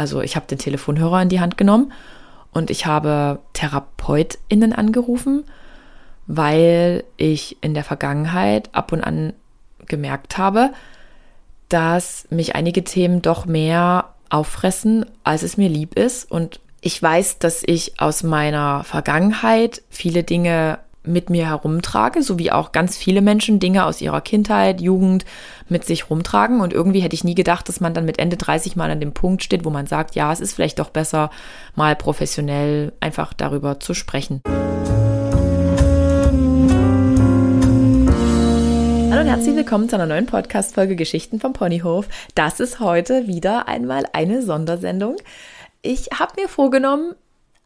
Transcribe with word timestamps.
Also 0.00 0.22
ich 0.22 0.34
habe 0.34 0.46
den 0.46 0.56
Telefonhörer 0.56 1.20
in 1.20 1.28
die 1.28 1.40
Hand 1.40 1.58
genommen 1.58 1.92
und 2.52 2.70
ich 2.70 2.86
habe 2.86 3.40
TherapeutInnen 3.52 4.72
angerufen, 4.72 5.44
weil 6.26 7.04
ich 7.18 7.58
in 7.60 7.74
der 7.74 7.84
Vergangenheit 7.84 8.70
ab 8.72 8.92
und 8.92 9.04
an 9.04 9.34
gemerkt 9.84 10.38
habe, 10.38 10.70
dass 11.68 12.26
mich 12.30 12.54
einige 12.54 12.82
Themen 12.82 13.20
doch 13.20 13.44
mehr 13.44 14.14
auffressen, 14.30 15.04
als 15.22 15.42
es 15.42 15.58
mir 15.58 15.68
lieb 15.68 15.98
ist. 15.98 16.30
Und 16.30 16.60
ich 16.80 17.02
weiß, 17.02 17.38
dass 17.38 17.62
ich 17.62 18.00
aus 18.00 18.22
meiner 18.22 18.84
Vergangenheit 18.84 19.82
viele 19.90 20.22
Dinge 20.22 20.78
mit 21.02 21.30
mir 21.30 21.48
herumtrage, 21.48 22.22
so 22.22 22.38
wie 22.38 22.52
auch 22.52 22.72
ganz 22.72 22.96
viele 22.96 23.22
Menschen 23.22 23.58
Dinge 23.58 23.86
aus 23.86 24.00
ihrer 24.00 24.20
Kindheit, 24.20 24.80
Jugend 24.80 25.24
mit 25.68 25.84
sich 25.84 26.10
rumtragen. 26.10 26.60
Und 26.60 26.72
irgendwie 26.72 27.00
hätte 27.00 27.14
ich 27.14 27.24
nie 27.24 27.34
gedacht, 27.34 27.68
dass 27.68 27.80
man 27.80 27.94
dann 27.94 28.04
mit 28.04 28.18
Ende 28.18 28.36
30 28.36 28.76
mal 28.76 28.90
an 28.90 29.00
dem 29.00 29.12
Punkt 29.12 29.42
steht, 29.42 29.64
wo 29.64 29.70
man 29.70 29.86
sagt, 29.86 30.14
ja, 30.14 30.32
es 30.32 30.40
ist 30.40 30.52
vielleicht 30.52 30.78
doch 30.78 30.90
besser, 30.90 31.30
mal 31.74 31.96
professionell 31.96 32.92
einfach 33.00 33.32
darüber 33.32 33.80
zu 33.80 33.94
sprechen. 33.94 34.42
Hallo 39.10 39.22
und 39.22 39.28
herzlich 39.28 39.56
willkommen 39.56 39.88
zu 39.88 39.96
einer 39.96 40.06
neuen 40.06 40.26
Podcast-Folge 40.26 40.96
Geschichten 40.96 41.40
vom 41.40 41.52
Ponyhof. 41.52 42.08
Das 42.34 42.60
ist 42.60 42.78
heute 42.78 43.26
wieder 43.26 43.68
einmal 43.68 44.04
eine 44.12 44.42
Sondersendung. 44.42 45.16
Ich 45.82 46.10
habe 46.18 46.40
mir 46.40 46.48
vorgenommen, 46.48 47.14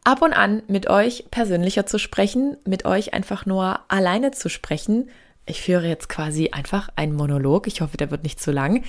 ab 0.05 0.21
und 0.21 0.33
an 0.33 0.63
mit 0.67 0.89
euch 0.89 1.25
persönlicher 1.31 1.85
zu 1.85 1.99
sprechen, 1.99 2.55
mit 2.63 2.85
euch 2.85 3.13
einfach 3.13 3.45
nur 3.45 3.79
alleine 3.89 4.31
zu 4.31 4.47
sprechen. 4.49 5.09
Ich 5.45 5.61
führe 5.61 5.87
jetzt 5.87 6.07
quasi 6.07 6.51
einfach 6.51 6.89
einen 6.95 7.15
Monolog. 7.15 7.67
Ich 7.67 7.81
hoffe, 7.81 7.97
der 7.97 8.11
wird 8.11 8.23
nicht 8.23 8.39
zu 8.39 8.51
lang. 8.51 8.83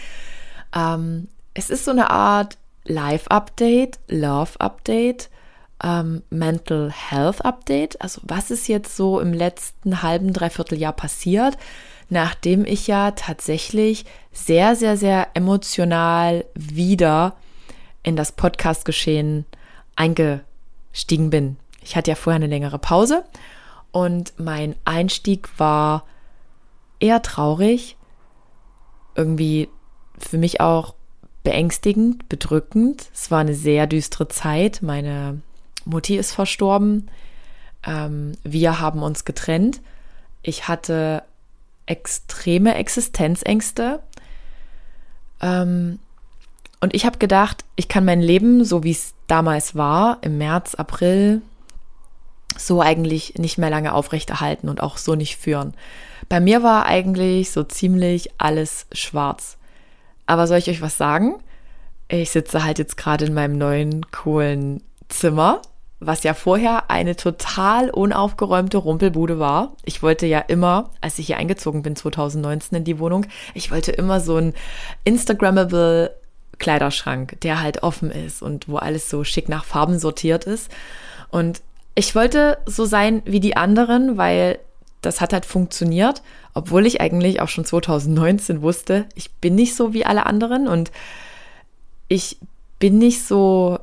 Ähm, 0.75 1.29
es 1.55 1.71
ist 1.71 1.85
so 1.85 1.91
eine 1.91 2.11
Art 2.11 2.59
Live-Update, 2.85 3.99
Love-Update, 4.09 5.31
ähm, 5.83 6.23
Mental 6.31 6.93
Health 6.93 7.45
Update. 7.45 8.01
Also 8.01 8.21
was 8.25 8.51
ist 8.51 8.69
jetzt 8.69 8.95
so 8.95 9.19
im 9.19 9.33
letzten 9.33 10.03
halben, 10.03 10.33
dreiviertel 10.35 10.79
Jahr 10.79 10.93
passiert, 10.93 11.57
nachdem 12.11 12.67
ich 12.67 12.87
ja 12.87 13.13
tatsächlich 13.13 14.05
sehr, 14.33 14.77
sehr, 14.77 14.99
sehr 14.99 15.29
emotional 15.33 16.45
wieder 16.55 17.37
in 18.03 18.17
das 18.17 18.33
Podcast-Geschehen 18.33 19.47
einge 19.97 20.45
gestiegen 20.97 21.29
bin. 21.29 21.59
Ich 21.83 21.95
hatte 21.95 22.11
ja 22.11 22.15
vorher 22.15 22.37
eine 22.37 22.47
längere 22.47 22.79
Pause 22.79 23.23
und 23.93 24.33
mein 24.39 24.77
Einstieg 24.87 25.51
war 25.59 26.07
eher 27.01 27.21
traurig, 27.21 27.99
irgendwie 29.15 29.69
für 30.19 30.39
mich 30.39 30.63
auch 30.63 30.95
beängstigend, 31.45 32.31
bedrückend. 32.31 33.11
Es 33.13 33.31
war 33.31 33.41
eine 33.41 33.55
sehr 33.55 33.87
düstere 33.87 34.29
Zeit. 34.29 34.81
Meine 34.81 35.43
Mutti 35.85 36.17
ist 36.17 36.33
verstorben. 36.33 37.11
Ähm, 37.87 38.33
wir 38.43 38.81
haben 38.81 39.03
uns 39.03 39.27
getrennt. 39.27 39.83
Ich 40.43 40.67
hatte 40.67 41.25
extreme 41.85 42.75
Existenzängste. 42.75 44.01
Ähm, 45.43 45.99
und 46.81 46.95
ich 46.95 47.05
habe 47.05 47.19
gedacht, 47.19 47.67
ich 47.77 47.89
kann 47.89 48.07
mein 48.07 48.23
Leben, 48.23 48.65
so 48.65 48.83
wie 48.83 48.93
es 48.93 49.13
damals 49.27 49.75
war, 49.75 50.19
im 50.23 50.39
März, 50.39 50.75
April, 50.75 51.43
so 52.57 52.81
eigentlich 52.81 53.35
nicht 53.37 53.59
mehr 53.59 53.71
lange 53.71 53.93
aufrechterhalten 53.93 54.69
und 54.69 54.83
auch 54.83 54.97
so 54.97 55.15
nicht 55.15 55.37
führen. 55.37 55.75
Bei 56.29 56.41
mir 56.41 56.63
war 56.63 56.87
eigentlich 56.87 57.51
so 57.51 57.63
ziemlich 57.63 58.31
alles 58.39 58.87
schwarz. 58.93 59.59
Aber 60.27 60.47
soll 60.47 60.59
ich 60.59 60.69
euch 60.69 60.83
was 60.83 60.97
sagen? 60.97 61.37
Ich 62.09 62.31
sitze 62.31 62.65
halt 62.65 62.79
jetzt 62.79 62.97
gerade 62.97 63.27
in 63.27 63.35
meinem 63.35 63.59
neuen 63.59 64.11
coolen 64.11 64.83
Zimmer, 65.09 65.63
was 65.99 66.25
ja 66.25 66.35
vorher 66.35 66.91
eine 66.91 67.17
total 67.17 67.91
unaufgeräumte 67.91 68.77
Rumpelbude 68.77 69.39
war. 69.39 69.73
Ich 69.85 70.03
wollte 70.03 70.27
ja 70.27 70.41
immer, 70.41 70.91
als 71.01 71.19
ich 71.19 71.27
hier 71.27 71.39
eingezogen 71.39 71.83
bin 71.83 71.97
2019 71.97 72.79
in 72.79 72.85
die 72.85 72.99
Wohnung, 72.99 73.27
ich 73.55 73.71
wollte 73.71 73.93
immer 73.93 74.21
so 74.21 74.37
ein 74.37 74.55
Instagrammable 75.05 76.15
Kleiderschrank, 76.59 77.41
der 77.41 77.61
halt 77.63 77.83
offen 77.83 78.11
ist 78.11 78.43
und 78.43 78.69
wo 78.69 78.77
alles 78.77 79.11
so 79.11 79.25
schick 79.25 79.49
nach 79.49 79.65
Farben 79.65 79.99
sortiert 79.99 80.45
ist. 80.45 80.71
Und 81.31 81.63
ich 81.95 82.15
wollte 82.15 82.59
so 82.67 82.85
sein 82.85 83.23
wie 83.25 83.41
die 83.41 83.57
anderen, 83.57 84.17
weil 84.17 84.59
das 85.03 85.21
hat 85.21 85.33
halt 85.33 85.47
funktioniert, 85.47 86.23
obwohl 86.55 86.87
ich 86.87 87.01
eigentlich 87.01 87.41
auch 87.41 87.49
schon 87.49 87.65
2019 87.65 88.63
wusste, 88.63 89.07
ich 89.15 89.31
bin 89.33 89.55
nicht 89.55 89.75
so 89.77 89.93
wie 89.93 90.05
alle 90.05 90.27
anderen 90.27 90.69
und 90.69 90.91
ich 92.09 92.39
bin 92.79 92.99
nicht 92.99 93.25
so 93.25 93.79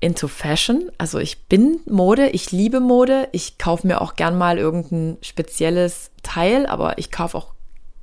into 0.00 0.28
Fashion. 0.28 0.90
Also 0.98 1.18
ich 1.18 1.44
bin 1.44 1.80
Mode, 1.86 2.28
ich 2.28 2.52
liebe 2.52 2.80
Mode, 2.80 3.28
ich 3.32 3.58
kaufe 3.58 3.86
mir 3.86 4.00
auch 4.00 4.14
gern 4.14 4.36
mal 4.36 4.58
irgendein 4.58 5.18
spezielles 5.22 6.10
Teil, 6.22 6.66
aber 6.66 6.98
ich 6.98 7.10
kaufe 7.10 7.36
auch 7.36 7.54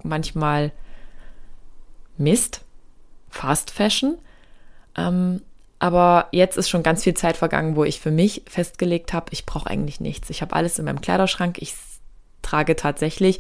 manchmal 0.04 0.72
Mist. 2.18 2.62
Fast 3.34 3.72
Fashion. 3.72 4.18
Ähm, 4.96 5.42
aber 5.80 6.28
jetzt 6.32 6.56
ist 6.56 6.70
schon 6.70 6.84
ganz 6.84 7.04
viel 7.04 7.16
Zeit 7.16 7.36
vergangen, 7.36 7.76
wo 7.76 7.84
ich 7.84 8.00
für 8.00 8.12
mich 8.12 8.44
festgelegt 8.48 9.12
habe, 9.12 9.26
ich 9.32 9.46
brauche 9.46 9.70
eigentlich 9.70 10.00
nichts. 10.00 10.30
Ich 10.30 10.42
habe 10.42 10.56
alles 10.56 10.80
in 10.80 10.86
meinem 10.86 11.02
Kleiderschrank. 11.02 11.58
Ich 11.60 11.74
trage 12.42 12.76
tatsächlich 12.76 13.40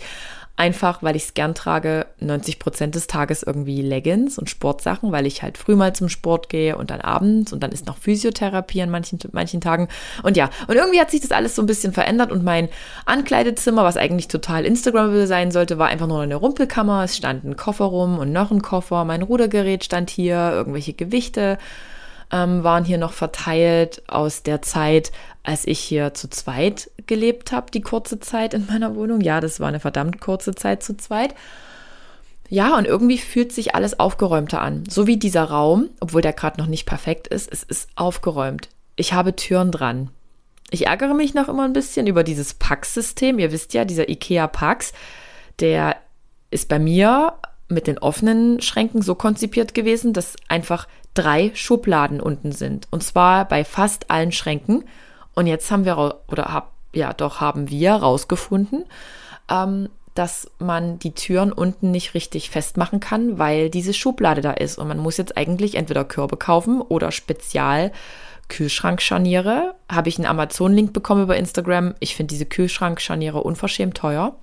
Einfach, 0.55 1.01
weil 1.01 1.15
ich 1.15 1.23
es 1.23 1.33
gern 1.33 1.55
trage, 1.55 2.05
90 2.19 2.59
Prozent 2.59 2.93
des 2.93 3.07
Tages 3.07 3.41
irgendwie 3.41 3.81
Leggings 3.81 4.37
und 4.37 4.51
Sportsachen, 4.51 5.11
weil 5.11 5.25
ich 5.25 5.41
halt 5.41 5.57
früh 5.57 5.75
mal 5.75 5.95
zum 5.95 6.09
Sport 6.09 6.47
gehe 6.47 6.77
und 6.77 6.91
dann 6.91 7.01
abends 7.01 7.51
und 7.51 7.63
dann 7.63 7.71
ist 7.71 7.87
noch 7.87 7.97
Physiotherapie 7.97 8.83
an 8.83 8.91
manchen, 8.91 9.17
manchen 9.31 9.61
Tagen. 9.61 9.87
Und 10.21 10.37
ja, 10.37 10.51
und 10.67 10.75
irgendwie 10.75 11.01
hat 11.01 11.09
sich 11.09 11.21
das 11.21 11.31
alles 11.31 11.55
so 11.55 11.63
ein 11.63 11.65
bisschen 11.65 11.91
verändert 11.91 12.31
und 12.31 12.43
mein 12.43 12.69
Ankleidezimmer, 13.05 13.83
was 13.83 13.97
eigentlich 13.97 14.27
total 14.27 14.63
Instagrammable 14.63 15.25
sein 15.25 15.49
sollte, 15.49 15.79
war 15.79 15.87
einfach 15.87 16.07
nur 16.07 16.21
eine 16.21 16.35
Rumpelkammer. 16.35 17.03
Es 17.03 17.17
stand 17.17 17.43
ein 17.43 17.57
Koffer 17.57 17.85
rum 17.85 18.19
und 18.19 18.31
noch 18.31 18.51
ein 18.51 18.61
Koffer. 18.61 19.05
Mein 19.05 19.23
Rudergerät 19.23 19.83
stand 19.83 20.11
hier, 20.11 20.51
irgendwelche 20.53 20.93
Gewichte 20.93 21.57
ähm, 22.33 22.63
waren 22.63 22.83
hier 22.83 22.97
noch 22.97 23.13
verteilt 23.13 24.01
aus 24.07 24.41
der 24.41 24.63
Zeit, 24.63 25.11
als 25.43 25.67
ich 25.67 25.79
hier 25.79 26.15
zu 26.15 26.29
zweit 26.29 26.89
gelebt 27.05 27.51
habe, 27.51 27.69
die 27.71 27.81
kurze 27.81 28.19
Zeit 28.19 28.55
in 28.55 28.65
meiner 28.65 28.95
Wohnung. 28.95 29.21
Ja, 29.21 29.39
das 29.39 29.59
war 29.59 29.67
eine 29.67 29.79
verdammt 29.79 30.19
kurze 30.19 30.55
Zeit 30.55 30.81
zu 30.81 30.97
zweit. 30.97 31.35
Ja, 32.49 32.75
und 32.75 32.85
irgendwie 32.85 33.19
fühlt 33.19 33.53
sich 33.53 33.75
alles 33.75 33.99
aufgeräumter 33.99 34.61
an. 34.61 34.83
So 34.89 35.05
wie 35.05 35.17
dieser 35.17 35.43
Raum, 35.43 35.89
obwohl 35.99 36.21
der 36.21 36.33
gerade 36.33 36.59
noch 36.59 36.67
nicht 36.67 36.85
perfekt 36.85 37.27
ist, 37.27 37.51
es 37.51 37.61
ist 37.61 37.89
aufgeräumt. 37.95 38.69
Ich 38.95 39.13
habe 39.13 39.35
Türen 39.35 39.71
dran. 39.71 40.09
Ich 40.71 40.87
ärgere 40.87 41.13
mich 41.13 41.35
noch 41.35 41.49
immer 41.49 41.65
ein 41.65 41.73
bisschen 41.73 42.07
über 42.07 42.23
dieses 42.23 42.55
Pax-System. 42.55 43.37
Ihr 43.37 43.51
wisst 43.51 43.75
ja, 43.75 43.85
dieser 43.85 44.09
IKEA 44.09 44.47
Pax, 44.47 44.91
der 45.59 45.97
ist 46.49 46.67
bei 46.67 46.79
mir 46.79 47.33
mit 47.69 47.85
den 47.87 47.99
offenen 47.99 48.61
Schränken 48.61 49.01
so 49.01 49.15
konzipiert 49.15 49.73
gewesen, 49.73 50.13
dass 50.13 50.35
einfach 50.47 50.87
drei 51.13 51.51
Schubladen 51.53 52.19
unten 52.19 52.51
sind. 52.51 52.87
Und 52.91 53.03
zwar 53.03 53.47
bei 53.47 53.63
fast 53.63 54.09
allen 54.09 54.31
Schränken. 54.31 54.85
Und 55.35 55.47
jetzt 55.47 55.69
haben 55.71 55.85
wir, 55.85 56.21
oder 56.27 56.45
hab, 56.45 56.71
ja, 56.93 57.13
doch 57.13 57.41
haben 57.41 57.69
wir 57.69 57.93
rausgefunden, 57.93 58.85
ähm, 59.49 59.89
dass 60.15 60.51
man 60.59 60.99
die 60.99 61.13
Türen 61.13 61.51
unten 61.51 61.89
nicht 61.89 62.13
richtig 62.13 62.51
festmachen 62.51 62.99
kann, 62.99 63.39
weil 63.39 63.69
diese 63.69 63.93
Schublade 63.93 64.41
da 64.41 64.51
ist. 64.51 64.77
Und 64.77 64.87
man 64.87 64.99
muss 64.99 65.17
jetzt 65.17 65.37
eigentlich 65.37 65.75
entweder 65.75 66.05
Körbe 66.05 66.37
kaufen 66.37 66.81
oder 66.81 67.11
Spezial 67.11 67.91
Kühlschrankscharniere. 68.49 69.73
Habe 69.89 70.09
ich 70.09 70.17
einen 70.17 70.27
Amazon-Link 70.27 70.93
bekommen 70.93 71.23
über 71.23 71.37
Instagram. 71.37 71.95
Ich 71.99 72.15
finde 72.15 72.31
diese 72.31 72.45
Kühlschrankscharniere 72.45 73.41
unverschämt 73.41 73.97
teuer. 73.97 74.35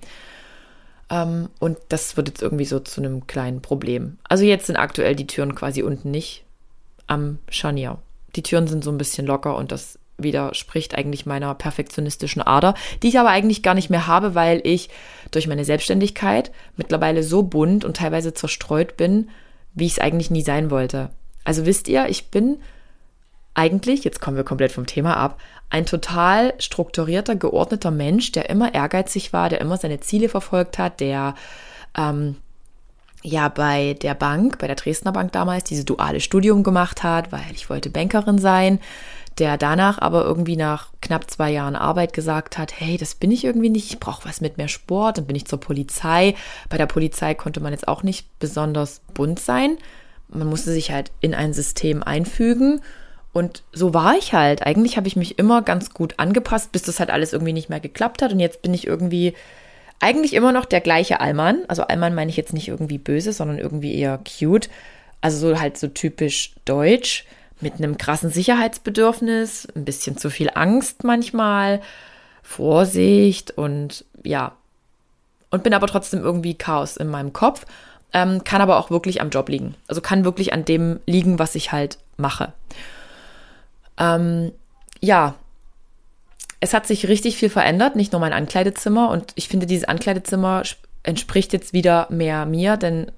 Ähm, 1.09 1.49
und 1.59 1.77
das 1.89 2.17
wird 2.17 2.27
jetzt 2.27 2.41
irgendwie 2.41 2.65
so 2.65 2.79
zu 2.79 3.01
einem 3.01 3.27
kleinen 3.27 3.61
Problem. 3.61 4.17
Also 4.27 4.43
jetzt 4.43 4.67
sind 4.67 4.75
aktuell 4.75 5.15
die 5.15 5.27
Türen 5.27 5.55
quasi 5.55 5.83
unten 5.83 6.11
nicht 6.11 6.43
am 7.11 7.39
Scharnier. 7.49 7.99
Die 8.35 8.43
Türen 8.43 8.67
sind 8.67 8.83
so 8.83 8.91
ein 8.91 8.97
bisschen 8.97 9.27
locker 9.27 9.57
und 9.57 9.71
das 9.71 9.99
widerspricht 10.17 10.95
eigentlich 10.95 11.25
meiner 11.25 11.53
perfektionistischen 11.55 12.41
Ader, 12.41 12.73
die 13.03 13.09
ich 13.09 13.19
aber 13.19 13.29
eigentlich 13.29 13.63
gar 13.63 13.73
nicht 13.73 13.89
mehr 13.89 14.07
habe, 14.07 14.33
weil 14.35 14.61
ich 14.63 14.89
durch 15.31 15.47
meine 15.47 15.65
Selbstständigkeit 15.65 16.51
mittlerweile 16.77 17.23
so 17.23 17.43
bunt 17.43 17.83
und 17.83 17.97
teilweise 17.97 18.33
zerstreut 18.33 18.97
bin, 18.97 19.29
wie 19.73 19.87
ich 19.87 19.93
es 19.93 19.99
eigentlich 19.99 20.31
nie 20.31 20.43
sein 20.43 20.71
wollte. 20.71 21.09
Also 21.43 21.65
wisst 21.65 21.87
ihr, 21.87 22.07
ich 22.07 22.29
bin 22.29 22.59
eigentlich, 23.53 24.03
jetzt 24.03 24.21
kommen 24.21 24.37
wir 24.37 24.43
komplett 24.43 24.71
vom 24.71 24.85
Thema 24.85 25.17
ab, 25.17 25.39
ein 25.69 25.85
total 25.85 26.53
strukturierter, 26.59 27.35
geordneter 27.35 27.91
Mensch, 27.91 28.31
der 28.31 28.49
immer 28.49 28.73
ehrgeizig 28.73 29.33
war, 29.33 29.49
der 29.49 29.59
immer 29.59 29.77
seine 29.77 29.99
Ziele 29.99 30.29
verfolgt 30.29 30.77
hat, 30.77 30.99
der 30.99 31.35
ähm, 31.97 32.37
ja 33.23 33.49
bei 33.49 33.95
der 34.01 34.13
Bank, 34.15 34.57
bei 34.59 34.67
der 34.67 34.75
Dresdner 34.75 35.11
Bank 35.11 35.31
damals, 35.31 35.63
dieses 35.65 35.85
duale 35.85 36.19
Studium 36.19 36.63
gemacht 36.63 37.03
hat, 37.03 37.31
weil 37.31 37.51
ich 37.53 37.69
wollte 37.69 37.89
Bankerin 37.89 38.39
sein, 38.39 38.79
der 39.37 39.57
danach 39.57 39.99
aber 39.99 40.25
irgendwie 40.25 40.57
nach 40.57 40.89
knapp 41.01 41.29
zwei 41.29 41.51
Jahren 41.51 41.75
Arbeit 41.75 42.13
gesagt 42.13 42.57
hat, 42.57 42.73
hey, 42.79 42.97
das 42.97 43.15
bin 43.15 43.31
ich 43.31 43.45
irgendwie 43.45 43.69
nicht, 43.69 43.91
ich 43.91 43.99
brauche 43.99 44.27
was 44.27 44.41
mit 44.41 44.57
mehr 44.57 44.67
Sport, 44.67 45.17
dann 45.17 45.25
bin 45.25 45.35
ich 45.35 45.45
zur 45.45 45.59
Polizei. 45.59 46.35
Bei 46.69 46.77
der 46.77 46.85
Polizei 46.85 47.33
konnte 47.33 47.59
man 47.59 47.73
jetzt 47.73 47.87
auch 47.87 48.03
nicht 48.03 48.27
besonders 48.39 49.01
bunt 49.13 49.39
sein. 49.39 49.77
man 50.27 50.47
musste 50.47 50.71
sich 50.71 50.91
halt 50.91 51.11
in 51.21 51.33
ein 51.33 51.53
System 51.53 52.03
einfügen. 52.03 52.81
Und 53.33 53.63
so 53.71 53.93
war 53.93 54.15
ich 54.17 54.33
halt. 54.33 54.65
Eigentlich 54.65 54.97
habe 54.97 55.07
ich 55.07 55.15
mich 55.15 55.39
immer 55.39 55.61
ganz 55.61 55.91
gut 55.91 56.15
angepasst, 56.17 56.73
bis 56.73 56.81
das 56.81 56.99
halt 56.99 57.09
alles 57.09 57.31
irgendwie 57.31 57.53
nicht 57.53 57.69
mehr 57.69 57.79
geklappt 57.79 58.21
hat. 58.21 58.33
Und 58.33 58.41
jetzt 58.41 58.61
bin 58.61 58.73
ich 58.73 58.85
irgendwie 58.85 59.33
eigentlich 60.01 60.33
immer 60.33 60.51
noch 60.51 60.65
der 60.65 60.81
gleiche 60.81 61.19
Allmann. 61.19 61.63
Also 61.67 61.83
Allmann 61.83 62.15
meine 62.15 62.29
ich 62.29 62.37
jetzt 62.37 62.53
nicht 62.53 62.67
irgendwie 62.67 62.97
böse, 62.97 63.33
sondern 63.33 63.59
irgendwie 63.59 63.95
eher 63.95 64.19
cute. 64.39 64.69
Also 65.21 65.49
so 65.49 65.59
halt 65.59 65.77
so 65.77 65.87
typisch 65.87 66.53
deutsch 66.65 67.25
mit 67.61 67.75
einem 67.75 67.97
krassen 67.97 68.31
Sicherheitsbedürfnis, 68.31 69.67
ein 69.75 69.85
bisschen 69.85 70.17
zu 70.17 70.29
viel 70.31 70.49
Angst 70.53 71.03
manchmal, 71.03 71.81
Vorsicht 72.41 73.51
und 73.51 74.03
ja. 74.23 74.53
Und 75.51 75.63
bin 75.63 75.73
aber 75.73 75.87
trotzdem 75.87 76.23
irgendwie 76.23 76.55
Chaos 76.55 76.97
in 76.97 77.07
meinem 77.07 77.33
Kopf. 77.33 77.65
Ähm, 78.13 78.43
kann 78.43 78.61
aber 78.61 78.77
auch 78.77 78.89
wirklich 78.89 79.21
am 79.21 79.29
Job 79.29 79.47
liegen. 79.47 79.75
Also 79.87 80.01
kann 80.01 80.25
wirklich 80.25 80.51
an 80.51 80.65
dem 80.65 80.99
liegen, 81.05 81.39
was 81.39 81.55
ich 81.55 81.71
halt 81.71 81.97
mache. 82.17 82.51
Ähm, 83.97 84.51
ja, 84.99 85.35
es 86.61 86.73
hat 86.73 86.87
sich 86.87 87.07
richtig 87.07 87.35
viel 87.35 87.49
verändert, 87.49 87.95
nicht 87.95 88.13
nur 88.13 88.21
mein 88.21 88.33
Ankleidezimmer. 88.33 89.09
Und 89.09 89.33
ich 89.35 89.49
finde, 89.49 89.65
dieses 89.65 89.87
Ankleidezimmer 89.87 90.63
entspricht 91.03 91.53
jetzt 91.53 91.73
wieder 91.73 92.07
mehr 92.11 92.45
mir, 92.45 92.77
denn 92.77 93.11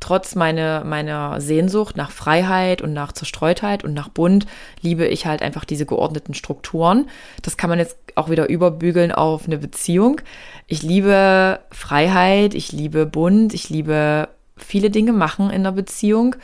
trotz 0.00 0.34
meine, 0.34 0.82
meiner 0.84 1.40
Sehnsucht 1.40 1.96
nach 1.96 2.10
Freiheit 2.10 2.82
und 2.82 2.92
nach 2.92 3.12
Zerstreutheit 3.12 3.84
und 3.84 3.94
nach 3.94 4.08
Bunt 4.08 4.46
liebe 4.82 5.06
ich 5.06 5.24
halt 5.24 5.40
einfach 5.40 5.64
diese 5.64 5.86
geordneten 5.86 6.34
Strukturen. 6.34 7.08
Das 7.42 7.56
kann 7.56 7.70
man 7.70 7.78
jetzt 7.78 7.96
auch 8.16 8.28
wieder 8.28 8.48
überbügeln 8.48 9.12
auf 9.12 9.46
eine 9.46 9.56
Beziehung. 9.56 10.20
Ich 10.66 10.82
liebe 10.82 11.60
Freiheit, 11.70 12.54
ich 12.54 12.72
liebe 12.72 13.06
Bunt, 13.06 13.54
ich 13.54 13.70
liebe 13.70 14.28
viele 14.56 14.90
Dinge 14.90 15.12
machen 15.12 15.46
in 15.46 15.60
einer 15.60 15.72
Beziehung, 15.72 16.34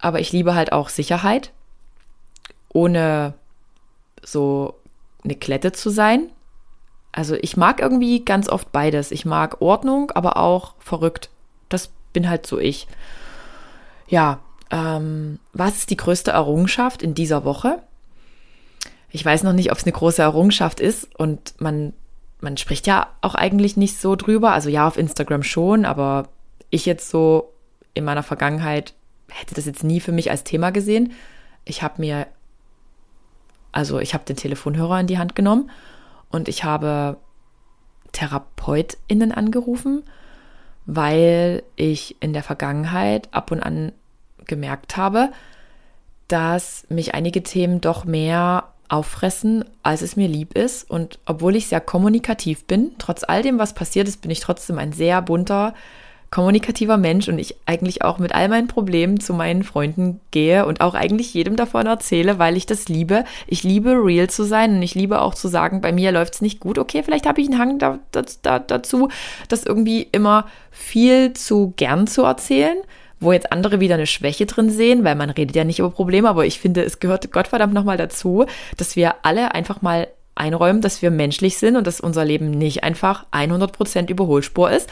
aber 0.00 0.18
ich 0.18 0.32
liebe 0.32 0.56
halt 0.56 0.72
auch 0.72 0.88
Sicherheit, 0.88 1.52
ohne 2.72 3.34
so 4.22 4.74
eine 5.24 5.34
Klette 5.34 5.72
zu 5.72 5.90
sein. 5.90 6.30
Also 7.12 7.34
ich 7.34 7.56
mag 7.56 7.80
irgendwie 7.80 8.24
ganz 8.24 8.48
oft 8.48 8.70
beides. 8.72 9.10
Ich 9.10 9.24
mag 9.24 9.60
Ordnung, 9.60 10.10
aber 10.12 10.36
auch 10.36 10.74
verrückt. 10.78 11.30
Das 11.68 11.90
bin 12.12 12.28
halt 12.28 12.46
so 12.46 12.58
ich. 12.58 12.86
Ja, 14.08 14.40
ähm, 14.70 15.38
was 15.52 15.76
ist 15.76 15.90
die 15.90 15.96
größte 15.96 16.30
Errungenschaft 16.30 17.02
in 17.02 17.14
dieser 17.14 17.44
Woche? 17.44 17.82
Ich 19.10 19.24
weiß 19.24 19.42
noch 19.42 19.54
nicht, 19.54 19.72
ob 19.72 19.78
es 19.78 19.84
eine 19.84 19.92
große 19.92 20.20
Errungenschaft 20.20 20.80
ist 20.80 21.08
und 21.18 21.54
man, 21.58 21.94
man 22.40 22.56
spricht 22.56 22.86
ja 22.86 23.08
auch 23.22 23.34
eigentlich 23.34 23.76
nicht 23.76 23.98
so 23.98 24.16
drüber. 24.16 24.52
Also 24.52 24.68
ja, 24.68 24.86
auf 24.86 24.98
Instagram 24.98 25.42
schon, 25.42 25.84
aber 25.84 26.28
ich 26.70 26.84
jetzt 26.84 27.08
so 27.08 27.54
in 27.94 28.04
meiner 28.04 28.22
Vergangenheit 28.22 28.94
hätte 29.30 29.54
das 29.54 29.66
jetzt 29.66 29.84
nie 29.84 30.00
für 30.00 30.12
mich 30.12 30.30
als 30.30 30.44
Thema 30.44 30.70
gesehen. 30.70 31.12
Ich 31.64 31.82
habe 31.82 32.00
mir, 32.00 32.26
also 33.72 33.98
ich 34.00 34.14
habe 34.14 34.24
den 34.24 34.36
Telefonhörer 34.36 35.00
in 35.00 35.06
die 35.06 35.18
Hand 35.18 35.34
genommen 35.34 35.70
und 36.30 36.48
ich 36.48 36.64
habe 36.64 37.18
TherapeutInnen 38.12 39.32
angerufen 39.32 40.02
weil 40.90 41.64
ich 41.76 42.16
in 42.20 42.32
der 42.32 42.42
Vergangenheit 42.42 43.28
ab 43.30 43.50
und 43.50 43.62
an 43.62 43.92
gemerkt 44.46 44.96
habe, 44.96 45.30
dass 46.28 46.86
mich 46.88 47.14
einige 47.14 47.42
Themen 47.42 47.82
doch 47.82 48.06
mehr 48.06 48.72
auffressen, 48.88 49.66
als 49.82 50.00
es 50.00 50.16
mir 50.16 50.28
lieb 50.28 50.56
ist. 50.56 50.90
Und 50.90 51.18
obwohl 51.26 51.56
ich 51.56 51.68
sehr 51.68 51.82
kommunikativ 51.82 52.64
bin, 52.64 52.92
trotz 52.96 53.22
all 53.22 53.42
dem, 53.42 53.58
was 53.58 53.74
passiert 53.74 54.08
ist, 54.08 54.22
bin 54.22 54.30
ich 54.30 54.40
trotzdem 54.40 54.78
ein 54.78 54.92
sehr 54.92 55.20
bunter, 55.20 55.74
kommunikativer 56.30 56.98
Mensch 56.98 57.28
und 57.28 57.38
ich 57.38 57.56
eigentlich 57.64 58.02
auch 58.02 58.18
mit 58.18 58.34
all 58.34 58.48
meinen 58.48 58.68
Problemen 58.68 59.18
zu 59.18 59.32
meinen 59.32 59.62
Freunden 59.62 60.20
gehe 60.30 60.66
und 60.66 60.80
auch 60.80 60.94
eigentlich 60.94 61.32
jedem 61.32 61.56
davon 61.56 61.86
erzähle, 61.86 62.38
weil 62.38 62.56
ich 62.56 62.66
das 62.66 62.88
liebe. 62.88 63.24
Ich 63.46 63.62
liebe 63.62 63.92
real 63.92 64.28
zu 64.28 64.44
sein 64.44 64.76
und 64.76 64.82
ich 64.82 64.94
liebe 64.94 65.22
auch 65.22 65.34
zu 65.34 65.48
sagen, 65.48 65.80
bei 65.80 65.92
mir 65.92 66.12
läuft 66.12 66.34
es 66.34 66.40
nicht 66.42 66.60
gut. 66.60 66.78
Okay, 66.78 67.02
vielleicht 67.02 67.26
habe 67.26 67.40
ich 67.40 67.48
einen 67.48 67.58
Hang 67.58 67.78
da, 67.78 67.98
da, 68.42 68.58
dazu, 68.58 69.08
das 69.48 69.64
irgendwie 69.64 70.06
immer 70.12 70.46
viel 70.70 71.32
zu 71.32 71.72
gern 71.76 72.06
zu 72.06 72.22
erzählen 72.22 72.78
wo 73.20 73.32
jetzt 73.32 73.50
andere 73.50 73.80
wieder 73.80 73.96
eine 73.96 74.06
Schwäche 74.06 74.46
drin 74.46 74.70
sehen, 74.70 75.02
weil 75.02 75.16
man 75.16 75.30
redet 75.30 75.56
ja 75.56 75.64
nicht 75.64 75.80
über 75.80 75.90
Probleme, 75.90 76.28
aber 76.28 76.46
ich 76.46 76.60
finde, 76.60 76.84
es 76.84 77.00
gehört 77.00 77.32
Gottverdammt 77.32 77.74
nochmal 77.74 77.96
dazu, 77.96 78.46
dass 78.76 78.94
wir 78.94 79.16
alle 79.22 79.56
einfach 79.56 79.82
mal 79.82 80.06
einräumen, 80.36 80.82
dass 80.82 81.02
wir 81.02 81.10
menschlich 81.10 81.58
sind 81.58 81.76
und 81.76 81.86
dass 81.86 82.00
unser 82.00 82.24
Leben 82.24 82.50
nicht 82.50 82.84
einfach 82.84 83.26
100% 83.32 84.08
Überholspur 84.08 84.70
ist. 84.70 84.88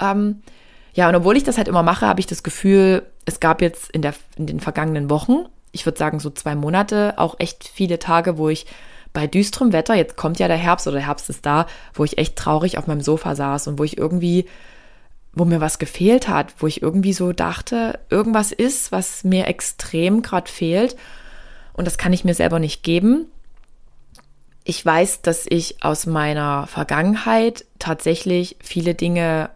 Ähm, 0.00 0.42
ja, 0.98 1.08
und 1.08 1.14
obwohl 1.14 1.36
ich 1.36 1.44
das 1.44 1.58
halt 1.58 1.68
immer 1.68 1.84
mache, 1.84 2.08
habe 2.08 2.18
ich 2.18 2.26
das 2.26 2.42
Gefühl, 2.42 3.06
es 3.24 3.38
gab 3.38 3.62
jetzt 3.62 3.88
in, 3.92 4.02
der, 4.02 4.14
in 4.34 4.48
den 4.48 4.58
vergangenen 4.58 5.08
Wochen, 5.10 5.44
ich 5.70 5.86
würde 5.86 5.96
sagen 5.96 6.18
so 6.18 6.28
zwei 6.28 6.56
Monate, 6.56 7.14
auch 7.18 7.36
echt 7.38 7.70
viele 7.72 8.00
Tage, 8.00 8.36
wo 8.36 8.48
ich 8.48 8.66
bei 9.12 9.28
düsterem 9.28 9.72
Wetter, 9.72 9.94
jetzt 9.94 10.16
kommt 10.16 10.40
ja 10.40 10.48
der 10.48 10.56
Herbst 10.56 10.88
oder 10.88 10.96
der 10.96 11.06
Herbst 11.06 11.30
ist 11.30 11.46
da, 11.46 11.68
wo 11.94 12.02
ich 12.02 12.18
echt 12.18 12.34
traurig 12.34 12.78
auf 12.78 12.88
meinem 12.88 13.00
Sofa 13.00 13.36
saß 13.36 13.68
und 13.68 13.78
wo 13.78 13.84
ich 13.84 13.96
irgendwie, 13.96 14.46
wo 15.32 15.44
mir 15.44 15.60
was 15.60 15.78
gefehlt 15.78 16.28
hat, 16.28 16.52
wo 16.58 16.66
ich 16.66 16.82
irgendwie 16.82 17.12
so 17.12 17.32
dachte, 17.32 18.00
irgendwas 18.10 18.50
ist, 18.50 18.90
was 18.90 19.22
mir 19.22 19.46
extrem 19.46 20.20
gerade 20.20 20.50
fehlt 20.50 20.96
und 21.74 21.86
das 21.86 21.96
kann 21.96 22.12
ich 22.12 22.24
mir 22.24 22.34
selber 22.34 22.58
nicht 22.58 22.82
geben. 22.82 23.26
Ich 24.64 24.84
weiß, 24.84 25.22
dass 25.22 25.46
ich 25.48 25.80
aus 25.84 26.06
meiner 26.06 26.66
Vergangenheit 26.66 27.66
tatsächlich 27.78 28.56
viele 28.60 28.96
Dinge 28.96 29.50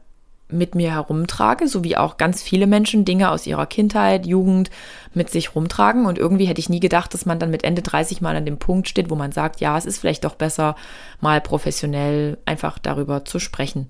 mit 0.53 0.75
mir 0.75 0.93
herumtrage, 0.93 1.69
so 1.69 1.83
wie 1.85 1.97
auch 1.97 2.17
ganz 2.17 2.43
viele 2.43 2.67
Menschen 2.67 3.05
Dinge 3.05 3.31
aus 3.31 3.47
ihrer 3.47 3.67
Kindheit, 3.67 4.27
Jugend 4.27 4.71
mit 5.15 5.31
sich 5.31 5.55
rumtragen. 5.55 6.07
Und 6.07 6.19
irgendwie 6.19 6.47
hätte 6.47 6.61
ich 6.61 6.69
nie 6.69 6.81
gedacht, 6.81 7.15
dass 7.15 7.27
man 7.27 7.39
dann 7.39 7.51
mit 7.51 7.65
Ende 7.65 7.83
30 7.83 8.21
mal 8.21 8.37
an 8.37 8.47
dem 8.47 8.59
Punkt 8.59 8.89
steht, 8.89 9.11
wo 9.11 9.15
man 9.15 9.33
sagt, 9.33 9.61
ja, 9.61 9.77
es 9.77 9.87
ist 9.87 9.99
vielleicht 9.99 10.25
doch 10.25 10.35
besser, 10.35 10.77
mal 11.21 11.41
professionell 11.41 12.39
einfach 12.45 12.79
darüber 12.79 13.25
zu 13.25 13.39
sprechen. 13.39 13.89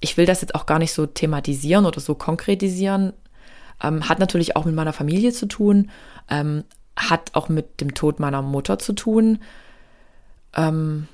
Ich 0.00 0.16
will 0.16 0.26
das 0.26 0.40
jetzt 0.40 0.54
auch 0.54 0.66
gar 0.66 0.78
nicht 0.78 0.92
so 0.92 1.06
thematisieren 1.06 1.86
oder 1.86 2.00
so 2.00 2.14
konkretisieren. 2.14 3.12
Ähm, 3.82 4.08
hat 4.08 4.18
natürlich 4.18 4.56
auch 4.56 4.64
mit 4.64 4.74
meiner 4.74 4.92
Familie 4.92 5.32
zu 5.32 5.46
tun, 5.46 5.90
ähm, 6.28 6.64
hat 6.96 7.30
auch 7.34 7.48
mit 7.48 7.80
dem 7.80 7.94
Tod 7.94 8.20
meiner 8.20 8.42
Mutter 8.42 8.78
zu 8.78 8.92
tun. 8.92 9.38
Ähm, 10.56 11.08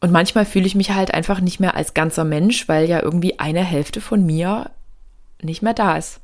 und 0.00 0.12
manchmal 0.12 0.44
fühle 0.44 0.66
ich 0.66 0.74
mich 0.74 0.90
halt 0.90 1.12
einfach 1.12 1.40
nicht 1.40 1.60
mehr 1.60 1.74
als 1.74 1.94
ganzer 1.94 2.24
Mensch, 2.24 2.68
weil 2.68 2.88
ja 2.88 3.02
irgendwie 3.02 3.38
eine 3.38 3.64
Hälfte 3.64 4.00
von 4.00 4.24
mir 4.24 4.70
nicht 5.42 5.62
mehr 5.62 5.74
da 5.74 5.96
ist. 5.96 6.20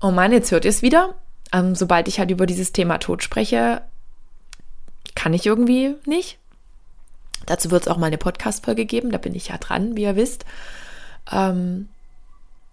Oh 0.00 0.10
Mann, 0.10 0.32
jetzt 0.32 0.50
hört 0.50 0.64
ihr 0.64 0.70
es 0.70 0.82
wieder. 0.82 1.14
Ähm, 1.52 1.74
sobald 1.74 2.08
ich 2.08 2.18
halt 2.18 2.30
über 2.30 2.46
dieses 2.46 2.72
Thema 2.72 2.98
Tod 2.98 3.22
spreche, 3.22 3.82
kann 5.14 5.34
ich 5.34 5.46
irgendwie 5.46 5.94
nicht. 6.06 6.38
Dazu 7.46 7.70
wird 7.70 7.82
es 7.82 7.88
auch 7.88 7.96
mal 7.96 8.06
eine 8.06 8.18
Podcast-Folge 8.18 8.84
geben, 8.84 9.10
da 9.10 9.18
bin 9.18 9.34
ich 9.34 9.48
ja 9.48 9.58
dran, 9.58 9.96
wie 9.96 10.02
ihr 10.02 10.16
wisst. 10.16 10.44
Ähm, 11.30 11.88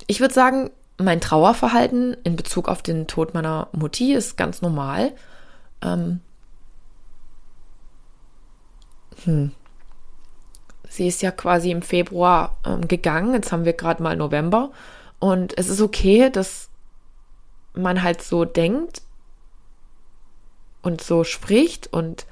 ich 0.07 0.19
würde 0.19 0.33
sagen, 0.33 0.69
mein 0.97 1.21
Trauerverhalten 1.21 2.15
in 2.23 2.35
Bezug 2.35 2.67
auf 2.69 2.81
den 2.81 3.07
Tod 3.07 3.33
meiner 3.33 3.67
Mutti 3.71 4.13
ist 4.13 4.37
ganz 4.37 4.61
normal. 4.61 5.13
Ähm, 5.81 6.21
hm. 9.23 9.51
Sie 10.89 11.07
ist 11.07 11.21
ja 11.21 11.31
quasi 11.31 11.71
im 11.71 11.81
Februar 11.81 12.57
ähm, 12.65 12.87
gegangen. 12.87 13.33
Jetzt 13.33 13.51
haben 13.51 13.65
wir 13.65 13.73
gerade 13.73 14.01
mal 14.01 14.15
November. 14.15 14.71
Und 15.19 15.57
es 15.57 15.69
ist 15.69 15.81
okay, 15.81 16.29
dass 16.29 16.69
man 17.73 18.03
halt 18.03 18.21
so 18.21 18.45
denkt 18.45 19.01
und 20.81 21.01
so 21.01 21.23
spricht 21.23 21.91
und 21.91 22.25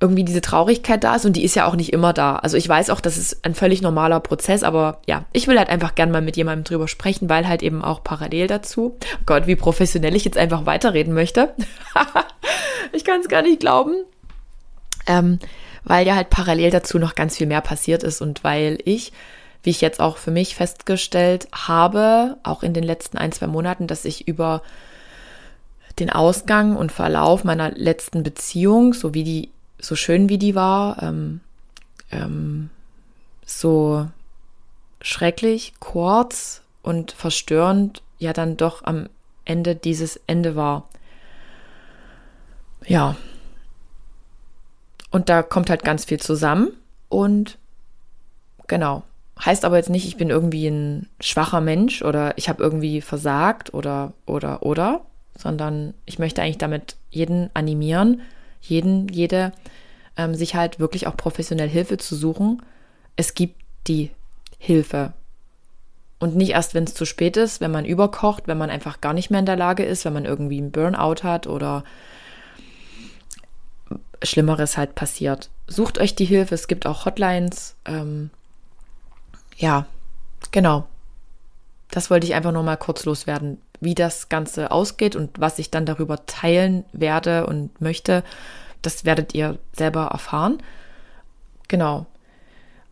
irgendwie 0.00 0.24
diese 0.24 0.40
Traurigkeit 0.40 1.04
da 1.04 1.16
ist 1.16 1.26
und 1.26 1.34
die 1.34 1.44
ist 1.44 1.54
ja 1.54 1.66
auch 1.66 1.76
nicht 1.76 1.92
immer 1.92 2.12
da. 2.14 2.36
Also 2.36 2.56
ich 2.56 2.66
weiß 2.68 2.88
auch, 2.88 3.00
das 3.00 3.18
ist 3.18 3.44
ein 3.44 3.54
völlig 3.54 3.82
normaler 3.82 4.20
Prozess, 4.20 4.62
aber 4.62 5.00
ja, 5.06 5.26
ich 5.32 5.46
will 5.46 5.58
halt 5.58 5.68
einfach 5.68 5.94
gern 5.94 6.10
mal 6.10 6.22
mit 6.22 6.38
jemandem 6.38 6.64
drüber 6.64 6.88
sprechen, 6.88 7.28
weil 7.28 7.46
halt 7.46 7.62
eben 7.62 7.84
auch 7.84 8.02
parallel 8.02 8.46
dazu, 8.46 8.96
oh 8.98 9.22
Gott, 9.26 9.46
wie 9.46 9.56
professionell 9.56 10.16
ich 10.16 10.24
jetzt 10.24 10.38
einfach 10.38 10.64
weiterreden 10.64 11.12
möchte. 11.12 11.54
ich 12.92 13.04
kann 13.04 13.20
es 13.20 13.28
gar 13.28 13.42
nicht 13.42 13.60
glauben. 13.60 13.94
Ähm, 15.10 15.38
weil 15.84 16.06
ja 16.06 16.14
halt 16.14 16.30
parallel 16.30 16.70
dazu 16.70 16.98
noch 16.98 17.14
ganz 17.14 17.36
viel 17.36 17.46
mehr 17.46 17.60
passiert 17.60 18.02
ist 18.02 18.20
und 18.20 18.44
weil 18.44 18.78
ich, 18.84 19.12
wie 19.62 19.70
ich 19.70 19.80
jetzt 19.80 20.00
auch 20.00 20.18
für 20.18 20.30
mich 20.30 20.54
festgestellt 20.54 21.48
habe, 21.52 22.36
auch 22.42 22.62
in 22.62 22.74
den 22.74 22.84
letzten 22.84 23.18
ein, 23.18 23.32
zwei 23.32 23.46
Monaten, 23.46 23.86
dass 23.86 24.04
ich 24.04 24.28
über 24.28 24.62
den 25.98 26.10
Ausgang 26.10 26.76
und 26.76 26.92
Verlauf 26.92 27.44
meiner 27.44 27.70
letzten 27.72 28.22
Beziehung, 28.22 28.94
so 28.94 29.14
wie 29.14 29.24
die, 29.24 29.50
so 29.80 29.96
schön 29.96 30.28
wie 30.28 30.38
die 30.38 30.54
war, 30.54 31.02
ähm, 31.02 31.40
ähm, 32.10 32.70
so 33.44 34.06
schrecklich, 35.02 35.74
kurz 35.80 36.62
und 36.82 37.12
verstörend 37.12 38.02
ja 38.18 38.32
dann 38.32 38.56
doch 38.56 38.84
am 38.84 39.08
Ende 39.44 39.74
dieses 39.74 40.20
Ende 40.26 40.54
war. 40.56 40.88
Ja, 42.86 43.16
und 45.10 45.28
da 45.28 45.42
kommt 45.42 45.70
halt 45.70 45.84
ganz 45.84 46.04
viel 46.04 46.20
zusammen. 46.20 46.68
Und 47.08 47.58
genau, 48.66 49.02
heißt 49.44 49.64
aber 49.64 49.76
jetzt 49.76 49.90
nicht, 49.90 50.06
ich 50.06 50.16
bin 50.16 50.30
irgendwie 50.30 50.66
ein 50.68 51.08
schwacher 51.20 51.60
Mensch 51.60 52.02
oder 52.02 52.36
ich 52.36 52.48
habe 52.48 52.62
irgendwie 52.62 53.00
versagt 53.00 53.74
oder 53.74 54.12
oder 54.26 54.62
oder, 54.62 55.02
sondern 55.36 55.94
ich 56.06 56.18
möchte 56.18 56.42
eigentlich 56.42 56.58
damit 56.58 56.96
jeden 57.10 57.50
animieren, 57.54 58.22
jeden, 58.60 59.08
jede, 59.08 59.52
ähm, 60.16 60.34
sich 60.34 60.54
halt 60.54 60.78
wirklich 60.78 61.06
auch 61.06 61.16
professionell 61.16 61.68
Hilfe 61.68 61.96
zu 61.98 62.14
suchen. 62.14 62.62
Es 63.16 63.34
gibt 63.34 63.56
die 63.86 64.10
Hilfe. 64.58 65.12
Und 66.18 66.36
nicht 66.36 66.50
erst, 66.50 66.74
wenn 66.74 66.84
es 66.84 66.92
zu 66.92 67.06
spät 67.06 67.38
ist, 67.38 67.62
wenn 67.62 67.70
man 67.70 67.86
überkocht, 67.86 68.46
wenn 68.46 68.58
man 68.58 68.68
einfach 68.68 69.00
gar 69.00 69.14
nicht 69.14 69.30
mehr 69.30 69.40
in 69.40 69.46
der 69.46 69.56
Lage 69.56 69.84
ist, 69.84 70.04
wenn 70.04 70.12
man 70.12 70.26
irgendwie 70.26 70.58
einen 70.58 70.70
Burnout 70.70 71.22
hat 71.22 71.46
oder 71.46 71.82
Schlimmeres 74.22 74.76
halt 74.76 74.94
passiert. 74.94 75.50
Sucht 75.66 75.98
euch 75.98 76.14
die 76.14 76.24
Hilfe. 76.24 76.54
Es 76.54 76.68
gibt 76.68 76.86
auch 76.86 77.04
Hotlines. 77.04 77.74
Ähm, 77.84 78.30
ja, 79.56 79.86
genau. 80.50 80.86
Das 81.90 82.10
wollte 82.10 82.26
ich 82.26 82.34
einfach 82.34 82.52
nur 82.52 82.62
mal 82.62 82.76
kurz 82.76 83.04
loswerden, 83.04 83.60
wie 83.80 83.94
das 83.94 84.28
Ganze 84.28 84.70
ausgeht 84.70 85.16
und 85.16 85.40
was 85.40 85.58
ich 85.58 85.70
dann 85.70 85.86
darüber 85.86 86.24
teilen 86.26 86.84
werde 86.92 87.46
und 87.46 87.80
möchte. 87.80 88.22
Das 88.82 89.04
werdet 89.04 89.34
ihr 89.34 89.58
selber 89.72 90.06
erfahren. 90.06 90.58
Genau. 91.68 92.06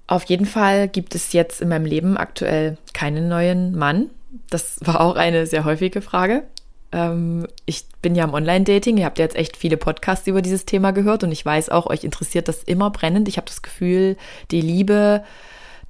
Auf 0.07 0.25
jeden 0.25 0.47
Fall 0.47 0.89
gibt 0.89 1.15
es 1.15 1.33
jetzt 1.33 1.61
in 1.61 1.69
meinem 1.69 1.85
Leben 1.85 2.17
aktuell 2.17 2.79
keinen 2.95 3.29
neuen 3.29 3.77
Mann. 3.77 4.11
Das 4.51 4.79
war 4.81 5.01
auch 5.01 5.17
eine 5.17 5.47
sehr 5.47 5.65
häufige 5.65 6.01
Frage. 6.01 6.45
Ähm, 6.92 7.47
ich 7.66 7.87
bin 8.02 8.14
ja 8.14 8.25
im 8.25 8.35
Online-Dating. 8.35 8.97
Ihr 8.97 9.04
habt 9.04 9.18
ja 9.18 9.25
jetzt 9.25 9.37
echt 9.37 9.57
viele 9.57 9.76
Podcasts 9.76 10.26
über 10.26 10.42
dieses 10.42 10.64
Thema 10.64 10.92
gehört 10.92 11.25
und 11.25 11.33
ich 11.33 11.45
weiß 11.45 11.68
auch, 11.71 11.87
euch 11.87 12.04
interessiert 12.04 12.49
das 12.49 12.62
immer 12.62 12.90
brennend. 12.90 13.28
Ich 13.28 13.37
habe 13.37 13.47
das 13.47 13.62
Gefühl, 13.62 14.16
die 14.50 14.61
Liebe, 14.61 15.23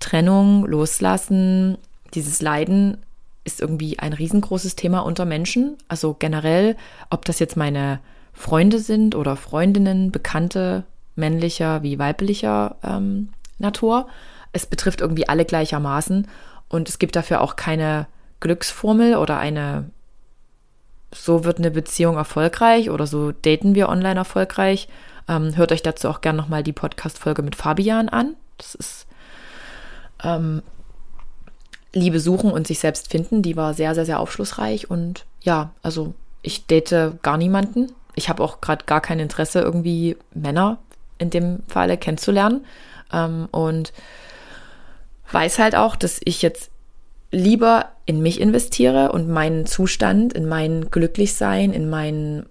Trennung, 0.01 0.65
Loslassen, 0.67 1.79
dieses 2.15 2.41
Leiden 2.41 2.99
ist 3.45 3.61
irgendwie 3.61 3.99
ein 3.99 4.13
riesengroßes 4.13 4.77
Thema 4.77 5.01
unter 5.01 5.25
Menschen. 5.25 5.77
Also 5.89 6.15
generell, 6.19 6.77
ob 7.11 7.25
das 7.25 7.39
jetzt 7.39 7.57
meine 7.57 8.01
Freunde 8.33 8.79
sind 8.79 9.15
oder 9.15 9.37
Freundinnen, 9.37 10.13
Bekannte, 10.13 10.85
männlicher 11.17 11.83
wie 11.83 11.99
weiblicher 11.99 12.77
ähm, 12.85 13.31
Natur. 13.59 14.07
Es 14.53 14.67
betrifft 14.67 15.01
irgendwie 15.01 15.29
alle 15.29 15.45
gleichermaßen 15.45 16.29
und 16.69 16.89
es 16.89 16.99
gibt 16.99 17.17
dafür 17.17 17.41
auch 17.41 17.57
keine 17.57 18.07
Glücksformel 18.41 19.17
oder 19.17 19.39
eine, 19.39 19.91
so 21.15 21.45
wird 21.45 21.59
eine 21.59 21.71
Beziehung 21.71 22.17
erfolgreich 22.17 22.91
oder 22.91 23.07
so 23.07 23.33
daten 23.33 23.75
wir 23.75 23.89
online 23.89 24.19
erfolgreich. 24.19 24.89
Ähm, 25.29 25.57
hört 25.57 25.73
euch 25.73 25.83
dazu 25.83 26.09
auch 26.09 26.21
gerne 26.21 26.39
nochmal 26.39 26.63
die 26.63 26.73
Podcast-Folge 26.73 27.43
mit 27.43 27.57
Fabian 27.57 28.09
an. 28.09 28.35
Das 28.57 28.75
ist 28.75 29.07
ähm, 30.23 30.63
Liebe 31.93 32.21
suchen 32.21 32.51
und 32.51 32.67
sich 32.67 32.79
selbst 32.79 33.11
finden. 33.11 33.43
Die 33.43 33.57
war 33.57 33.75
sehr, 33.75 33.95
sehr, 33.95 34.05
sehr 34.05 34.21
aufschlussreich 34.21 34.91
und 34.91 35.25
ja, 35.43 35.71
also 35.83 36.15
ich 36.43 36.67
date 36.67 37.23
gar 37.23 37.37
niemanden. 37.37 37.93
Ich 38.15 38.29
habe 38.29 38.43
auch 38.43 38.61
gerade 38.61 38.85
gar 38.85 39.01
kein 39.01 39.21
Interesse, 39.21 39.61
irgendwie 39.61 40.17
Männer 40.35 40.79
in 41.19 41.31
dem 41.31 41.61
Falle 41.69 41.97
kennenzulernen 41.97 42.65
ähm, 43.13 43.49
und 43.51 43.93
weiß 45.31 45.59
halt 45.59 45.75
auch, 45.75 45.97
dass 45.97 46.21
ich 46.25 46.43
jetzt 46.43 46.71
lieber 47.31 47.87
in 48.07 48.23
mich 48.23 48.41
investiere 48.41 49.13
und 49.13 49.29
meinen 49.29 49.67
Zustand, 49.67 50.33
in 50.33 50.47
mein 50.47 50.91
Glücklichsein, 50.91 51.73
in 51.73 51.91
mein, 51.91 52.47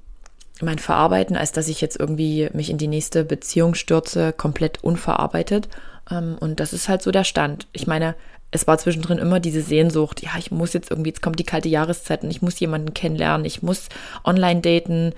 mein 0.62 0.80
Verarbeiten, 0.80 1.36
als 1.36 1.52
dass 1.52 1.68
ich 1.68 1.82
jetzt 1.82 2.00
irgendwie 2.00 2.50
mich 2.54 2.70
in 2.70 2.78
die 2.78 2.88
nächste 2.88 3.24
Beziehung 3.24 3.74
stürze, 3.74 4.34
komplett 4.34 4.84
unverarbeitet. 4.84 5.68
Ähm, 6.12 6.38
und 6.40 6.60
das 6.60 6.74
ist 6.74 6.90
halt 6.90 7.02
so 7.02 7.12
der 7.12 7.24
Stand. 7.24 7.68
Ich 7.74 7.88
meine, 7.88 8.16
es 8.52 8.68
war 8.68 8.78
zwischendrin 8.78 9.18
immer 9.18 9.40
diese 9.40 9.62
Sehnsucht, 9.62 10.22
ja, 10.22 10.32
ich 10.38 10.52
muss 10.52 10.74
jetzt 10.74 10.92
irgendwie, 10.92 11.10
jetzt 11.10 11.22
kommt 11.22 11.40
die 11.40 11.44
kalte 11.44 11.70
Jahreszeit 11.70 12.24
und 12.24 12.32
ich 12.32 12.42
muss 12.42 12.60
jemanden 12.60 12.94
kennenlernen, 12.94 13.46
ich 13.46 13.62
muss 13.62 13.90
online 14.24 14.62
daten. 14.62 15.14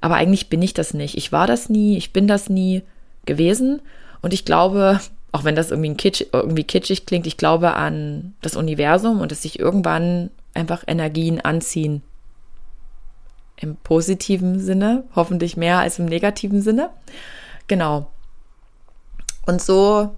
Aber 0.00 0.16
eigentlich 0.16 0.48
bin 0.48 0.60
ich 0.60 0.74
das 0.74 0.92
nicht. 0.92 1.16
Ich 1.16 1.30
war 1.30 1.46
das 1.46 1.68
nie, 1.68 1.96
ich 1.96 2.12
bin 2.12 2.26
das 2.26 2.50
nie 2.50 2.82
gewesen. 3.26 3.80
Und 4.22 4.32
ich 4.32 4.44
glaube, 4.44 5.00
auch 5.34 5.42
wenn 5.42 5.56
das 5.56 5.72
irgendwie, 5.72 5.94
kitsch, 5.94 6.24
irgendwie 6.32 6.62
kitschig 6.62 7.06
klingt, 7.06 7.26
ich 7.26 7.36
glaube 7.36 7.74
an 7.74 8.34
das 8.40 8.54
Universum 8.54 9.20
und 9.20 9.32
dass 9.32 9.42
sich 9.42 9.58
irgendwann 9.58 10.30
einfach 10.54 10.84
Energien 10.86 11.40
anziehen. 11.40 12.02
Im 13.56 13.74
positiven 13.74 14.60
Sinne, 14.60 15.02
hoffentlich 15.16 15.56
mehr 15.56 15.80
als 15.80 15.98
im 15.98 16.04
negativen 16.04 16.62
Sinne. 16.62 16.90
Genau. 17.66 18.12
Und 19.44 19.60
so 19.60 20.14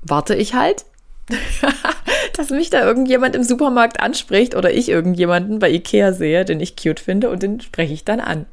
warte 0.00 0.34
ich 0.34 0.54
halt, 0.54 0.86
dass 2.34 2.48
mich 2.48 2.70
da 2.70 2.82
irgendjemand 2.82 3.36
im 3.36 3.42
Supermarkt 3.42 4.00
anspricht 4.00 4.54
oder 4.54 4.72
ich 4.72 4.88
irgendjemanden 4.88 5.58
bei 5.58 5.70
Ikea 5.70 6.14
sehe, 6.14 6.46
den 6.46 6.60
ich 6.60 6.76
cute 6.76 7.00
finde 7.00 7.28
und 7.28 7.42
den 7.42 7.60
spreche 7.60 7.92
ich 7.92 8.06
dann 8.06 8.20
an. 8.20 8.46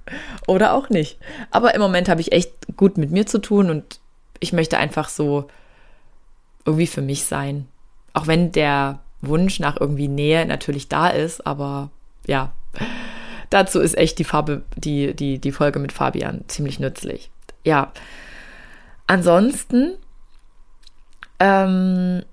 Oder 0.48 0.74
auch 0.74 0.90
nicht. 0.90 1.18
Aber 1.50 1.74
im 1.76 1.80
Moment 1.80 2.10
habe 2.10 2.20
ich 2.20 2.34
echt 2.34 2.52
gut 2.76 2.98
mit 2.98 3.10
mir 3.10 3.26
zu 3.26 3.40
tun 3.40 3.70
und 3.70 4.02
ich 4.42 4.52
möchte 4.52 4.78
einfach 4.78 5.08
so 5.08 5.48
irgendwie 6.68 6.88
für 6.88 7.02
mich 7.02 7.24
sein. 7.24 7.68
Auch 8.14 8.28
wenn 8.28 8.52
der 8.52 9.00
Wunsch 9.22 9.60
nach 9.60 9.80
irgendwie 9.80 10.08
Nähe 10.08 10.46
natürlich 10.46 10.90
da 10.90 11.08
ist, 11.08 11.48
aber 11.48 11.90
ja, 12.28 12.52
dazu 13.50 13.80
ist 13.80 13.98
echt 13.98 14.20
die 14.20 14.26
Farbe, 14.26 14.62
die, 14.76 15.16
die, 15.16 15.40
die 15.40 15.52
Folge 15.52 15.80
mit 15.80 15.94
Fabian 15.94 16.44
ziemlich 16.48 16.80
nützlich. 16.80 17.32
Ja. 17.64 17.92
Ansonsten, 19.08 19.96
ähm, 21.40 22.24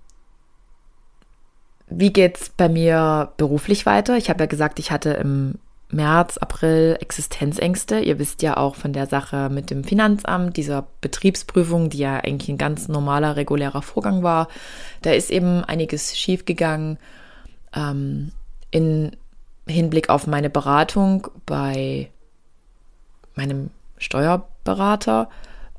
wie 1.87 2.12
geht's 2.12 2.49
bei 2.49 2.69
mir 2.69 3.33
beruflich 3.37 3.87
weiter? 3.87 4.17
Ich 4.17 4.29
habe 4.29 4.41
ja 4.41 4.47
gesagt, 4.47 4.81
ich 4.81 4.91
hatte 4.91 5.11
im 5.11 5.59
März, 5.91 6.38
April 6.38 6.97
Existenzängste. 7.00 8.00
Ihr 8.00 8.19
wisst 8.19 8.43
ja 8.43 8.57
auch 8.57 8.75
von 8.75 8.93
der 8.93 9.07
Sache 9.07 9.49
mit 9.50 9.71
dem 9.71 9.85
Finanzamt, 9.85 10.57
dieser 10.57 10.87
Betriebsprüfung, 11.00 11.91
die 11.91 11.99
ja 11.99 12.17
eigentlich 12.19 12.49
ein 12.49 12.59
ganz 12.59 12.88
normaler, 12.88 13.37
regulärer 13.37 13.83
Vorgang 13.83 14.23
war. 14.23 14.49
Da 15.03 15.12
ist 15.12 15.31
eben 15.31 15.62
einiges 15.64 16.17
schiefgegangen 16.17 16.99
ähm, 17.75 18.33
in 18.71 19.12
Hinblick 19.67 20.11
auf 20.11 20.26
meine 20.26 20.50
Beratung 20.50 21.29
bei 21.47 22.11
meinem 23.35 23.71
Steuerberater. 23.99 25.29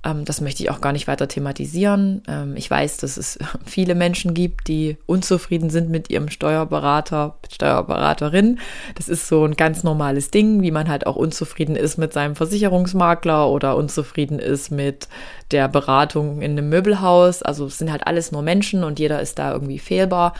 Ähm, 0.05 0.23
das 0.23 0.39
möchte 0.39 0.63
ich 0.63 0.69
auch 0.69 0.79
gar 0.79 0.93
nicht 0.93 1.07
weiter 1.07 1.27
thematisieren. 1.27 2.21
Ähm, 2.27 2.55
ich 2.55 2.69
weiß, 2.69 2.97
dass 2.97 3.17
es 3.17 3.39
viele 3.65 3.95
Menschen 3.95 4.33
gibt, 4.33 4.67
die 4.67 4.97
unzufrieden 5.07 5.69
sind 5.69 5.89
mit 5.89 6.09
ihrem 6.09 6.29
Steuerberater, 6.29 7.37
Steuerberaterin. 7.51 8.59
Das 8.93 9.09
ist 9.09 9.27
so 9.27 9.43
ein 9.43 9.55
ganz 9.55 9.83
normales 9.83 10.29
Ding, 10.29 10.61
wie 10.61 10.71
man 10.71 10.87
halt 10.87 11.07
auch 11.07 11.15
unzufrieden 11.15 11.75
ist 11.75 11.97
mit 11.97 12.13
seinem 12.13 12.35
Versicherungsmakler 12.35 13.49
oder 13.49 13.75
unzufrieden 13.75 14.39
ist 14.39 14.69
mit 14.69 15.09
der 15.51 15.67
Beratung 15.67 16.41
in 16.41 16.51
einem 16.51 16.69
Möbelhaus. 16.69 17.41
Also 17.41 17.65
es 17.65 17.79
sind 17.79 17.91
halt 17.91 18.05
alles 18.05 18.31
nur 18.31 18.43
Menschen 18.43 18.83
und 18.83 18.99
jeder 18.99 19.21
ist 19.21 19.39
da 19.39 19.51
irgendwie 19.51 19.79
fehlbar. 19.79 20.33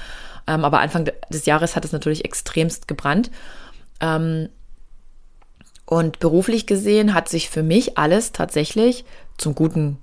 Ähm, 0.48 0.64
aber 0.64 0.80
Anfang 0.80 1.10
des 1.30 1.46
Jahres 1.48 1.76
hat 1.76 1.84
es 1.86 1.92
natürlich 1.92 2.24
extremst 2.24 2.88
gebrannt. 2.88 3.32
Und 5.86 6.20
beruflich 6.20 6.68
gesehen 6.68 7.14
hat 7.14 7.30
sich 7.30 7.50
für 7.50 7.64
mich 7.64 7.98
alles 7.98 8.34
tatsächlich 8.34 9.06
zum 9.38 9.56
Guten 9.56 9.98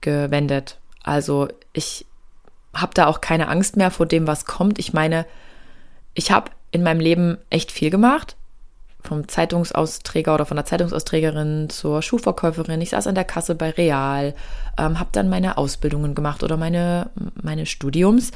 gewendet. 0.00 0.78
Also 1.02 1.48
ich 1.72 2.06
habe 2.74 2.94
da 2.94 3.06
auch 3.06 3.20
keine 3.20 3.48
Angst 3.48 3.76
mehr 3.76 3.90
vor 3.90 4.06
dem, 4.06 4.26
was 4.26 4.44
kommt. 4.44 4.78
Ich 4.78 4.92
meine, 4.92 5.26
ich 6.14 6.30
habe 6.30 6.50
in 6.70 6.82
meinem 6.82 7.00
Leben 7.00 7.38
echt 7.50 7.72
viel 7.72 7.90
gemacht. 7.90 8.36
Vom 9.00 9.28
Zeitungsausträger 9.28 10.34
oder 10.34 10.44
von 10.44 10.56
der 10.56 10.66
Zeitungsausträgerin 10.66 11.70
zur 11.70 12.02
Schuhverkäuferin. 12.02 12.80
Ich 12.80 12.90
saß 12.90 13.06
an 13.06 13.14
der 13.14 13.24
Kasse 13.24 13.54
bei 13.54 13.70
Real, 13.70 14.34
ähm, 14.76 14.98
habe 14.98 15.10
dann 15.12 15.30
meine 15.30 15.56
Ausbildungen 15.56 16.14
gemacht 16.14 16.42
oder 16.42 16.56
meine, 16.56 17.10
meine 17.40 17.64
Studiums 17.64 18.32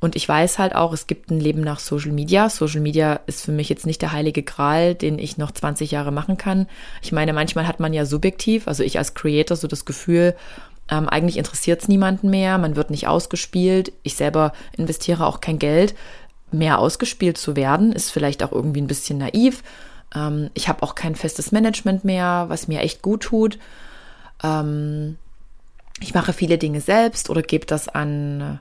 und 0.00 0.14
ich 0.14 0.28
weiß 0.28 0.58
halt 0.58 0.74
auch, 0.74 0.92
es 0.92 1.08
gibt 1.08 1.30
ein 1.30 1.40
Leben 1.40 1.60
nach 1.60 1.80
Social 1.80 2.12
Media. 2.12 2.48
Social 2.48 2.80
Media 2.80 3.20
ist 3.26 3.44
für 3.44 3.50
mich 3.50 3.68
jetzt 3.68 3.84
nicht 3.84 4.00
der 4.00 4.12
heilige 4.12 4.44
Gral, 4.44 4.94
den 4.94 5.18
ich 5.18 5.38
noch 5.38 5.50
20 5.50 5.90
Jahre 5.90 6.12
machen 6.12 6.36
kann. 6.36 6.68
Ich 7.02 7.10
meine, 7.10 7.32
manchmal 7.32 7.66
hat 7.66 7.80
man 7.80 7.92
ja 7.92 8.04
subjektiv, 8.04 8.68
also 8.68 8.84
ich 8.84 8.98
als 8.98 9.14
Creator, 9.14 9.56
so 9.56 9.66
das 9.66 9.84
Gefühl, 9.84 10.36
ähm, 10.88 11.08
eigentlich 11.08 11.36
interessiert 11.36 11.82
es 11.82 11.88
niemanden 11.88 12.30
mehr, 12.30 12.58
man 12.58 12.76
wird 12.76 12.90
nicht 12.90 13.08
ausgespielt. 13.08 13.92
Ich 14.04 14.14
selber 14.14 14.52
investiere 14.76 15.26
auch 15.26 15.40
kein 15.40 15.58
Geld. 15.58 15.94
Mehr 16.52 16.78
ausgespielt 16.78 17.36
zu 17.36 17.56
werden, 17.56 17.92
ist 17.92 18.10
vielleicht 18.10 18.42
auch 18.42 18.52
irgendwie 18.52 18.80
ein 18.80 18.86
bisschen 18.86 19.18
naiv. 19.18 19.64
Ähm, 20.14 20.48
ich 20.54 20.68
habe 20.68 20.82
auch 20.84 20.94
kein 20.94 21.16
festes 21.16 21.50
Management 21.50 22.04
mehr, 22.04 22.46
was 22.48 22.68
mir 22.68 22.80
echt 22.80 23.02
gut 23.02 23.24
tut. 23.24 23.58
Ähm, 24.44 25.18
ich 26.00 26.14
mache 26.14 26.32
viele 26.32 26.56
Dinge 26.56 26.80
selbst 26.80 27.28
oder 27.28 27.42
gebe 27.42 27.66
das 27.66 27.88
an 27.88 28.60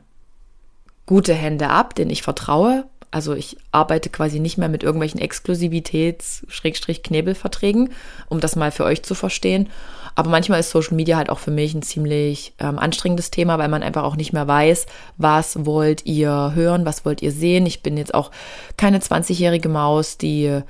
gute 1.08 1.34
Hände 1.34 1.70
ab, 1.70 1.96
denen 1.96 2.12
ich 2.12 2.22
vertraue. 2.22 2.84
Also 3.10 3.34
ich 3.34 3.58
arbeite 3.72 4.10
quasi 4.10 4.40
nicht 4.40 4.60
mehr 4.60 4.70
mit 4.70 4.84
irgendwelchen 4.84 5.20
Exklusivitäts-Knebelverträgen, 5.20 7.90
um 8.30 8.40
das 8.40 8.56
mal 8.56 8.70
für 8.70 8.84
euch 8.84 9.02
zu 9.02 9.16
verstehen. 9.16 9.70
Aber 10.14 10.30
manchmal 10.30 10.60
ist 10.60 10.70
Social 10.72 10.96
Media 10.96 11.18
halt 11.18 11.30
auch 11.30 11.40
für 11.40 11.52
mich 11.52 11.74
ein 11.74 11.84
ziemlich 11.84 12.54
ähm, 12.60 12.78
anstrengendes 12.78 13.32
Thema, 13.32 13.58
weil 13.58 13.70
man 13.70 13.82
einfach 13.82 14.04
auch 14.04 14.18
nicht 14.18 14.34
mehr 14.34 14.48
weiß, 14.48 14.88
was 15.18 15.66
wollt 15.66 16.06
ihr 16.06 16.52
hören, 16.54 16.86
was 16.86 17.06
wollt 17.06 17.22
ihr 17.22 17.32
sehen. 17.32 17.66
Ich 17.66 17.82
bin 17.82 17.96
jetzt 17.98 18.14
auch 18.14 18.30
keine 18.76 19.00
20-jährige 19.00 19.70
Maus, 19.70 20.18
die 20.18 20.64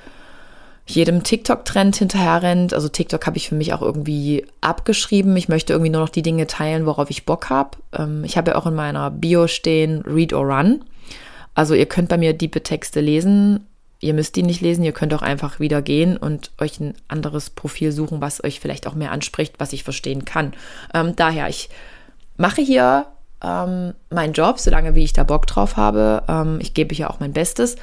jedem 0.87 1.23
TikTok-Trend 1.23 1.95
hinterherrennt. 1.97 2.73
Also 2.73 2.89
TikTok 2.89 3.25
habe 3.25 3.37
ich 3.37 3.49
für 3.49 3.55
mich 3.55 3.73
auch 3.73 3.81
irgendwie 3.81 4.45
abgeschrieben. 4.61 5.35
Ich 5.35 5.49
möchte 5.49 5.73
irgendwie 5.73 5.91
nur 5.91 6.01
noch 6.01 6.09
die 6.09 6.21
Dinge 6.21 6.47
teilen, 6.47 6.85
worauf 6.85 7.09
ich 7.09 7.25
Bock 7.25 7.49
habe. 7.49 7.77
Ähm, 7.97 8.23
ich 8.23 8.37
habe 8.37 8.51
ja 8.51 8.57
auch 8.57 8.65
in 8.65 8.75
meiner 8.75 9.11
Bio 9.11 9.47
stehen, 9.47 10.01
Read 10.01 10.33
or 10.33 10.45
Run. 10.45 10.83
Also 11.53 11.73
ihr 11.73 11.87
könnt 11.87 12.09
bei 12.09 12.17
mir 12.17 12.33
diepe 12.33 12.63
Texte 12.63 13.01
lesen. 13.01 13.65
Ihr 13.99 14.13
müsst 14.13 14.35
die 14.35 14.43
nicht 14.43 14.61
lesen, 14.61 14.83
ihr 14.83 14.91
könnt 14.91 15.13
auch 15.15 15.23
einfach 15.23 15.59
wieder 15.59 15.81
gehen 15.81 16.17
und 16.17 16.51
euch 16.59 16.79
ein 16.79 16.93
anderes 17.07 17.49
Profil 17.49 17.91
suchen, 17.91 18.21
was 18.21 18.43
euch 18.43 18.59
vielleicht 18.59 18.85
auch 18.85 18.93
mehr 18.93 19.11
anspricht, 19.11 19.55
was 19.57 19.73
ich 19.73 19.83
verstehen 19.83 20.23
kann. 20.23 20.53
Ähm, 20.93 21.15
daher, 21.15 21.49
ich 21.49 21.69
mache 22.37 22.61
hier 22.61 23.07
ähm, 23.43 23.93
meinen 24.11 24.33
Job, 24.33 24.59
solange 24.59 24.93
wie 24.93 25.03
ich 25.03 25.13
da 25.13 25.23
Bock 25.23 25.47
drauf 25.47 25.77
habe. 25.77 26.23
Ähm, 26.27 26.59
ich 26.61 26.75
gebe 26.75 26.93
hier 26.93 27.09
auch 27.09 27.19
mein 27.19 27.33
Bestes. 27.33 27.75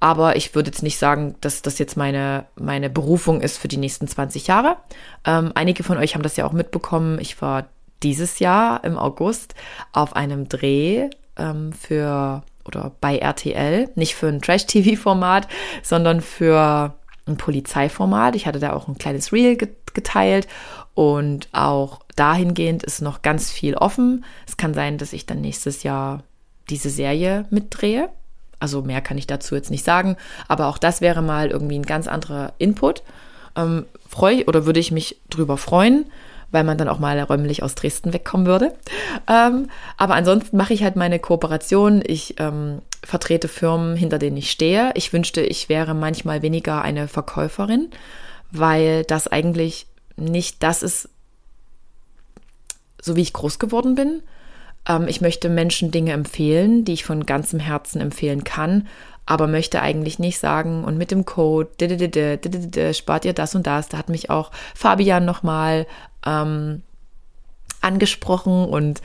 Aber 0.00 0.36
ich 0.36 0.54
würde 0.54 0.70
jetzt 0.70 0.82
nicht 0.82 0.98
sagen, 0.98 1.36
dass 1.42 1.60
das 1.60 1.78
jetzt 1.78 1.96
meine, 1.96 2.46
meine 2.56 2.88
Berufung 2.88 3.42
ist 3.42 3.58
für 3.58 3.68
die 3.68 3.76
nächsten 3.76 4.08
20 4.08 4.46
Jahre. 4.46 4.78
Ähm, 5.26 5.52
einige 5.54 5.82
von 5.84 5.98
euch 5.98 6.14
haben 6.14 6.22
das 6.22 6.36
ja 6.36 6.46
auch 6.46 6.52
mitbekommen. 6.52 7.18
Ich 7.20 7.40
war 7.42 7.66
dieses 8.02 8.38
Jahr 8.38 8.82
im 8.82 8.96
August 8.96 9.54
auf 9.92 10.16
einem 10.16 10.48
Dreh 10.48 11.10
ähm, 11.36 11.72
für 11.74 12.42
oder 12.64 12.92
bei 13.00 13.18
RTL, 13.18 13.90
nicht 13.94 14.14
für 14.14 14.28
ein 14.28 14.40
Trash-TV-Format, 14.40 15.48
sondern 15.82 16.20
für 16.20 16.94
ein 17.26 17.36
Polizeiformat. 17.36 18.36
Ich 18.36 18.46
hatte 18.46 18.58
da 18.58 18.72
auch 18.72 18.88
ein 18.88 18.98
kleines 18.98 19.32
Reel 19.32 19.56
geteilt 19.56 20.46
und 20.94 21.48
auch 21.52 22.00
dahingehend 22.16 22.82
ist 22.82 23.00
noch 23.00 23.22
ganz 23.22 23.50
viel 23.50 23.74
offen. 23.74 24.24
Es 24.46 24.56
kann 24.56 24.74
sein, 24.74 24.98
dass 24.98 25.12
ich 25.12 25.26
dann 25.26 25.40
nächstes 25.40 25.82
Jahr 25.82 26.22
diese 26.68 26.90
Serie 26.90 27.46
mitdrehe. 27.50 28.10
Also 28.60 28.82
mehr 28.82 29.00
kann 29.00 29.18
ich 29.18 29.26
dazu 29.26 29.54
jetzt 29.54 29.70
nicht 29.70 29.84
sagen, 29.84 30.16
aber 30.46 30.68
auch 30.68 30.78
das 30.78 31.00
wäre 31.00 31.22
mal 31.22 31.50
irgendwie 31.50 31.78
ein 31.78 31.86
ganz 31.86 32.06
anderer 32.06 32.52
Input. 32.58 33.02
Ähm, 33.56 33.86
freue 34.08 34.44
oder 34.44 34.66
würde 34.66 34.80
ich 34.80 34.92
mich 34.92 35.20
drüber 35.30 35.56
freuen, 35.56 36.06
weil 36.50 36.64
man 36.64 36.78
dann 36.78 36.88
auch 36.88 36.98
mal 36.98 37.18
räumlich 37.20 37.62
aus 37.62 37.74
Dresden 37.74 38.12
wegkommen 38.12 38.46
würde. 38.46 38.74
Ähm, 39.28 39.68
aber 39.96 40.14
ansonsten 40.14 40.56
mache 40.56 40.74
ich 40.74 40.82
halt 40.82 40.96
meine 40.96 41.18
Kooperation. 41.18 42.02
Ich 42.04 42.38
ähm, 42.38 42.82
vertrete 43.02 43.48
Firmen, 43.48 43.96
hinter 43.96 44.18
denen 44.18 44.36
ich 44.36 44.50
stehe. 44.50 44.90
Ich 44.94 45.12
wünschte, 45.12 45.40
ich 45.40 45.68
wäre 45.68 45.94
manchmal 45.94 46.42
weniger 46.42 46.82
eine 46.82 47.08
Verkäuferin, 47.08 47.90
weil 48.50 49.04
das 49.04 49.26
eigentlich 49.26 49.86
nicht 50.16 50.62
das 50.62 50.82
ist, 50.82 51.08
so 53.00 53.16
wie 53.16 53.22
ich 53.22 53.32
groß 53.32 53.58
geworden 53.58 53.94
bin. 53.94 54.22
Ähm, 54.88 55.08
ich 55.08 55.20
möchte 55.20 55.48
Menschen 55.48 55.90
Dinge 55.90 56.12
empfehlen, 56.12 56.84
die 56.84 56.92
ich 56.92 57.04
von 57.04 57.26
ganzem 57.26 57.60
Herzen 57.60 58.00
empfehlen 58.00 58.44
kann, 58.44 58.88
aber 59.26 59.46
möchte 59.46 59.80
eigentlich 59.80 60.18
nicht 60.18 60.38
sagen, 60.38 60.84
und 60.84 60.98
mit 60.98 61.10
dem 61.10 61.24
Code 61.24 61.70
spart 62.92 63.24
ihr 63.24 63.32
das 63.32 63.54
und 63.54 63.66
das. 63.66 63.88
Da 63.88 63.98
hat 63.98 64.08
mich 64.08 64.30
auch 64.30 64.50
Fabian 64.74 65.24
nochmal 65.24 65.86
ähm, 66.26 66.82
angesprochen 67.80 68.64
und 68.64 69.00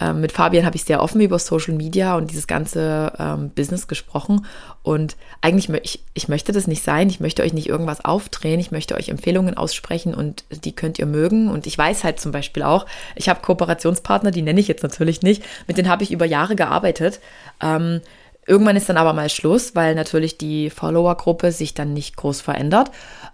ähm, 0.00 0.20
mit 0.20 0.32
Fabian 0.32 0.64
habe 0.64 0.76
ich 0.76 0.84
sehr 0.84 1.02
offen 1.02 1.20
über 1.20 1.38
Social 1.38 1.74
Media 1.74 2.16
und 2.16 2.30
dieses 2.30 2.46
ganze 2.46 3.12
ähm, 3.18 3.50
Business 3.50 3.86
gesprochen. 3.86 4.46
Und 4.82 5.16
eigentlich, 5.42 5.68
ich, 5.82 6.02
ich 6.14 6.28
möchte 6.28 6.52
das 6.52 6.66
nicht 6.66 6.82
sein. 6.82 7.10
Ich 7.10 7.20
möchte 7.20 7.42
euch 7.42 7.52
nicht 7.52 7.68
irgendwas 7.68 8.02
aufdrehen. 8.04 8.60
Ich 8.60 8.70
möchte 8.70 8.94
euch 8.96 9.10
Empfehlungen 9.10 9.56
aussprechen 9.56 10.14
und 10.14 10.44
die 10.64 10.72
könnt 10.72 10.98
ihr 10.98 11.06
mögen. 11.06 11.50
Und 11.50 11.66
ich 11.66 11.76
weiß 11.76 12.02
halt 12.02 12.18
zum 12.18 12.32
Beispiel 12.32 12.62
auch, 12.62 12.86
ich 13.14 13.28
habe 13.28 13.42
Kooperationspartner, 13.42 14.30
die 14.30 14.42
nenne 14.42 14.60
ich 14.60 14.68
jetzt 14.68 14.82
natürlich 14.82 15.20
nicht. 15.20 15.44
Mit 15.66 15.76
denen 15.76 15.90
habe 15.90 16.02
ich 16.02 16.12
über 16.12 16.24
Jahre 16.24 16.56
gearbeitet. 16.56 17.20
Ähm, 17.60 18.00
Irgendwann 18.46 18.74
ist 18.74 18.88
dann 18.88 18.96
aber 18.96 19.12
mal 19.12 19.28
Schluss, 19.28 19.76
weil 19.76 19.94
natürlich 19.94 20.36
die 20.36 20.70
Follower-Gruppe 20.70 21.52
sich 21.52 21.74
dann 21.74 21.92
nicht 21.92 22.16
groß 22.16 22.40
verändert. 22.40 22.90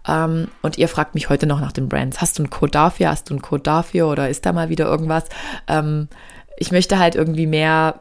Ähm, 0.09 0.49
und 0.63 0.79
ihr 0.79 0.89
fragt 0.89 1.15
mich 1.15 1.29
heute 1.29 1.47
noch 1.47 1.61
nach 1.61 1.73
den 1.73 1.89
Brands. 1.89 2.21
Hast 2.21 2.39
du 2.39 2.43
einen 2.43 2.51
Code 2.51 2.73
dafür? 2.73 3.11
Hast 3.11 3.29
du 3.29 3.35
einen 3.35 3.43
Code 3.43 3.63
dafür? 3.63 4.09
Oder 4.09 4.29
ist 4.29 4.47
da 4.47 4.53
mal 4.53 4.69
wieder 4.69 4.87
irgendwas? 4.87 5.25
Ähm, 5.67 6.09
ich 6.57 6.73
möchte 6.73 6.99
halt 6.99 7.15
irgendwie 7.15 7.47
mehr 7.47 8.01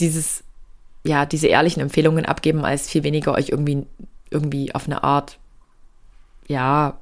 dieses, 0.00 0.44
ja, 1.04 1.26
diese 1.26 1.48
ehrlichen 1.48 1.80
Empfehlungen 1.80 2.24
abgeben, 2.24 2.64
als 2.64 2.88
viel 2.88 3.02
weniger 3.02 3.32
euch 3.32 3.50
irgendwie, 3.50 3.86
irgendwie 4.30 4.74
auf 4.74 4.86
eine 4.86 5.04
Art, 5.04 5.38
ja, 6.46 6.98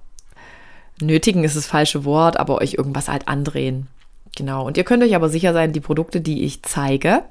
nötigen 1.00 1.44
ist 1.44 1.56
das 1.56 1.66
falsche 1.66 2.04
Wort, 2.04 2.38
aber 2.38 2.58
euch 2.58 2.74
irgendwas 2.74 3.08
halt 3.08 3.28
andrehen. 3.28 3.88
Genau. 4.36 4.66
Und 4.66 4.76
ihr 4.76 4.84
könnt 4.84 5.02
euch 5.02 5.14
aber 5.14 5.28
sicher 5.28 5.52
sein, 5.52 5.72
die 5.72 5.80
Produkte, 5.80 6.20
die 6.20 6.44
ich 6.44 6.62
zeige, 6.62 7.22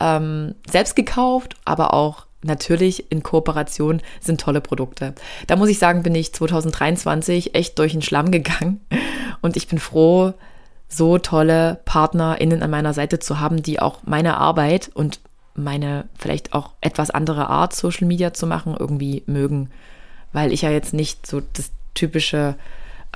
ähm, 0.00 0.54
selbst 0.68 0.96
gekauft, 0.96 1.56
aber 1.64 1.94
auch 1.94 2.26
natürlich 2.42 3.10
in 3.10 3.22
Kooperation 3.22 4.00
sind 4.20 4.40
tolle 4.40 4.60
Produkte. 4.60 5.14
Da 5.46 5.56
muss 5.56 5.68
ich 5.68 5.78
sagen, 5.78 6.02
bin 6.02 6.14
ich 6.14 6.32
2023 6.32 7.54
echt 7.54 7.78
durch 7.78 7.92
den 7.92 8.02
Schlamm 8.02 8.30
gegangen 8.30 8.80
und 9.40 9.56
ich 9.56 9.68
bin 9.68 9.78
froh, 9.78 10.34
so 10.88 11.18
tolle 11.18 11.80
PartnerInnen 11.84 12.62
an 12.62 12.70
meiner 12.70 12.92
Seite 12.92 13.18
zu 13.18 13.40
haben, 13.40 13.62
die 13.62 13.80
auch 13.80 14.00
meine 14.04 14.36
Arbeit 14.36 14.90
und 14.92 15.20
meine 15.54 16.04
vielleicht 16.18 16.52
auch 16.52 16.70
etwas 16.80 17.10
andere 17.10 17.48
Art, 17.48 17.74
Social 17.74 18.06
Media 18.06 18.34
zu 18.34 18.46
machen, 18.46 18.76
irgendwie 18.78 19.22
mögen. 19.26 19.70
Weil 20.32 20.52
ich 20.52 20.62
ja 20.62 20.70
jetzt 20.70 20.94
nicht 20.94 21.26
so 21.26 21.40
das 21.40 21.70
typische 21.94 22.56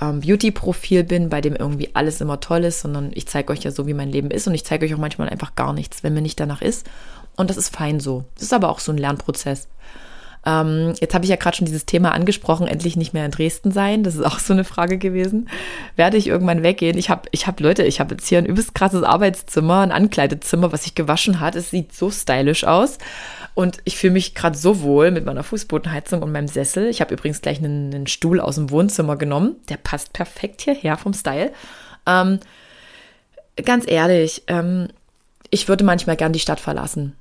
ähm, 0.01 0.21
Beauty-Profil 0.21 1.05
bin, 1.05 1.29
bei 1.29 1.41
dem 1.41 1.55
irgendwie 1.55 1.91
alles 1.95 2.21
immer 2.21 2.41
toll 2.41 2.65
ist, 2.65 2.81
sondern 2.81 3.11
ich 3.15 3.27
zeige 3.27 3.53
euch 3.53 3.63
ja 3.63 3.71
so, 3.71 3.87
wie 3.87 3.95
mein 3.95 4.11
Leben 4.11 4.31
ist 4.31 4.47
und 4.47 4.55
ich 4.55 4.65
zeige 4.65 4.87
euch 4.87 4.95
auch 4.95 4.99
manchmal 4.99 5.29
einfach 5.29 5.55
gar 5.55 5.73
nichts, 5.73 6.03
wenn 6.03 6.15
mir 6.15 6.23
nicht 6.23 6.39
danach 6.41 6.63
ist. 6.63 6.87
Und 7.37 7.51
das 7.51 7.57
ist 7.57 7.75
fein 7.75 8.01
so. 8.01 8.25
Das 8.35 8.45
ist 8.45 8.53
aber 8.53 8.71
auch 8.71 8.79
so 8.79 8.93
ein 8.93 8.99
Lernprozess. 8.99 9.69
Ähm, 10.47 10.95
jetzt 11.01 11.13
habe 11.13 11.25
ich 11.25 11.31
ja 11.31 11.37
gerade 11.37 11.57
schon 11.57 11.67
dieses 11.67 11.87
Thema 11.87 12.13
angesprochen, 12.13 12.69
endlich 12.69 12.97
nicht 12.97 13.13
mehr 13.13 13.25
in 13.25 13.33
Dresden 13.33 13.73
sein. 13.73 14.05
Das 14.05 14.15
ist 14.15 14.25
auch 14.25 14.39
so 14.39 14.53
eine 14.53 14.63
Frage 14.63 14.97
gewesen. 14.97 15.49
Werde 15.97 16.17
ich 16.17 16.29
irgendwann 16.29 16.63
weggehen? 16.63 16.97
Ich 16.97 17.11
habe, 17.11 17.29
ich 17.33 17.49
habe 17.49 17.63
Leute, 17.63 17.83
ich 17.83 17.99
habe 17.99 18.15
jetzt 18.15 18.29
hier 18.29 18.39
ein 18.39 18.47
übelst 18.47 18.73
krasses 18.73 19.03
Arbeitszimmer, 19.03 19.81
ein 19.81 19.91
Ankleidezimmer, 19.91 20.71
was 20.71 20.85
sich 20.85 20.95
gewaschen 20.95 21.41
hat. 21.41 21.57
Es 21.57 21.71
sieht 21.71 21.93
so 21.93 22.11
stylisch 22.13 22.63
aus. 22.63 22.99
Und 23.55 23.79
ich 23.85 23.97
fühle 23.97 24.13
mich 24.13 24.37
gerade 24.37 24.57
so 24.57 24.83
wohl 24.83 25.11
mit 25.11 25.25
meiner 25.25 25.43
Fußbodenheizung 25.43 26.23
und 26.23 26.31
meinem 26.31 26.47
Sessel. 26.47 26.87
Ich 26.87 27.01
habe 27.01 27.15
übrigens 27.15 27.43
gleich 27.43 27.59
einen, 27.59 27.93
einen, 27.93 28.07
Stuhl 28.07 28.39
aus 28.39 28.55
dem 28.55 28.71
Wohnzimmer 28.71 29.17
genommen. 29.17 29.57
Der 29.69 29.79
passt 29.79 30.13
perfekt 30.13 30.61
hierher 30.61 30.97
vom 30.97 31.13
Style. 31.13 31.53
Ähm, 32.07 32.39
ganz 33.65 33.85
ehrlich, 33.89 34.45
ähm, 34.47 34.89
ich 35.51 35.67
würde 35.69 35.85
manchmal 35.85 36.17
gern 36.17 36.33
die 36.33 36.39
Stadt 36.39 36.61
verlassen. 36.61 37.17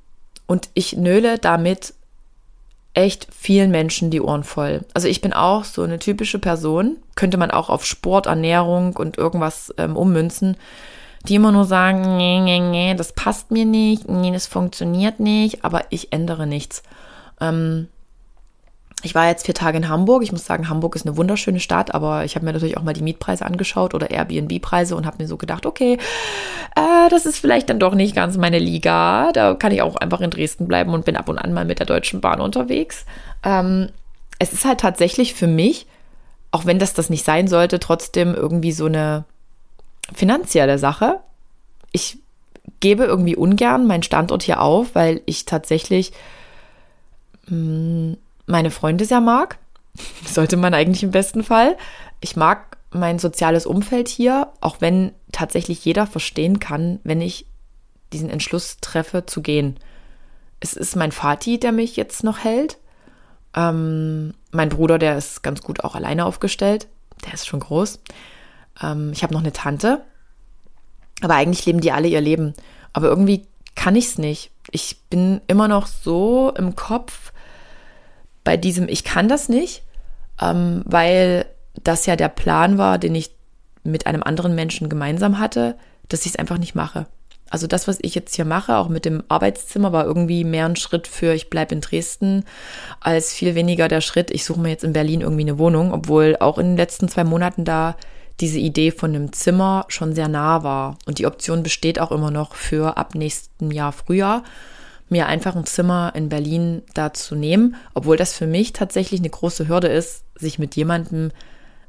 Und 0.46 0.68
ich 0.74 0.96
nöle 0.96 1.38
damit 1.38 1.94
echt 2.94 3.28
vielen 3.30 3.70
Menschen 3.70 4.10
die 4.10 4.20
Ohren 4.20 4.44
voll. 4.44 4.84
Also 4.94 5.08
ich 5.08 5.20
bin 5.20 5.32
auch 5.32 5.64
so 5.64 5.82
eine 5.82 5.98
typische 5.98 6.38
Person, 6.38 6.96
könnte 7.14 7.36
man 7.36 7.50
auch 7.50 7.68
auf 7.68 7.84
Sport, 7.84 8.26
Ernährung 8.26 8.96
und 8.96 9.18
irgendwas 9.18 9.74
ähm, 9.76 9.96
ummünzen 9.96 10.56
die 11.28 11.34
immer 11.34 11.52
nur 11.52 11.64
sagen, 11.64 12.16
nee, 12.16 12.40
nee, 12.40 12.60
nee, 12.60 12.94
das 12.94 13.12
passt 13.12 13.50
mir 13.50 13.64
nicht, 13.64 14.08
nee, 14.08 14.30
das 14.30 14.46
funktioniert 14.46 15.20
nicht, 15.20 15.64
aber 15.64 15.84
ich 15.90 16.12
ändere 16.12 16.46
nichts. 16.46 16.82
Ähm, 17.40 17.88
ich 19.02 19.14
war 19.14 19.28
jetzt 19.28 19.44
vier 19.46 19.54
Tage 19.54 19.76
in 19.76 19.88
Hamburg. 19.88 20.22
Ich 20.22 20.32
muss 20.32 20.46
sagen, 20.46 20.68
Hamburg 20.68 20.96
ist 20.96 21.06
eine 21.06 21.16
wunderschöne 21.16 21.60
Stadt, 21.60 21.94
aber 21.94 22.24
ich 22.24 22.34
habe 22.34 22.44
mir 22.44 22.52
natürlich 22.52 22.76
auch 22.76 22.82
mal 22.82 22.94
die 22.94 23.02
Mietpreise 23.02 23.44
angeschaut 23.44 23.94
oder 23.94 24.10
Airbnb-Preise 24.10 24.96
und 24.96 25.06
habe 25.06 25.18
mir 25.22 25.28
so 25.28 25.36
gedacht, 25.36 25.66
okay, 25.66 25.98
äh, 26.74 27.08
das 27.10 27.26
ist 27.26 27.38
vielleicht 27.38 27.68
dann 27.68 27.78
doch 27.78 27.94
nicht 27.94 28.16
ganz 28.16 28.36
meine 28.36 28.58
Liga. 28.58 29.32
Da 29.32 29.54
kann 29.54 29.72
ich 29.72 29.82
auch 29.82 29.96
einfach 29.96 30.20
in 30.20 30.30
Dresden 30.30 30.66
bleiben 30.66 30.94
und 30.94 31.04
bin 31.04 31.16
ab 31.16 31.28
und 31.28 31.38
an 31.38 31.52
mal 31.52 31.66
mit 31.66 31.78
der 31.78 31.86
Deutschen 31.86 32.20
Bahn 32.20 32.40
unterwegs. 32.40 33.04
Ähm, 33.44 33.90
es 34.38 34.52
ist 34.52 34.64
halt 34.64 34.80
tatsächlich 34.80 35.34
für 35.34 35.46
mich, 35.46 35.86
auch 36.50 36.64
wenn 36.64 36.78
das 36.78 36.94
das 36.94 37.10
nicht 37.10 37.24
sein 37.24 37.48
sollte, 37.48 37.78
trotzdem 37.78 38.34
irgendwie 38.34 38.72
so 38.72 38.86
eine 38.86 39.24
finanzielle 40.12 40.78
Sache. 40.78 41.20
Ich 41.92 42.18
gebe 42.80 43.04
irgendwie 43.04 43.36
ungern 43.36 43.86
meinen 43.86 44.02
Standort 44.02 44.42
hier 44.42 44.60
auf, 44.60 44.94
weil 44.94 45.20
ich 45.26 45.44
tatsächlich 45.44 46.12
mh, 47.48 47.56
mm, 47.56 48.16
meine 48.46 48.70
Freunde 48.70 49.04
sehr 49.04 49.20
mag. 49.20 49.58
Sollte 50.26 50.56
man 50.56 50.74
eigentlich 50.74 51.02
im 51.02 51.10
besten 51.10 51.42
Fall. 51.42 51.76
Ich 52.20 52.36
mag 52.36 52.76
mein 52.90 53.18
soziales 53.18 53.66
Umfeld 53.66 54.08
hier, 54.08 54.48
auch 54.60 54.80
wenn 54.80 55.12
tatsächlich 55.32 55.84
jeder 55.84 56.06
verstehen 56.06 56.60
kann, 56.60 57.00
wenn 57.04 57.20
ich 57.20 57.46
diesen 58.12 58.30
Entschluss 58.30 58.78
treffe 58.80 59.26
zu 59.26 59.42
gehen. 59.42 59.78
Es 60.60 60.72
ist 60.72 60.96
mein 60.96 61.12
Vati, 61.12 61.58
der 61.58 61.72
mich 61.72 61.96
jetzt 61.96 62.24
noch 62.24 62.38
hält. 62.38 62.78
Ähm, 63.54 64.34
mein 64.52 64.68
Bruder, 64.68 64.98
der 64.98 65.18
ist 65.18 65.42
ganz 65.42 65.62
gut 65.62 65.84
auch 65.84 65.94
alleine 65.94 66.24
aufgestellt. 66.24 66.88
Der 67.24 67.34
ist 67.34 67.46
schon 67.46 67.60
groß. 67.60 68.00
Ähm, 68.82 69.10
ich 69.12 69.22
habe 69.22 69.34
noch 69.34 69.40
eine 69.40 69.52
Tante, 69.52 70.02
aber 71.22 71.34
eigentlich 71.34 71.66
leben 71.66 71.80
die 71.80 71.92
alle 71.92 72.08
ihr 72.08 72.20
Leben. 72.20 72.54
Aber 72.92 73.08
irgendwie 73.08 73.46
kann 73.74 73.96
ich 73.96 74.06
es 74.06 74.18
nicht. 74.18 74.50
Ich 74.70 75.02
bin 75.10 75.40
immer 75.46 75.68
noch 75.68 75.86
so 75.86 76.52
im 76.56 76.76
Kopf 76.76 77.32
bei 78.46 78.56
diesem, 78.56 78.88
ich 78.88 79.02
kann 79.02 79.26
das 79.28 79.48
nicht, 79.48 79.82
ähm, 80.40 80.82
weil 80.86 81.46
das 81.82 82.06
ja 82.06 82.14
der 82.14 82.28
Plan 82.28 82.78
war, 82.78 82.96
den 82.96 83.16
ich 83.16 83.32
mit 83.82 84.06
einem 84.06 84.22
anderen 84.22 84.54
Menschen 84.54 84.88
gemeinsam 84.88 85.40
hatte, 85.40 85.74
dass 86.08 86.20
ich 86.20 86.32
es 86.32 86.36
einfach 86.36 86.56
nicht 86.56 86.76
mache. 86.76 87.06
Also 87.50 87.66
das, 87.66 87.88
was 87.88 87.98
ich 88.02 88.14
jetzt 88.14 88.36
hier 88.36 88.44
mache, 88.44 88.76
auch 88.76 88.88
mit 88.88 89.04
dem 89.04 89.24
Arbeitszimmer, 89.28 89.92
war 89.92 90.04
irgendwie 90.04 90.44
mehr 90.44 90.66
ein 90.66 90.76
Schritt 90.76 91.08
für 91.08 91.34
ich 91.34 91.50
bleibe 91.50 91.74
in 91.74 91.80
Dresden, 91.80 92.44
als 93.00 93.32
viel 93.32 93.56
weniger 93.56 93.88
der 93.88 94.00
Schritt, 94.00 94.30
ich 94.30 94.44
suche 94.44 94.60
mir 94.60 94.70
jetzt 94.70 94.84
in 94.84 94.92
Berlin 94.92 95.22
irgendwie 95.22 95.42
eine 95.42 95.58
Wohnung, 95.58 95.92
obwohl 95.92 96.36
auch 96.38 96.58
in 96.58 96.68
den 96.68 96.76
letzten 96.76 97.08
zwei 97.08 97.24
Monaten 97.24 97.64
da 97.64 97.96
diese 98.38 98.60
Idee 98.60 98.92
von 98.92 99.12
einem 99.12 99.32
Zimmer 99.32 99.86
schon 99.88 100.14
sehr 100.14 100.28
nah 100.28 100.62
war. 100.62 100.98
Und 101.04 101.18
die 101.18 101.26
Option 101.26 101.64
besteht 101.64 102.00
auch 102.00 102.12
immer 102.12 102.30
noch 102.30 102.54
für 102.54 102.96
ab 102.96 103.16
nächsten 103.16 103.72
Jahr 103.72 103.90
Frühjahr, 103.90 104.44
mir 105.08 105.26
einfach 105.26 105.54
ein 105.54 105.66
Zimmer 105.66 106.12
in 106.14 106.28
Berlin 106.28 106.82
da 106.94 107.12
zu 107.12 107.34
nehmen, 107.34 107.76
obwohl 107.94 108.16
das 108.16 108.32
für 108.32 108.46
mich 108.46 108.72
tatsächlich 108.72 109.20
eine 109.20 109.30
große 109.30 109.68
Hürde 109.68 109.88
ist, 109.88 110.24
sich 110.34 110.58
mit 110.58 110.74
jemandem, 110.76 111.30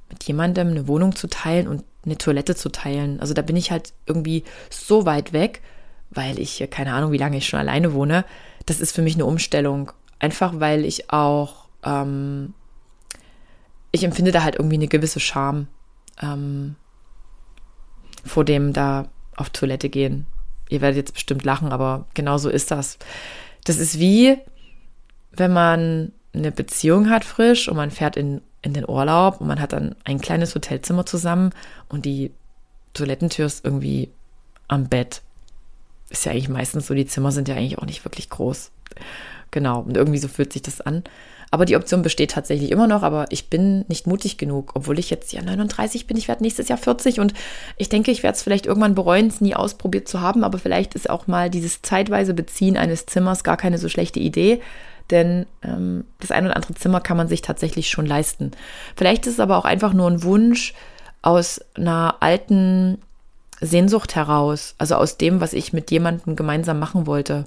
mit 0.09 0.23
jemandem 0.23 0.69
eine 0.69 0.87
Wohnung 0.87 1.15
zu 1.15 1.27
teilen 1.27 1.67
und 1.67 1.83
eine 2.05 2.17
Toilette 2.17 2.55
zu 2.55 2.69
teilen. 2.69 3.19
Also 3.19 3.33
da 3.33 3.41
bin 3.41 3.55
ich 3.55 3.71
halt 3.71 3.93
irgendwie 4.05 4.43
so 4.69 5.05
weit 5.05 5.33
weg, 5.33 5.61
weil 6.09 6.39
ich 6.39 6.65
keine 6.69 6.93
Ahnung, 6.93 7.11
wie 7.11 7.17
lange 7.17 7.37
ich 7.37 7.47
schon 7.47 7.59
alleine 7.59 7.93
wohne. 7.93 8.23
Das 8.65 8.79
ist 8.79 8.93
für 8.93 9.01
mich 9.01 9.15
eine 9.15 9.25
Umstellung. 9.25 9.91
Einfach 10.19 10.59
weil 10.59 10.85
ich 10.85 11.11
auch, 11.11 11.67
ähm, 11.83 12.53
ich 13.91 14.03
empfinde 14.03 14.31
da 14.31 14.43
halt 14.43 14.55
irgendwie 14.55 14.75
eine 14.75 14.87
gewisse 14.87 15.19
Scham 15.19 15.67
ähm, 16.21 16.75
vor 18.23 18.45
dem 18.45 18.73
da 18.73 19.07
auf 19.35 19.49
Toilette 19.49 19.89
gehen. 19.89 20.27
Ihr 20.69 20.81
werdet 20.81 20.97
jetzt 20.97 21.13
bestimmt 21.13 21.43
lachen, 21.43 21.71
aber 21.71 22.07
genau 22.13 22.37
so 22.37 22.49
ist 22.49 22.71
das. 22.71 22.97
Das 23.63 23.77
ist 23.77 23.99
wie, 23.99 24.37
wenn 25.31 25.53
man 25.53 26.11
eine 26.33 26.51
Beziehung 26.51 27.09
hat 27.09 27.25
frisch 27.25 27.67
und 27.67 27.77
man 27.77 27.91
fährt 27.91 28.17
in 28.17 28.41
in 28.61 28.73
den 28.73 28.87
Urlaub 28.87 29.39
und 29.41 29.47
man 29.47 29.61
hat 29.61 29.73
dann 29.73 29.95
ein 30.03 30.19
kleines 30.19 30.53
Hotelzimmer 30.55 31.05
zusammen 31.05 31.51
und 31.89 32.05
die 32.05 32.31
Toilettentür 32.93 33.45
ist 33.45 33.63
irgendwie 33.63 34.11
am 34.67 34.89
Bett. 34.89 35.21
Ist 36.09 36.25
ja 36.25 36.31
eigentlich 36.31 36.49
meistens 36.49 36.87
so, 36.87 36.93
die 36.93 37.05
Zimmer 37.05 37.31
sind 37.31 37.47
ja 37.47 37.55
eigentlich 37.55 37.77
auch 37.77 37.85
nicht 37.85 38.03
wirklich 38.05 38.29
groß. 38.29 38.71
Genau, 39.51 39.81
und 39.81 39.95
irgendwie 39.95 40.19
so 40.19 40.27
fühlt 40.27 40.53
sich 40.53 40.61
das 40.61 40.81
an. 40.81 41.03
Aber 41.49 41.65
die 41.65 41.75
Option 41.75 42.01
besteht 42.01 42.31
tatsächlich 42.31 42.71
immer 42.71 42.87
noch, 42.87 43.03
aber 43.03 43.25
ich 43.29 43.49
bin 43.49 43.85
nicht 43.87 44.05
mutig 44.05 44.37
genug, 44.37 44.71
obwohl 44.75 44.99
ich 44.99 45.09
jetzt 45.09 45.31
ja 45.31 45.41
39 45.41 46.07
bin, 46.07 46.17
ich 46.17 46.27
werde 46.27 46.43
nächstes 46.43 46.67
Jahr 46.67 46.77
40 46.77 47.19
und 47.19 47.33
ich 47.77 47.89
denke, 47.89 48.11
ich 48.11 48.23
werde 48.23 48.35
es 48.35 48.43
vielleicht 48.43 48.65
irgendwann 48.65 48.95
bereuen, 48.95 49.27
es 49.27 49.41
nie 49.41 49.55
ausprobiert 49.55 50.07
zu 50.07 50.21
haben, 50.21 50.43
aber 50.43 50.57
vielleicht 50.57 50.93
ist 50.95 51.09
auch 51.09 51.27
mal 51.27 51.49
dieses 51.49 51.81
zeitweise 51.81 52.33
Beziehen 52.33 52.75
eines 52.75 53.05
Zimmers 53.05 53.43
gar 53.43 53.57
keine 53.57 53.77
so 53.77 53.87
schlechte 53.87 54.19
Idee, 54.19 54.61
denn 55.09 55.45
ähm, 55.63 56.03
das 56.19 56.31
ein 56.31 56.45
oder 56.45 56.55
andere 56.55 56.73
Zimmer 56.73 56.99
kann 56.99 57.17
man 57.17 57.29
sich 57.29 57.41
tatsächlich 57.41 57.89
schon 57.89 58.05
leisten. 58.05 58.51
Vielleicht 58.95 59.25
ist 59.25 59.33
es 59.33 59.39
aber 59.39 59.57
auch 59.57 59.65
einfach 59.65 59.93
nur 59.93 60.09
ein 60.09 60.23
Wunsch 60.23 60.73
aus 61.21 61.61
einer 61.75 62.15
alten 62.19 62.97
Sehnsucht 63.59 64.15
heraus, 64.15 64.75
also 64.77 64.95
aus 64.95 65.17
dem, 65.17 65.41
was 65.41 65.53
ich 65.53 65.73
mit 65.73 65.89
jemandem 65.91 66.35
gemeinsam 66.35 66.77
machen 66.77 67.07
wollte. 67.07 67.45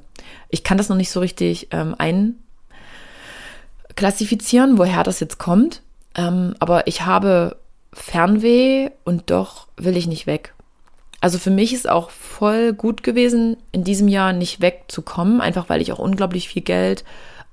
Ich 0.49 0.65
kann 0.65 0.79
das 0.79 0.89
noch 0.89 0.97
nicht 0.97 1.11
so 1.11 1.21
richtig 1.21 1.69
ähm, 1.71 1.95
einklassifizieren, 4.01 4.79
woher 4.79 5.03
das 5.03 5.21
jetzt 5.21 5.39
kommt, 5.39 5.83
ähm, 6.17 6.55
aber 6.59 6.87
ich 6.87 7.03
habe 7.03 7.57
Fernweh 7.93 8.91
und 9.05 9.31
doch 9.31 9.69
will 9.77 9.97
ich 9.97 10.07
nicht 10.07 10.27
weg. 10.27 10.55
Also 11.21 11.39
für 11.39 11.51
mich 11.51 11.75
ist 11.75 11.89
auch 11.89 12.09
voll 12.09 12.73
gut 12.73 13.03
gewesen, 13.03 13.59
in 13.73 13.85
diesem 13.85 14.09
Jahr 14.09 14.33
nicht 14.33 14.63
wegzukommen, 14.63 15.43
einfach 15.43 15.69
weil 15.69 15.83
ich 15.83 15.93
auch 15.93 15.99
unglaublich 15.99 16.49
viel 16.49 16.63
Geld 16.63 17.05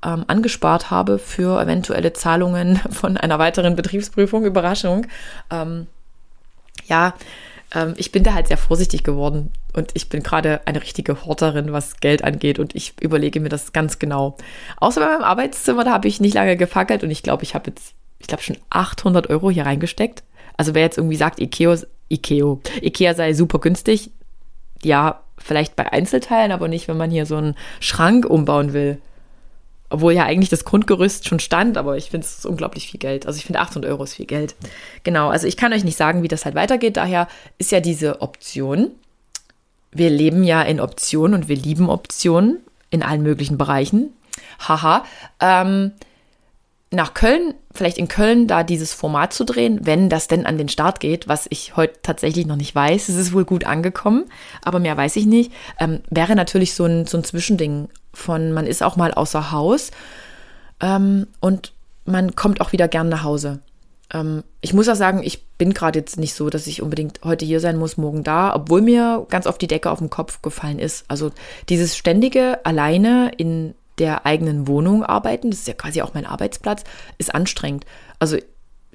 ähm, 0.05 0.23
angespart 0.27 0.89
habe 0.89 1.19
für 1.19 1.62
eventuelle 1.62 2.13
Zahlungen 2.13 2.77
von 2.91 3.17
einer 3.17 3.39
weiteren 3.39 3.75
Betriebsprüfung. 3.75 4.45
Überraschung. 4.45 5.05
Ähm, 5.51 5.88
ja, 6.86 7.13
ähm, 7.73 7.93
ich 7.97 8.12
bin 8.12 8.23
da 8.23 8.34
halt 8.34 8.47
sehr 8.47 8.58
vorsichtig 8.58 9.03
geworden 9.03 9.51
und 9.73 9.91
ich 9.93 10.10
bin 10.10 10.23
gerade 10.23 10.62
eine 10.65 10.82
richtige 10.82 11.25
Horterin, 11.25 11.71
was 11.71 11.97
Geld 11.97 12.23
angeht 12.23 12.60
und 12.60 12.75
ich 12.75 12.93
überlege 13.01 13.39
mir 13.39 13.49
das 13.49 13.73
ganz 13.73 13.99
genau. 13.99 14.38
Außer 14.77 15.01
bei 15.01 15.08
meinem 15.08 15.23
Arbeitszimmer, 15.23 15.84
da 15.84 15.91
habe 15.91 16.08
ich 16.08 16.21
nicht 16.21 16.36
lange 16.36 16.58
gefackelt 16.58 17.03
und 17.03 17.12
ich 17.12 17.23
glaube, 17.23 17.43
ich 17.43 17.56
habe 17.56 17.69
jetzt, 17.69 17.93
ich 18.19 18.27
glaube 18.27 18.43
schon 18.43 18.58
800 18.69 19.30
Euro 19.30 19.51
hier 19.51 19.65
reingesteckt. 19.65 20.23
Also 20.56 20.73
wer 20.73 20.82
jetzt 20.82 20.97
irgendwie 20.97 21.17
sagt, 21.17 21.39
Ikea, 21.39 21.77
Ikea, 22.10 22.58
Ikea 22.82 23.13
sei 23.13 23.34
super 23.34 23.60
günstig, 23.60 24.12
ja, 24.84 25.21
vielleicht 25.38 25.75
bei 25.75 25.91
Einzelteilen, 25.91 26.51
aber 26.51 26.67
nicht, 26.67 26.88
wenn 26.88 26.97
man 26.97 27.12
hier 27.12 27.25
so 27.25 27.38
einen 27.38 27.56
Schrank 27.80 28.25
umbauen 28.25 28.73
will. 28.73 28.99
Obwohl 29.89 30.13
ja 30.13 30.26
eigentlich 30.26 30.50
das 30.50 30.65
Grundgerüst 30.65 31.28
schon 31.28 31.39
stand, 31.39 31.78
aber 31.78 31.95
ich 31.97 32.10
finde 32.10 32.26
es 32.26 32.45
unglaublich 32.45 32.89
viel 32.91 33.00
Geld. 33.00 33.26
Also 33.26 33.38
ich 33.38 33.45
finde 33.45 33.60
800 33.60 33.89
Euro 33.89 34.04
ist 34.04 34.15
viel 34.15 34.26
Geld. 34.26 34.56
Genau, 35.04 35.30
also 35.30 35.47
ich 35.47 35.56
kann 35.56 35.71
euch 35.71 35.84
nicht 35.84 35.97
sagen, 35.97 36.23
wie 36.23 36.28
das 36.28 36.45
halt 36.45 36.56
weitergeht. 36.56 36.97
Daher 36.97 37.28
ist 37.58 37.71
ja 37.71 37.80
diese 37.80 38.21
Option. 38.21 38.91
Wir 39.91 40.10
leben 40.10 40.43
ja 40.43 40.62
in 40.62 40.82
Optionen 40.82 41.34
und 41.34 41.47
wir 41.47 41.56
lieben 41.56 41.89
Optionen 41.89 42.60
in 42.89 43.02
allen 43.02 43.23
möglichen 43.23 43.58
Bereichen. 43.58 44.13
Haha. 44.60 45.06
Ähm, 45.39 45.93
nach 46.89 47.13
Köln, 47.13 47.54
vielleicht 47.73 47.97
in 47.97 48.08
Köln, 48.08 48.47
da 48.47 48.63
dieses 48.63 48.93
Format 48.93 49.34
zu 49.34 49.43
drehen, 49.43 49.82
wenn 49.84 50.10
das 50.10 50.28
denn 50.28 50.45
an 50.45 50.58
den 50.58 50.69
Start 50.69 51.02
geht, 51.02 51.28
was 51.28 51.45
ich 51.50 51.76
heute 51.76 52.00
tatsächlich 52.02 52.45
noch 52.45 52.56
nicht 52.56 52.73
weiß. 52.73 53.10
Es 53.10 53.15
ist 53.15 53.34
wohl 53.34 53.43
gut 53.43 53.65
angekommen, 53.65 54.26
aber 54.63 54.80
mehr 54.80 54.95
weiß 54.95 55.17
ich 55.17 55.26
nicht. 55.26 55.52
Ähm, 55.80 56.02
wäre 56.10 56.36
natürlich 56.36 56.73
so 56.73 56.86
ein, 56.86 57.06
so 57.06 57.17
ein 57.17 57.26
Zwischending 57.26 57.89
von, 58.17 58.51
man 58.51 58.67
ist 58.67 58.84
auch 58.84 58.95
mal 58.95 59.13
außer 59.13 59.51
Haus 59.51 59.91
ähm, 60.82 61.27
und 61.39 61.73
man 62.06 62.36
kommt 62.36 62.62
auch 62.62 62.71
wieder 62.71 62.88
gern 62.88 63.10
nach 63.10 63.23
Hause. 63.23 63.60
Ähm, 64.13 64.43
ich 64.62 64.73
muss 64.73 64.89
auch 64.89 64.95
sagen, 64.95 65.21
ich 65.23 65.45
bin 65.58 65.73
gerade 65.73 65.99
jetzt 65.99 66.17
nicht 66.17 66.34
so, 66.34 66.49
dass 66.49 66.67
ich 66.67 66.82
unbedingt 66.82 67.19
heute 67.23 67.45
hier 67.45 67.60
sein 67.60 67.77
muss, 67.77 67.97
morgen 67.97 68.23
da, 68.23 68.53
obwohl 68.56 68.82
mir 68.82 69.25
ganz 69.30 69.47
oft 69.47 69.62
die 69.62 69.67
Decke 69.67 69.91
auf 69.91 69.99
den 69.99 70.10
Kopf 70.10 70.41
gefallen 70.41 70.80
ist. 70.80 71.06
Also 71.08 71.32
dieses 71.69 71.95
ständige 71.97 72.65
alleine 72.65 73.32
in 73.38 73.75
der 73.99 74.25
eigenen 74.25 74.67
Wohnung 74.67 75.03
arbeiten, 75.03 75.49
das 75.49 75.62
ist 75.62 75.67
ja 75.67 75.73
quasi 75.73 76.01
auch 76.01 76.13
mein 76.13 76.25
Arbeitsplatz, 76.25 76.84
ist 77.17 77.34
anstrengend. 77.34 77.86
Also 78.19 78.38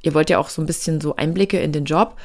ihr 0.02 0.14
wollt 0.14 0.30
ja 0.30 0.38
auch 0.38 0.48
so 0.48 0.62
ein 0.62 0.66
bisschen 0.66 1.00
so 1.00 1.16
Einblicke 1.16 1.58
in 1.58 1.72
den 1.72 1.84
Job. 1.84 2.16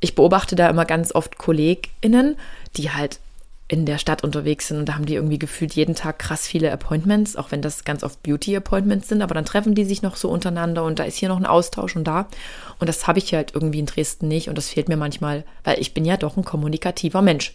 Ich 0.00 0.14
beobachte 0.14 0.56
da 0.56 0.68
immer 0.68 0.84
ganz 0.84 1.14
oft 1.14 1.38
KollegInnen, 1.38 2.36
die 2.76 2.90
halt 2.90 3.20
in 3.66 3.86
der 3.86 3.98
Stadt 3.98 4.22
unterwegs 4.22 4.68
sind 4.68 4.78
und 4.78 4.88
da 4.88 4.94
haben 4.94 5.06
die 5.06 5.14
irgendwie 5.14 5.38
gefühlt 5.38 5.74
jeden 5.74 5.94
Tag 5.94 6.18
krass 6.18 6.46
viele 6.46 6.70
Appointments, 6.70 7.34
auch 7.36 7.50
wenn 7.50 7.62
das 7.62 7.84
ganz 7.84 8.04
oft 8.04 8.22
Beauty-Appointments 8.22 9.08
sind, 9.08 9.22
aber 9.22 9.34
dann 9.34 9.46
treffen 9.46 9.74
die 9.74 9.84
sich 9.84 10.02
noch 10.02 10.16
so 10.16 10.28
untereinander 10.28 10.84
und 10.84 10.98
da 10.98 11.04
ist 11.04 11.16
hier 11.16 11.30
noch 11.30 11.38
ein 11.38 11.46
Austausch 11.46 11.96
und 11.96 12.04
da. 12.04 12.28
Und 12.78 12.88
das 12.88 13.06
habe 13.06 13.18
ich 13.18 13.32
halt 13.32 13.54
irgendwie 13.54 13.78
in 13.78 13.86
Dresden 13.86 14.28
nicht 14.28 14.48
und 14.48 14.58
das 14.58 14.68
fehlt 14.68 14.88
mir 14.88 14.98
manchmal, 14.98 15.44
weil 15.64 15.80
ich 15.80 15.94
bin 15.94 16.04
ja 16.04 16.18
doch 16.18 16.36
ein 16.36 16.44
kommunikativer 16.44 17.22
Mensch. 17.22 17.54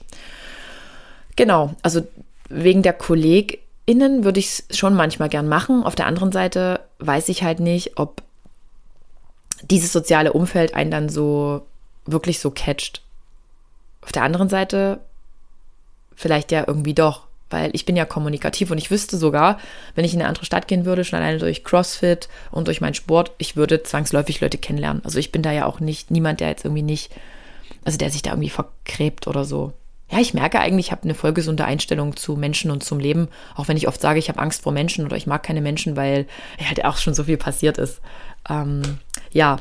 Genau, 1.35 1.75
also 1.83 2.01
wegen 2.49 2.81
der 2.81 2.93
Kolleg 2.93 3.61
innen 3.85 4.23
würde 4.23 4.39
ich 4.39 4.63
es 4.67 4.77
schon 4.77 4.95
manchmal 4.95 5.29
gern 5.29 5.47
machen. 5.47 5.83
Auf 5.83 5.95
der 5.95 6.07
anderen 6.07 6.31
Seite 6.31 6.79
weiß 6.97 7.29
ich 7.29 7.43
halt 7.43 7.59
nicht, 7.59 7.97
ob 7.97 8.23
dieses 9.61 9.93
soziale 9.93 10.33
Umfeld 10.33 10.73
einen 10.73 10.91
dann 10.91 11.09
so 11.09 11.65
wirklich 12.05 12.39
so 12.39 12.49
catcht. 12.49 13.01
Auf 14.01 14.11
der 14.11 14.23
anderen 14.23 14.49
Seite 14.49 15.01
vielleicht 16.19 16.51
ja 16.51 16.65
irgendwie 16.67 16.93
doch, 16.93 17.27
weil 17.49 17.71
ich 17.73 17.85
bin 17.85 17.95
ja 17.95 18.03
kommunikativ 18.03 18.71
und 18.71 18.77
ich 18.77 18.91
wüsste 18.91 19.15
sogar, 19.15 19.57
wenn 19.95 20.03
ich 20.03 20.13
in 20.13 20.19
eine 20.19 20.27
andere 20.27 20.45
Stadt 20.45 20.67
gehen 20.67 20.83
würde, 20.83 21.05
schon 21.05 21.17
alleine 21.17 21.39
durch 21.39 21.63
CrossFit 21.63 22.27
und 22.51 22.67
durch 22.67 22.81
meinen 22.81 22.93
Sport, 22.93 23.31
ich 23.37 23.55
würde 23.55 23.83
zwangsläufig 23.83 24.41
Leute 24.41 24.57
kennenlernen. 24.57 25.03
Also 25.05 25.17
ich 25.17 25.31
bin 25.31 25.41
da 25.41 25.53
ja 25.53 25.65
auch 25.65 25.79
nicht 25.79 26.11
niemand, 26.11 26.41
der 26.41 26.49
jetzt 26.49 26.65
irgendwie 26.65 26.83
nicht, 26.83 27.09
also 27.85 27.97
der 27.97 28.11
sich 28.11 28.21
da 28.21 28.31
irgendwie 28.31 28.49
vergräbt 28.49 29.27
oder 29.27 29.45
so 29.45 29.73
ja, 30.11 30.19
ich 30.19 30.33
merke 30.33 30.59
eigentlich, 30.59 30.87
ich 30.87 30.91
habe 30.91 31.03
eine 31.03 31.13
voll 31.13 31.33
gesunde 31.33 31.65
Einstellung 31.65 32.15
zu 32.15 32.35
Menschen 32.35 32.71
und 32.71 32.83
zum 32.83 32.99
Leben, 32.99 33.27
auch 33.55 33.67
wenn 33.67 33.77
ich 33.77 33.87
oft 33.87 34.01
sage, 34.01 34.17
ich 34.17 34.27
habe 34.27 34.39
Angst 34.39 34.63
vor 34.63 34.71
Menschen 34.71 35.05
oder 35.05 35.15
ich 35.15 35.27
mag 35.27 35.43
keine 35.43 35.61
Menschen, 35.61 35.95
weil 35.95 36.25
ja 36.59 36.67
halt 36.67 36.83
auch 36.83 36.97
schon 36.97 37.13
so 37.13 37.25
viel 37.25 37.37
passiert 37.37 37.77
ist. 37.77 38.01
Ähm, 38.49 38.81
ja, 39.31 39.57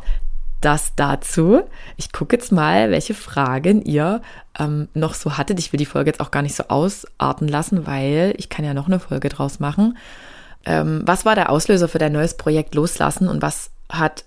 das 0.61 0.95
dazu. 0.97 1.63
Ich 1.97 2.13
gucke 2.13 2.37
jetzt 2.37 2.53
mal, 2.53 2.91
welche 2.91 3.15
Fragen 3.15 3.83
ihr 3.83 4.23
ähm, 4.59 4.89
noch 4.95 5.15
so 5.15 5.37
hattet. 5.37 5.59
Ich 5.59 5.73
will 5.73 5.79
die 5.79 5.87
Folge 5.87 6.11
jetzt 6.11 6.21
auch 6.21 6.31
gar 6.31 6.43
nicht 6.43 6.57
so 6.57 6.65
ausarten 6.69 7.49
lassen, 7.49 7.87
weil 7.87 8.35
ich 8.37 8.49
kann 8.49 8.65
ja 8.65 8.75
noch 8.75 8.87
eine 8.87 9.01
Folge 9.01 9.29
draus 9.29 9.61
machen. 9.61 9.97
Ähm, 10.65 11.03
was 11.05 11.25
war 11.25 11.35
der 11.35 11.51
Auslöser 11.51 11.89
für 11.89 11.99
dein 11.99 12.13
neues 12.13 12.37
Projekt 12.37 12.75
Loslassen 12.75 13.29
und 13.29 13.43
was 13.43 13.71
hat 13.89 14.25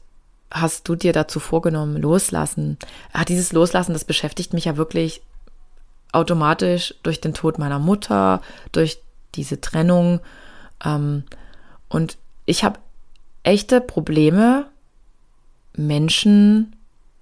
hast 0.53 0.89
du 0.89 0.95
dir 0.95 1.13
dazu 1.13 1.39
vorgenommen, 1.39 1.95
loslassen? 1.95 2.77
Ah, 3.13 3.23
dieses 3.23 3.53
Loslassen, 3.53 3.93
das 3.93 4.03
beschäftigt 4.03 4.53
mich 4.53 4.65
ja 4.65 4.75
wirklich 4.75 5.21
automatisch 6.11 6.93
durch 7.03 7.21
den 7.21 7.33
Tod 7.33 7.57
meiner 7.57 7.79
Mutter, 7.79 8.41
durch 8.71 9.01
diese 9.35 9.61
Trennung. 9.61 10.19
Ähm, 10.83 11.23
und 11.87 12.17
ich 12.45 12.63
habe 12.63 12.79
echte 13.43 13.81
Probleme, 13.81 14.65
Menschen 15.75 16.75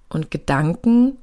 und 0.10 0.32
Gedanken, 0.32 1.18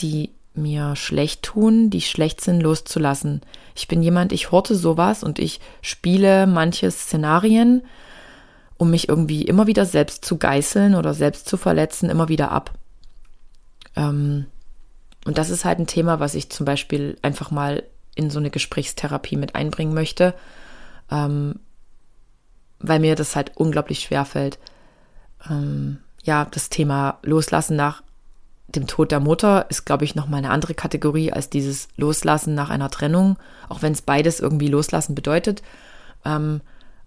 die 0.00 0.30
mir 0.54 0.96
schlecht 0.96 1.42
tun, 1.42 1.90
die 1.90 2.00
schlecht 2.00 2.40
sind, 2.40 2.60
loszulassen. 2.60 3.40
Ich 3.74 3.88
bin 3.88 4.02
jemand, 4.02 4.32
ich 4.32 4.50
horte 4.50 4.74
sowas 4.74 5.22
und 5.22 5.38
ich 5.38 5.60
spiele 5.80 6.46
manche 6.46 6.90
Szenarien, 6.90 7.82
um 8.76 8.90
mich 8.90 9.08
irgendwie 9.08 9.42
immer 9.42 9.66
wieder 9.66 9.84
selbst 9.84 10.24
zu 10.24 10.38
geißeln 10.38 10.94
oder 10.94 11.14
selbst 11.14 11.48
zu 11.48 11.56
verletzen, 11.56 12.10
immer 12.10 12.28
wieder 12.28 12.50
ab. 12.50 12.72
Ähm, 13.96 14.46
und 15.24 15.38
das 15.38 15.50
ist 15.50 15.64
halt 15.64 15.78
ein 15.78 15.86
Thema, 15.86 16.20
was 16.20 16.34
ich 16.34 16.50
zum 16.50 16.64
Beispiel 16.64 17.18
einfach 17.22 17.50
mal 17.50 17.82
in 18.14 18.30
so 18.30 18.38
eine 18.38 18.50
Gesprächstherapie 18.50 19.36
mit 19.36 19.54
einbringen 19.54 19.94
möchte, 19.94 20.34
ähm, 21.10 21.56
weil 22.78 23.00
mir 23.00 23.14
das 23.14 23.36
halt 23.36 23.52
unglaublich 23.56 24.00
schwer 24.00 24.24
fällt. 24.24 24.58
Ähm, 25.48 25.98
ja, 26.22 26.46
das 26.50 26.68
Thema 26.68 27.18
Loslassen 27.22 27.76
nach 27.76 28.02
dem 28.68 28.86
Tod 28.86 29.10
der 29.10 29.20
Mutter 29.20 29.66
ist, 29.68 29.84
glaube 29.84 30.04
ich, 30.04 30.14
nochmal 30.14 30.38
eine 30.38 30.50
andere 30.50 30.74
Kategorie 30.74 31.32
als 31.32 31.50
dieses 31.50 31.88
Loslassen 31.96 32.54
nach 32.54 32.70
einer 32.70 32.90
Trennung, 32.90 33.36
auch 33.68 33.82
wenn 33.82 33.92
es 33.92 34.02
beides 34.02 34.40
irgendwie 34.40 34.68
Loslassen 34.68 35.14
bedeutet. 35.14 35.62
Ähm, 36.24 36.60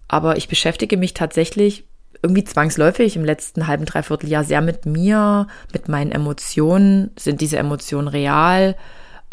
aber 0.08 0.36
ich 0.36 0.48
beschäftige 0.48 0.96
mich 0.96 1.14
tatsächlich 1.14 1.84
irgendwie 2.22 2.44
zwangsläufig 2.44 3.16
im 3.16 3.24
letzten 3.24 3.66
halben, 3.66 3.86
dreiviertel 3.86 4.28
Jahr 4.28 4.44
sehr 4.44 4.60
mit 4.60 4.86
mir, 4.86 5.46
mit 5.72 5.88
meinen 5.88 6.12
Emotionen. 6.12 7.10
Sind 7.18 7.40
diese 7.40 7.58
Emotionen 7.58 8.08
real? 8.08 8.76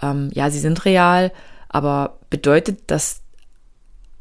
Ähm, 0.02 0.30
ja, 0.34 0.50
sie 0.50 0.60
sind 0.60 0.84
real, 0.86 1.32
aber 1.70 2.20
bedeutet 2.30 2.80
das 2.88 3.21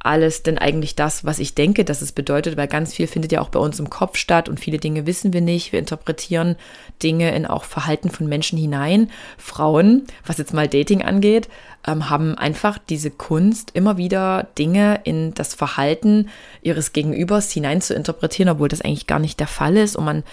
alles 0.01 0.43
denn 0.43 0.57
eigentlich 0.57 0.97
das, 0.97 1.25
was 1.25 1.39
ich 1.39 1.55
denke, 1.55 1.85
dass 1.85 2.01
es 2.01 2.13
bedeutet, 2.13 2.57
weil 2.57 2.69
ganz 2.69 2.95
viel 2.95 3.07
findet 3.07 3.33
ja 3.33 3.41
auch 3.43 3.51
bei 3.51 3.61
uns 3.61 3.79
im 3.79 3.91
Kopf 3.91 4.17
statt 4.17 4.49
und 4.49 4.59
viele 4.59 4.79
Dinge 4.79 5.07
wissen 5.07 5.33
wir 5.35 5.43
nicht. 5.43 5.73
Wir 5.73 5.79
interpretieren 5.79 6.57
Dinge 7.03 7.35
in 7.35 7.47
auch 7.47 7.65
Verhalten 7.65 8.11
von 8.11 8.27
Menschen 8.27 8.59
hinein. 8.59 9.11
Frauen, 9.37 10.07
was 10.25 10.39
jetzt 10.39 10.55
mal 10.55 10.69
Dating 10.69 11.03
angeht, 11.03 11.49
ähm, 11.87 12.09
haben 12.09 12.35
einfach 12.37 12.79
diese 12.79 13.11
Kunst, 13.11 13.73
immer 13.75 13.99
wieder 13.99 14.49
Dinge 14.59 15.01
in 15.05 15.35
das 15.35 15.55
Verhalten 15.55 16.31
ihres 16.63 16.93
Gegenübers 16.95 17.51
hinein 17.51 17.83
zu 17.83 17.95
interpretieren, 17.95 18.49
obwohl 18.49 18.69
das 18.69 18.81
eigentlich 18.81 19.07
gar 19.07 19.19
nicht 19.19 19.39
der 19.39 19.47
Fall 19.47 19.77
ist 19.77 19.97
und 19.97 20.05
man 20.07 20.25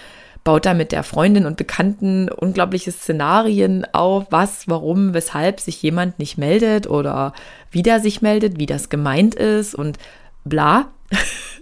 baut 0.48 0.64
da 0.64 0.72
mit 0.72 0.92
der 0.92 1.02
Freundin 1.02 1.44
und 1.44 1.58
Bekannten 1.58 2.30
unglaubliche 2.30 2.90
Szenarien 2.90 3.86
auf, 3.92 4.28
was, 4.30 4.66
warum, 4.66 5.12
weshalb 5.12 5.60
sich 5.60 5.82
jemand 5.82 6.18
nicht 6.18 6.38
meldet 6.38 6.86
oder 6.86 7.34
wie 7.70 7.82
der 7.82 8.00
sich 8.00 8.22
meldet, 8.22 8.58
wie 8.58 8.64
das 8.64 8.88
gemeint 8.88 9.34
ist 9.34 9.74
und 9.74 9.98
bla. 10.44 10.88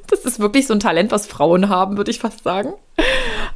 Das 0.09 0.21
ist 0.21 0.39
wirklich 0.39 0.69
so 0.69 0.73
ein 0.73 0.79
Talent, 0.79 1.11
was 1.11 1.27
Frauen 1.27 1.69
haben, 1.69 1.97
würde 1.97 2.13
ich 2.13 2.21
fast 2.21 2.45
sagen. 2.45 2.75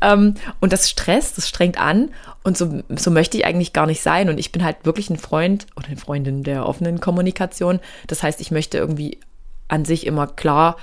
Ähm, 0.00 0.34
und 0.58 0.72
das 0.72 0.90
stresst, 0.90 1.38
das 1.38 1.48
strengt 1.48 1.78
an. 1.80 2.10
Und 2.42 2.58
so, 2.58 2.82
so 2.88 3.12
möchte 3.12 3.38
ich 3.38 3.44
eigentlich 3.46 3.72
gar 3.72 3.86
nicht 3.86 4.02
sein. 4.02 4.28
Und 4.28 4.36
ich 4.36 4.50
bin 4.50 4.64
halt 4.64 4.78
wirklich 4.82 5.10
ein 5.10 5.16
Freund 5.16 5.68
oder 5.76 5.86
eine 5.86 5.96
Freundin 5.96 6.42
der 6.42 6.66
offenen 6.66 6.98
Kommunikation. 6.98 7.78
Das 8.08 8.24
heißt, 8.24 8.40
ich 8.40 8.50
möchte 8.50 8.78
irgendwie 8.78 9.20
an 9.68 9.84
sich 9.84 10.08
immer 10.08 10.26
klar 10.26 10.76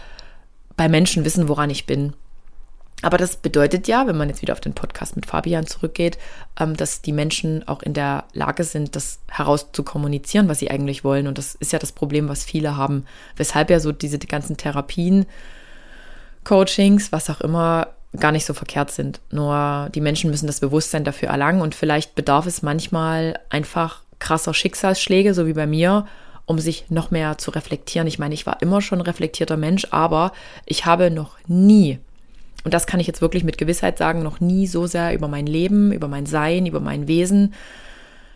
bei 0.78 0.88
Menschen 0.88 1.26
wissen, 1.26 1.50
woran 1.50 1.70
ich 1.70 1.86
bin. 1.86 2.14
Aber 3.04 3.18
das 3.18 3.36
bedeutet 3.36 3.88
ja, 3.88 4.08
wenn 4.08 4.18
man 4.18 4.30
jetzt 4.30 4.42
wieder 4.42 4.54
auf 4.54 4.60
den 4.60 4.74
Podcast 4.74 5.16
mit 5.16 5.28
Fabian 5.28 5.68
zurückgeht, 5.68 6.18
ähm, 6.60 6.76
dass 6.76 7.02
die 7.02 7.12
Menschen 7.12 7.68
auch 7.68 7.84
in 7.84 7.94
der 7.94 8.24
Lage 8.34 8.64
sind, 8.64 8.96
das 8.96 9.20
heraus 9.28 9.72
zu 9.72 9.84
kommunizieren, 9.84 10.50
was 10.50 10.60
sie 10.60 10.72
eigentlich 10.72 11.04
wollen. 11.04 11.28
Und 11.28 11.38
das 11.38 11.54
ist 11.56 11.72
ja 11.72 11.80
das 11.80 11.92
Problem, 11.92 12.28
was 12.28 12.44
viele 12.44 12.76
haben. 12.76 13.06
Weshalb 13.36 13.70
ja 13.70 13.80
so 13.80 13.92
diese 13.92 14.18
die 14.18 14.28
ganzen 14.28 14.58
Therapien, 14.58 15.28
Coachings, 16.44 17.12
was 17.12 17.30
auch 17.30 17.42
immer, 17.42 17.90
gar 18.20 18.32
nicht 18.32 18.46
so 18.46 18.56
verkehrt 18.56 18.90
sind. 18.90 19.20
Nur 19.30 19.90
die 19.94 20.02
Menschen 20.02 20.32
müssen 20.32 20.48
das 20.48 20.60
Bewusstsein 20.60 21.04
dafür 21.04 21.30
erlangen 21.30 21.62
und 21.62 21.76
vielleicht 21.76 22.16
bedarf 22.16 22.48
es 22.48 22.64
manchmal 22.64 23.40
einfach 23.50 24.02
krasser 24.18 24.56
Schicksalsschläge, 24.56 25.36
so 25.36 25.46
wie 25.46 25.54
bei 25.54 25.68
mir, 25.68 26.08
um 26.46 26.58
sich 26.58 26.86
noch 26.90 27.12
mehr 27.12 27.38
zu 27.38 27.52
reflektieren. 27.52 28.08
Ich 28.08 28.18
meine, 28.18 28.34
ich 28.34 28.48
war 28.48 28.62
immer 28.62 28.82
schon 28.82 29.02
reflektierter 29.02 29.58
Mensch, 29.58 29.88
aber 29.92 30.32
ich 30.66 30.86
habe 30.86 31.12
noch 31.12 31.38
nie 31.46 32.00
und 32.68 32.74
das 32.74 32.86
kann 32.86 33.00
ich 33.00 33.08
jetzt 33.08 33.22
wirklich 33.22 33.46
mit 33.46 33.58
Gewissheit 33.58 33.98
sagen, 33.98 34.24
noch 34.24 34.42
nie 34.42 34.68
so 34.68 34.88
sehr 34.88 35.14
über 35.14 35.30
mein 35.30 35.48
Leben, 35.48 35.94
über 35.94 36.10
mein 36.10 36.26
Sein, 36.26 36.66
über 36.66 36.82
mein 36.82 37.08
Wesen 37.08 37.54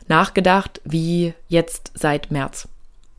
nachgedacht 0.07 0.79
wie 0.85 1.33
jetzt 1.49 1.91
seit 1.95 2.31
März. 2.31 2.69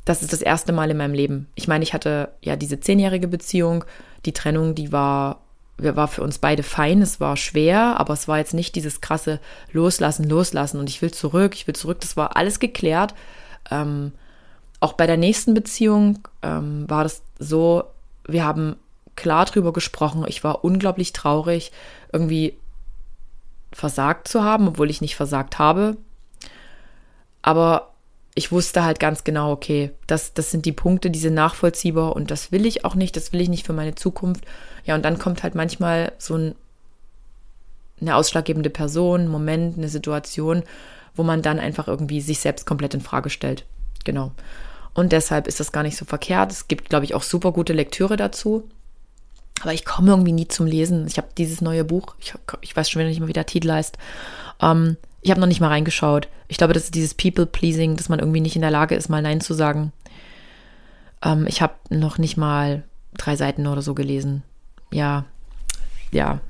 Das 0.07 0.23
ist 0.23 0.33
das 0.33 0.41
erste 0.41 0.73
Mal 0.73 0.91
in 0.91 0.97
meinem 0.97 1.13
Leben. 1.13 1.49
Ich 1.55 1.69
meine, 1.69 1.85
ich 1.85 1.93
hatte 1.93 2.31
ja 2.41 2.57
diese 2.57 2.81
zehnjährige 2.81 3.29
Beziehung. 3.29 3.85
Die 4.25 4.33
Trennung, 4.33 4.75
die 4.75 4.91
war, 4.91 5.43
war 5.77 6.09
für 6.09 6.23
uns 6.23 6.39
beide 6.39 6.63
fein. 6.63 7.03
Es 7.03 7.21
war 7.21 7.37
schwer, 7.37 8.01
aber 8.01 8.15
es 8.15 8.27
war 8.27 8.39
jetzt 8.39 8.55
nicht 8.55 8.75
dieses 8.75 9.03
krasse 9.03 9.39
Loslassen, 9.71 10.27
Loslassen 10.27 10.81
und 10.81 10.89
ich 10.89 11.03
will 11.03 11.11
zurück, 11.11 11.55
ich 11.55 11.67
will 11.67 11.77
zurück. 11.77 12.01
Das 12.01 12.17
war 12.17 12.39
alles 12.39 12.59
geklärt. 12.59 13.13
Ähm, 13.71 14.13
auch 14.81 14.95
bei 14.95 15.07
der 15.07 15.19
nächsten 15.19 15.53
Beziehung 15.53 16.27
ähm, 16.41 16.89
war 16.89 17.03
das 17.03 17.21
so, 17.39 17.85
wir 18.27 18.47
haben 18.47 18.77
klar 19.17 19.45
drüber 19.45 19.73
gesprochen. 19.73 20.25
Ich 20.27 20.45
war 20.45 20.65
unglaublich 20.65 21.13
traurig, 21.13 21.73
irgendwie 22.13 22.57
versagt 23.73 24.29
zu 24.29 24.43
haben, 24.43 24.69
obwohl 24.69 24.91
ich 24.91 25.01
nicht 25.01 25.17
versagt 25.17 25.59
habe. 25.59 25.97
Aber 27.43 27.93
ich 28.35 28.53
wusste 28.53 28.85
halt 28.85 28.99
ganz 28.99 29.25
genau, 29.25 29.53
okay, 29.53 29.91
das, 30.07 30.33
das 30.33 30.51
sind 30.51 30.65
die 30.65 30.73
Punkte, 30.73 31.11
die 31.11 31.19
sind 31.19 31.35
nachvollziehbar 31.35 32.17
und 32.17 32.31
das 32.31 32.51
will 32.53 32.65
ich 32.65 32.85
auch 32.85 32.95
nicht, 32.95 33.17
das 33.17 33.33
will 33.33 33.41
ich 33.41 33.49
nicht 33.49 33.67
für 33.67 33.73
meine 33.73 33.95
Zukunft. 33.95 34.45
Ja, 34.85 34.95
und 34.95 35.05
dann 35.05 35.19
kommt 35.19 35.43
halt 35.43 35.55
manchmal 35.55 36.13
so 36.19 36.37
ein, 36.37 36.55
eine 38.01 38.17
ausschlaggebende 38.17 38.71
Person, 38.71 39.23
ein 39.23 39.29
Moment, 39.29 39.77
eine 39.77 39.89
Situation, 39.89 40.63
wo 41.15 41.23
man 41.23 41.43
dann 41.43 41.59
einfach 41.59 41.89
irgendwie 41.89 42.21
sich 42.21 42.41
selbst 42.41 42.65
komplett 42.67 42.95
in 42.95 43.01
Frage 43.01 43.29
stellt. 43.29 43.67
Genau. 44.05 44.33
Und 44.95 45.13
deshalb 45.13 45.47
ist 45.47 45.61
das 45.61 45.73
gar 45.73 45.83
nicht 45.83 45.97
so 45.97 46.05
verkehrt. 46.05 46.53
Es 46.53 46.69
gibt, 46.69 46.89
glaube 46.89 47.05
ich, 47.05 47.15
auch 47.15 47.23
super 47.23 47.53
gute 47.53 47.73
Lektüre 47.73 48.17
dazu. 48.17 48.69
Aber 49.61 49.73
ich 49.73 49.85
komme 49.85 50.11
irgendwie 50.11 50.33
nie 50.33 50.49
zum 50.49 50.67
Lesen. 50.67 51.07
Ich 51.07 51.19
habe 51.19 51.29
dieses 51.39 51.61
neue 51.61 51.85
Buch, 51.85 52.15
ich, 52.19 52.35
ich, 52.63 52.75
weiß 52.75 52.91
schon 52.91 53.01
wieder 53.01 53.11
nicht 53.11 53.21
mehr, 53.21 53.29
wie 53.29 53.35
der 53.35 53.47
Titel 53.47 53.71
heißt. 53.71 53.97
Ähm, 54.61 54.97
ich 55.21 55.31
habe 55.31 55.41
noch 55.41 55.47
nicht 55.47 55.61
mal 55.61 55.69
reingeschaut. 55.69 56.29
Ich 56.49 56.59
glaube, 56.59 56.73
das 56.73 56.85
ist 56.85 56.95
dieses 56.95 57.15
People-Pleasing, 57.15 57.97
dass 57.97 58.09
man 58.09 58.19
irgendwie 58.19 58.41
nicht 58.41 58.57
in 58.57 58.63
der 58.63 58.71
Lage 58.71 58.97
ist, 58.97 59.09
mal 59.09 59.23
Nein 59.23 59.41
zu 59.41 59.55
sagen. 59.55 59.93
Ähm, 61.25 61.47
ich 61.47 61.63
habe 61.63 61.75
noch 61.91 62.19
nicht 62.19 62.37
mal 62.37 62.83
drei 63.17 63.37
Seiten 63.37 63.67
oder 63.67 63.83
so 63.83 63.95
gelesen. 63.95 64.43
Ja, 64.93 65.25
ja. 66.11 66.41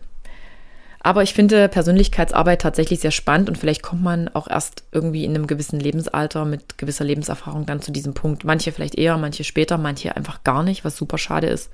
Aber 1.00 1.22
ich 1.22 1.34
finde 1.34 1.68
Persönlichkeitsarbeit 1.68 2.62
tatsächlich 2.62 3.00
sehr 3.00 3.10
spannend 3.10 3.48
und 3.48 3.58
vielleicht 3.58 3.82
kommt 3.82 4.02
man 4.02 4.28
auch 4.28 4.48
erst 4.48 4.84
irgendwie 4.92 5.24
in 5.24 5.34
einem 5.34 5.48
gewissen 5.48 5.80
Lebensalter 5.80 6.44
mit 6.44 6.78
gewisser 6.78 7.04
Lebenserfahrung 7.04 7.66
dann 7.66 7.82
zu 7.82 7.90
diesem 7.90 8.14
Punkt. 8.14 8.44
Manche 8.44 8.70
vielleicht 8.70 8.94
eher, 8.94 9.18
manche 9.18 9.42
später, 9.42 9.78
manche 9.78 10.16
einfach 10.16 10.44
gar 10.44 10.62
nicht, 10.62 10.84
was 10.84 10.96
super 10.96 11.18
schade 11.18 11.48
ist 11.48 11.70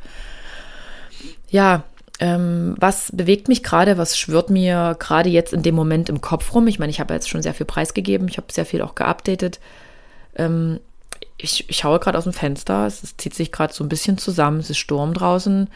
ja, 1.51 1.85
ähm, 2.21 2.75
was 2.79 3.13
bewegt 3.13 3.49
mich 3.49 3.63
gerade, 3.63 3.97
was 3.97 4.19
schwört 4.19 4.51
mir 4.51 4.97
gerade 4.99 5.29
jetzt 5.29 5.53
in 5.53 5.63
dem 5.63 5.75
Moment 5.75 6.09
im 6.09 6.21
Kopf 6.21 6.53
rum? 6.55 6.67
Ich 6.67 6.79
meine, 6.79 6.91
ich 6.91 7.01
habe 7.01 7.15
jetzt 7.15 7.29
schon 7.29 7.43
sehr 7.43 7.55
viel 7.55 7.67
preisgegeben, 7.67 8.29
ich 8.29 8.39
habe 8.39 8.53
sehr 8.53 8.67
viel 8.67 8.83
auch 8.83 8.95
geupdatet. 8.95 9.61
Ähm, 10.35 10.81
ich, 11.37 11.69
ich 11.69 11.77
schaue 11.77 12.01
gerade 12.01 12.19
aus 12.19 12.25
dem 12.25 12.33
Fenster, 12.33 12.87
es, 12.87 13.03
es 13.03 13.17
zieht 13.17 13.35
sich 13.35 13.53
gerade 13.53 13.73
so 13.73 13.85
ein 13.85 13.89
bisschen 13.89 14.19
zusammen, 14.19 14.59
es 14.61 14.71
ist 14.71 14.79
Sturm 14.79 15.15
draußen. 15.15 15.69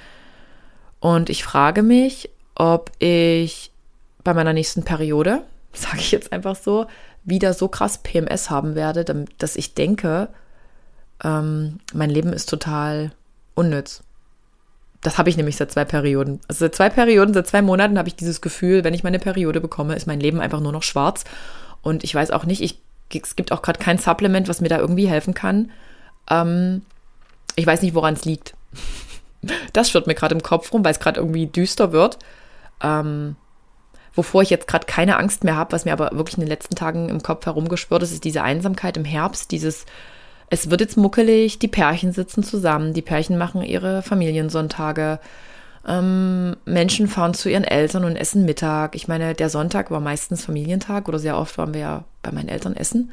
Und 0.99 1.31
ich 1.31 1.45
frage 1.45 1.83
mich, 1.83 2.31
ob 2.55 2.91
ich 2.99 3.71
bei 4.25 4.35
meiner 4.35 4.53
nächsten 4.53 4.85
Periode, 4.85 5.43
sage 5.73 5.99
ich 5.99 6.11
jetzt 6.11 6.33
einfach 6.33 6.57
so, 6.57 6.87
wieder 7.25 7.55
so 7.55 7.69
krass 7.69 7.99
PMS 7.99 8.51
haben 8.51 8.75
werde, 8.75 9.27
dass 9.39 9.55
ich 9.55 9.75
denke, 9.75 10.29
ähm, 11.23 11.79
mein 11.93 12.11
Leben 12.11 12.33
ist 12.33 12.49
total 12.49 13.13
unnütz. 13.55 14.03
Das 15.03 15.19
habe 15.19 15.29
ich 15.29 15.37
nämlich 15.37 15.57
seit 15.57 15.73
zwei 15.73 15.85
Perioden. 15.85 16.41
Also 16.49 16.61
seit 16.61 16.77
zwei 16.77 16.89
Perioden, 16.89 17.35
seit 17.35 17.49
zwei 17.49 17.61
Monaten 17.61 17.99
habe 17.99 18.09
ich 18.09 18.15
dieses 18.15 18.41
Gefühl, 18.41 18.85
wenn 18.85 18.95
ich 18.95 19.03
meine 19.03 19.19
Periode 19.19 19.61
bekomme, 19.61 19.97
ist 19.97 20.07
mein 20.07 20.21
Leben 20.21 20.41
einfach 20.41 20.61
nur 20.61 20.73
noch 20.73 20.85
schwarz. 20.85 21.25
Und 21.83 22.05
ich 22.05 22.15
weiß 22.15 22.31
auch 22.31 22.45
nicht, 22.45 22.63
ich, 22.63 22.79
es 23.13 23.35
gibt 23.35 23.51
auch 23.51 23.63
gerade 23.63 23.81
kein 23.81 23.99
Supplement, 23.99 24.49
was 24.49 24.61
mir 24.61 24.69
da 24.69 24.79
irgendwie 24.79 25.09
helfen 25.09 25.35
kann. 25.35 25.73
Ähm, 26.31 26.83
ich 27.57 27.67
weiß 27.67 27.83
nicht, 27.83 27.95
woran 27.95 28.15
es 28.15 28.25
liegt. 28.25 28.55
Das 29.73 29.91
schwirrt 29.91 30.07
mir 30.07 30.15
gerade 30.15 30.37
im 30.37 30.43
Kopf 30.45 30.73
rum, 30.73 30.85
weil 30.85 30.93
es 30.93 31.01
gerade 31.01 31.19
irgendwie 31.19 31.49
düster 31.49 31.91
wird. 31.91 32.17
Ähm, 32.81 33.35
wovor 34.15 34.43
ich 34.43 34.51
jetzt 34.51 34.69
gerade 34.69 34.87
keine 34.87 35.17
Angst 35.17 35.43
mehr 35.43 35.57
habe, 35.57 35.73
was 35.73 35.85
mir 35.85 35.93
aber 35.93 36.11
wirklich 36.13 36.37
in 36.37 36.43
den 36.43 36.49
letzten 36.49 36.77
Tagen 36.77 37.09
im 37.09 37.25
Kopf 37.25 37.45
herumgeschwört 37.45 38.05
ist, 38.05 38.13
ist 38.13 38.23
diese 38.23 38.45
Einsamkeit 38.45 38.97
im 38.97 39.05
Herbst, 39.05 39.51
dieses 39.51 39.85
es 40.53 40.69
wird 40.69 40.83
jetzt 40.83 40.99
muckelig, 40.99 41.59
die 41.61 41.69
Pärchen 41.69 42.13
sitzen 42.13 42.43
zusammen, 42.43 42.93
die 42.93 43.01
Pärchen 43.01 43.39
machen 43.39 43.63
ihre 43.63 44.03
Familiensonntage. 44.03 45.19
Ähm, 45.89 46.57
Menschen 46.67 47.09
fahren 47.09 47.33
zu 47.33 47.49
ihren 47.49 47.65
Eltern 47.65 48.05
und 48.05 48.17
essen 48.17 48.45
Mittag. 48.45 48.95
Ich 48.95 49.09
meine, 49.09 49.33
der 49.33 49.49
Sonntag 49.49 49.91
war 49.91 50.01
meistens 50.01 50.45
Familientag 50.45 51.09
oder 51.09 51.19
sehr 51.19 51.39
oft 51.39 51.57
waren 51.57 51.73
wir 51.73 51.81
ja 51.81 52.05
bei 52.21 52.33
meinen 52.33 52.51
Eltern 52.51 52.77
essen. 52.77 53.13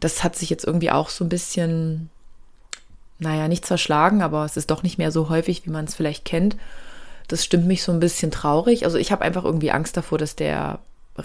Das 0.00 0.24
hat 0.24 0.34
sich 0.34 0.48
jetzt 0.48 0.64
irgendwie 0.64 0.90
auch 0.90 1.10
so 1.10 1.26
ein 1.26 1.28
bisschen, 1.28 2.08
naja, 3.18 3.48
nicht 3.48 3.66
zerschlagen, 3.66 4.22
aber 4.22 4.46
es 4.46 4.56
ist 4.56 4.70
doch 4.70 4.82
nicht 4.82 4.96
mehr 4.96 5.12
so 5.12 5.28
häufig, 5.28 5.66
wie 5.66 5.70
man 5.70 5.84
es 5.84 5.94
vielleicht 5.94 6.24
kennt. 6.24 6.56
Das 7.28 7.44
stimmt 7.44 7.66
mich 7.66 7.82
so 7.82 7.92
ein 7.92 8.00
bisschen 8.00 8.30
traurig. 8.30 8.86
Also 8.86 8.96
ich 8.96 9.12
habe 9.12 9.26
einfach 9.26 9.44
irgendwie 9.44 9.72
Angst 9.72 9.98
davor, 9.98 10.16
dass 10.16 10.36
der 10.36 10.78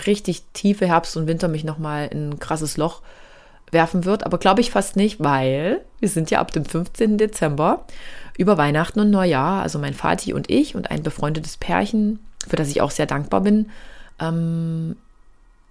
richtig 0.06 0.44
tiefe 0.52 0.88
Herbst 0.88 1.16
und 1.16 1.28
Winter 1.28 1.48
mich 1.48 1.64
nochmal 1.64 2.10
in 2.12 2.32
ein 2.32 2.40
krasses 2.40 2.76
Loch 2.76 3.02
werfen 3.72 4.06
wird. 4.06 4.26
Aber 4.26 4.38
glaube 4.38 4.62
ich 4.62 4.72
fast 4.72 4.96
nicht, 4.96 5.20
weil 5.20 5.82
wir 6.00 6.10
sind 6.10 6.30
ja 6.32 6.40
ab 6.40 6.52
dem 6.52 6.66
15. 6.66 7.18
Dezember 7.18 7.86
über 8.38 8.58
Weihnachten 8.58 9.00
und 9.00 9.10
Neujahr, 9.10 9.62
also 9.62 9.80
mein 9.80 9.94
Vati 9.94 10.34
und 10.34 10.50
ich 10.50 10.76
und 10.76 10.92
ein 10.92 11.04
befreundetes 11.04 11.58
Pärchen, 11.58 12.20
für 12.48 12.56
das 12.56 12.70
ich 12.70 12.82
auch 12.82 12.92
sehr 12.92 13.06
dankbar 13.06 13.42
bin, 13.42 13.70
ähm, 14.20 14.96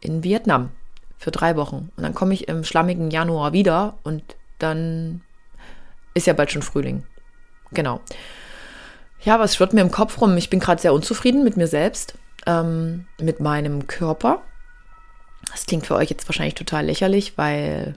in 0.00 0.24
Vietnam 0.24 0.70
für 1.18 1.30
drei 1.30 1.56
Wochen. 1.56 1.90
Und 1.96 2.02
dann 2.02 2.14
komme 2.14 2.34
ich 2.34 2.48
im 2.48 2.64
schlammigen 2.64 3.10
Januar 3.10 3.52
wieder 3.52 3.98
und 4.02 4.22
dann 4.58 5.22
ist 6.14 6.26
ja 6.26 6.32
bald 6.32 6.50
schon 6.50 6.62
Frühling. 6.62 7.04
Genau. 7.72 8.00
Ja, 9.22 9.38
was 9.38 9.54
schwirrt 9.54 9.74
mir 9.74 9.82
im 9.82 9.90
Kopf 9.90 10.20
rum? 10.20 10.36
Ich 10.36 10.50
bin 10.50 10.60
gerade 10.60 10.80
sehr 10.80 10.94
unzufrieden 10.94 11.44
mit 11.44 11.56
mir 11.56 11.66
selbst, 11.66 12.14
ähm, 12.46 13.06
mit 13.20 13.40
meinem 13.40 13.86
Körper. 13.86 14.42
Das 15.50 15.66
klingt 15.66 15.86
für 15.86 15.94
euch 15.94 16.10
jetzt 16.10 16.28
wahrscheinlich 16.28 16.54
total 16.54 16.86
lächerlich, 16.86 17.36
weil 17.36 17.96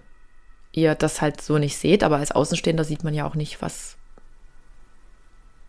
ihr 0.71 0.95
das 0.95 1.21
halt 1.21 1.41
so 1.41 1.57
nicht 1.57 1.77
seht, 1.77 2.03
aber 2.03 2.17
als 2.17 2.31
Außenstehender 2.31 2.83
sieht 2.83 3.03
man 3.03 3.13
ja 3.13 3.25
auch 3.25 3.35
nicht, 3.35 3.61
was 3.61 3.95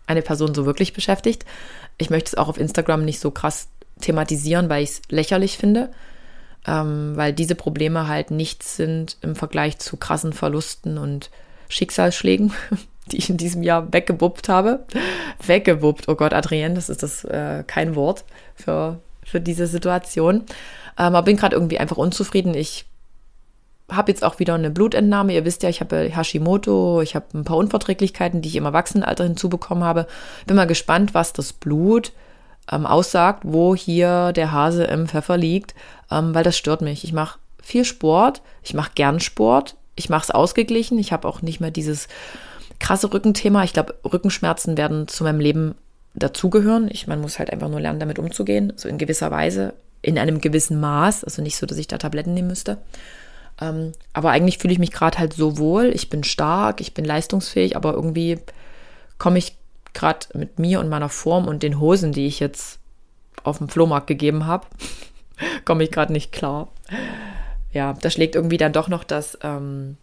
eine 0.07 0.23
Person 0.23 0.55
so 0.55 0.67
wirklich 0.67 0.93
beschäftigt. 0.93 1.45
Ich 1.99 2.11
möchte 2.11 2.29
es 2.29 2.35
auch 2.37 2.49
auf 2.49 2.59
Instagram 2.59 3.05
nicht 3.05 3.21
so 3.21 3.31
krass 3.31 3.69
thematisieren, 4.01 4.69
weil 4.69 4.83
ich 4.83 4.91
es 4.91 5.03
lächerlich 5.09 5.59
finde, 5.59 5.91
ähm, 6.67 7.13
weil 7.17 7.33
diese 7.33 7.55
Probleme 7.55 8.09
halt 8.09 8.31
nichts 8.31 8.77
sind 8.77 9.17
im 9.21 9.37
Vergleich 9.37 9.79
zu 9.79 9.97
krassen 9.97 10.33
Verlusten 10.33 10.99
und 10.99 11.31
Schicksalsschlägen, 11.69 12.53
die 13.13 13.19
ich 13.19 13.31
in 13.31 13.37
diesem 13.37 13.63
Jahr 13.63 13.93
weggebuppt 13.93 14.49
habe. 14.49 14.85
Weggebuppt, 15.45 16.09
oh 16.09 16.15
Gott, 16.15 16.33
Adrienne, 16.33 16.75
das 16.75 16.89
ist 16.89 17.03
das 17.03 17.25
äh, 17.25 17.65
kein 17.67 17.95
Wort 17.95 18.25
für, 18.55 19.01
für 19.23 19.41
diese 19.41 19.67
Situation. 19.67 20.45
Ähm, 20.99 21.15
aber 21.15 21.23
bin 21.23 21.37
gerade 21.37 21.57
irgendwie 21.57 21.79
einfach 21.79 21.97
unzufrieden. 21.97 22.55
Ich 22.55 22.87
habe 23.91 24.11
jetzt 24.11 24.25
auch 24.25 24.39
wieder 24.39 24.55
eine 24.55 24.71
Blutentnahme. 24.71 25.35
Ihr 25.35 25.45
wisst 25.45 25.63
ja, 25.63 25.69
ich 25.69 25.81
habe 25.81 26.11
Hashimoto, 26.11 27.03
ich 27.03 27.15
habe 27.15 27.27
ein 27.35 27.45
paar 27.45 27.57
Unverträglichkeiten, 27.57 28.41
die 28.41 28.49
ich 28.49 28.57
im 28.57 28.65
Erwachsenenalter 28.65 29.25
hinzubekommen 29.25 29.85
habe. 29.85 30.07
Bin 30.47 30.57
mal 30.57 30.67
gespannt, 30.67 31.15
was 31.15 31.33
das 31.33 31.53
Blut 31.53 32.13
ähm, 32.71 32.87
aussagt, 32.87 33.43
wo 33.45 33.75
hier 33.75 34.33
der 34.33 34.53
Hase 34.53 34.85
im 34.85 35.07
Pfeffer 35.07 35.37
liegt, 35.37 35.75
ähm, 36.11 36.35
weil 36.35 36.45
das 36.45 36.57
stört 36.57 36.81
mich. 36.81 37.05
Ich 37.05 37.13
mache 37.13 37.39
viel 37.63 37.85
Sport, 37.85 38.43
ich 38.63 38.75
mache 38.75 38.93
gern 38.95 39.21
Sport, 39.21 39.77
ich 39.97 40.09
mache 40.09 40.25
es 40.25 40.31
ausgeglichen. 40.31 40.99
Ich 40.99 41.13
habe 41.13 41.29
auch 41.29 41.43
nicht 41.43 41.61
mehr 41.61 41.71
dieses 41.71 42.09
krasse 42.79 43.13
Rückenthema. 43.13 43.65
Ich 43.65 43.73
glaube, 43.73 43.95
Rückenschmerzen 44.05 44.77
werden 44.77 45.09
zu 45.09 45.25
meinem 45.25 45.41
Leben 45.41 45.75
dazugehören. 46.15 46.91
Man 47.07 47.21
muss 47.21 47.39
halt 47.39 47.51
einfach 47.51 47.69
nur 47.69 47.81
lernen, 47.81 48.01
damit 48.01 48.19
umzugehen, 48.19 48.73
so 48.77 48.89
in 48.89 48.99
gewisser 48.99 49.31
Weise, 49.31 49.75
in 50.05 50.19
einem 50.19 50.41
gewissen 50.41 50.81
Maß. 50.81 51.25
Also 51.25 51.43
nicht 51.43 51.57
so, 51.57 51.67
dass 51.67 51.79
ich 51.79 51.89
da 51.89 51.99
Tabletten 51.99 52.35
nehmen 52.35 52.49
müsste. 52.49 52.79
Ähm, 53.61 53.93
aber 54.13 54.31
eigentlich 54.31 54.59
fühle 54.59 54.73
ich 54.73 54.79
mich 54.79 54.93
gerade 54.93 55.19
halt 55.19 55.35
so 55.35 55.59
wohl. 55.59 55.91
Ich 55.95 56.11
bin 56.11 56.25
stark, 56.25 56.81
ich 56.81 56.95
bin 56.95 57.05
leistungsfähig, 57.05 57.77
aber 57.77 57.95
irgendwie 57.95 58.39
komme 59.19 59.39
ich 59.39 59.57
gerade 59.93 60.27
mit 60.35 60.59
mir 60.59 60.81
und 60.81 60.89
meiner 60.89 61.09
Form 61.09 61.47
und 61.47 61.63
den 61.63 61.79
Hosen, 61.79 62.13
die 62.13 62.27
ich 62.27 62.41
jetzt 62.41 62.79
auf 63.45 63.59
dem 63.59 63.69
Flohmarkt 63.69 64.07
gegeben 64.07 64.47
habe, 64.47 64.67
komme 65.65 65.85
ich 65.85 65.91
gerade 65.91 66.13
nicht 66.13 66.33
klar. 66.33 66.69
Ja, 67.73 67.93
da 67.93 68.11
schlägt 68.11 68.35
irgendwie 68.35 68.57
dann 68.57 68.73
doch 68.73 68.89
noch 68.89 69.05
das 69.05 69.39
ähm, 69.43 69.97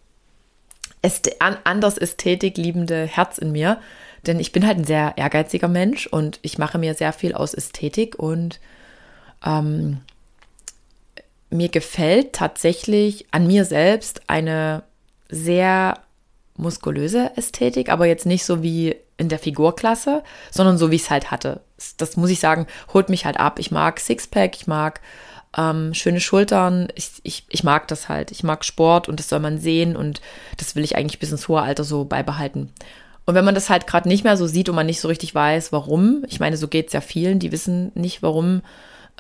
anders 1.64 1.98
Ästhetik 1.98 2.58
liebende 2.58 3.06
Herz 3.06 3.38
in 3.38 3.52
mir. 3.52 3.80
Denn 4.28 4.40
ich 4.40 4.52
bin 4.52 4.68
halt 4.68 4.78
ein 4.78 4.84
sehr 4.84 5.14
ehrgeiziger 5.18 5.68
Mensch 5.68 6.06
und 6.06 6.40
ich 6.42 6.58
mache 6.58 6.78
mir 6.78 6.94
sehr 6.94 7.12
viel 7.12 7.34
aus 7.34 7.54
Ästhetik 7.54 8.20
und 8.20 8.60
ähm, 9.46 10.02
mir 11.50 11.70
gefällt 11.70 12.34
tatsächlich 12.34 13.26
an 13.32 13.48
mir 13.48 13.66
selbst 13.66 14.22
eine 14.28 14.84
sehr 15.30 16.00
muskulöse 16.56 17.32
Ästhetik, 17.36 17.90
aber 17.90 18.06
jetzt 18.06 18.26
nicht 18.26 18.46
so 18.46 18.64
wie 18.64 18.96
in 19.18 19.30
der 19.30 19.40
Figurklasse, 19.40 20.24
sondern 20.50 20.78
so 20.78 20.92
wie 20.92 20.96
ich 20.96 21.04
es 21.04 21.10
halt 21.10 21.32
hatte. 21.32 21.62
Das 21.98 22.18
muss 22.18 22.30
ich 22.30 22.40
sagen, 22.40 22.68
holt 22.94 23.10
mich 23.10 23.26
halt 23.26 23.40
ab. 23.40 23.60
Ich 23.60 23.72
mag 23.72 24.00
Sixpack, 24.00 24.56
ich 24.56 24.68
mag 24.68 25.02
ähm, 25.58 25.94
schöne 25.94 26.20
Schultern. 26.20 26.88
Ich, 26.96 27.12
ich, 27.24 27.46
ich 27.50 27.64
mag 27.64 27.88
das 27.88 28.10
halt. 28.10 28.32
Ich 28.32 28.44
mag 28.44 28.64
Sport 28.66 29.10
und 29.10 29.20
das 29.20 29.30
soll 29.30 29.40
man 29.40 29.60
sehen 29.60 29.96
und 29.96 30.22
das 30.58 30.76
will 30.76 30.84
ich 30.84 30.96
eigentlich 30.96 31.20
bis 31.20 31.32
ins 31.32 31.48
hohe 31.48 31.62
Alter 31.62 31.84
so 31.84 32.06
beibehalten. 32.06 32.72
Und 33.26 33.36
wenn 33.36 33.46
man 33.46 33.56
das 33.56 33.70
halt 33.70 33.88
gerade 33.88 34.08
nicht 34.08 34.24
mehr 34.24 34.38
so 34.38 34.48
sieht 34.48 34.70
und 34.70 34.76
man 34.76 34.88
nicht 34.88 35.00
so 35.00 35.08
richtig 35.08 35.36
weiß, 35.36 35.72
warum, 35.72 36.24
ich 36.28 36.40
meine, 36.40 36.58
so 36.58 36.68
geht 36.68 36.88
es 36.88 36.94
ja 36.94 37.02
vielen, 37.02 37.40
die 37.40 37.52
wissen 37.52 37.92
nicht, 37.94 38.24
warum 38.24 38.62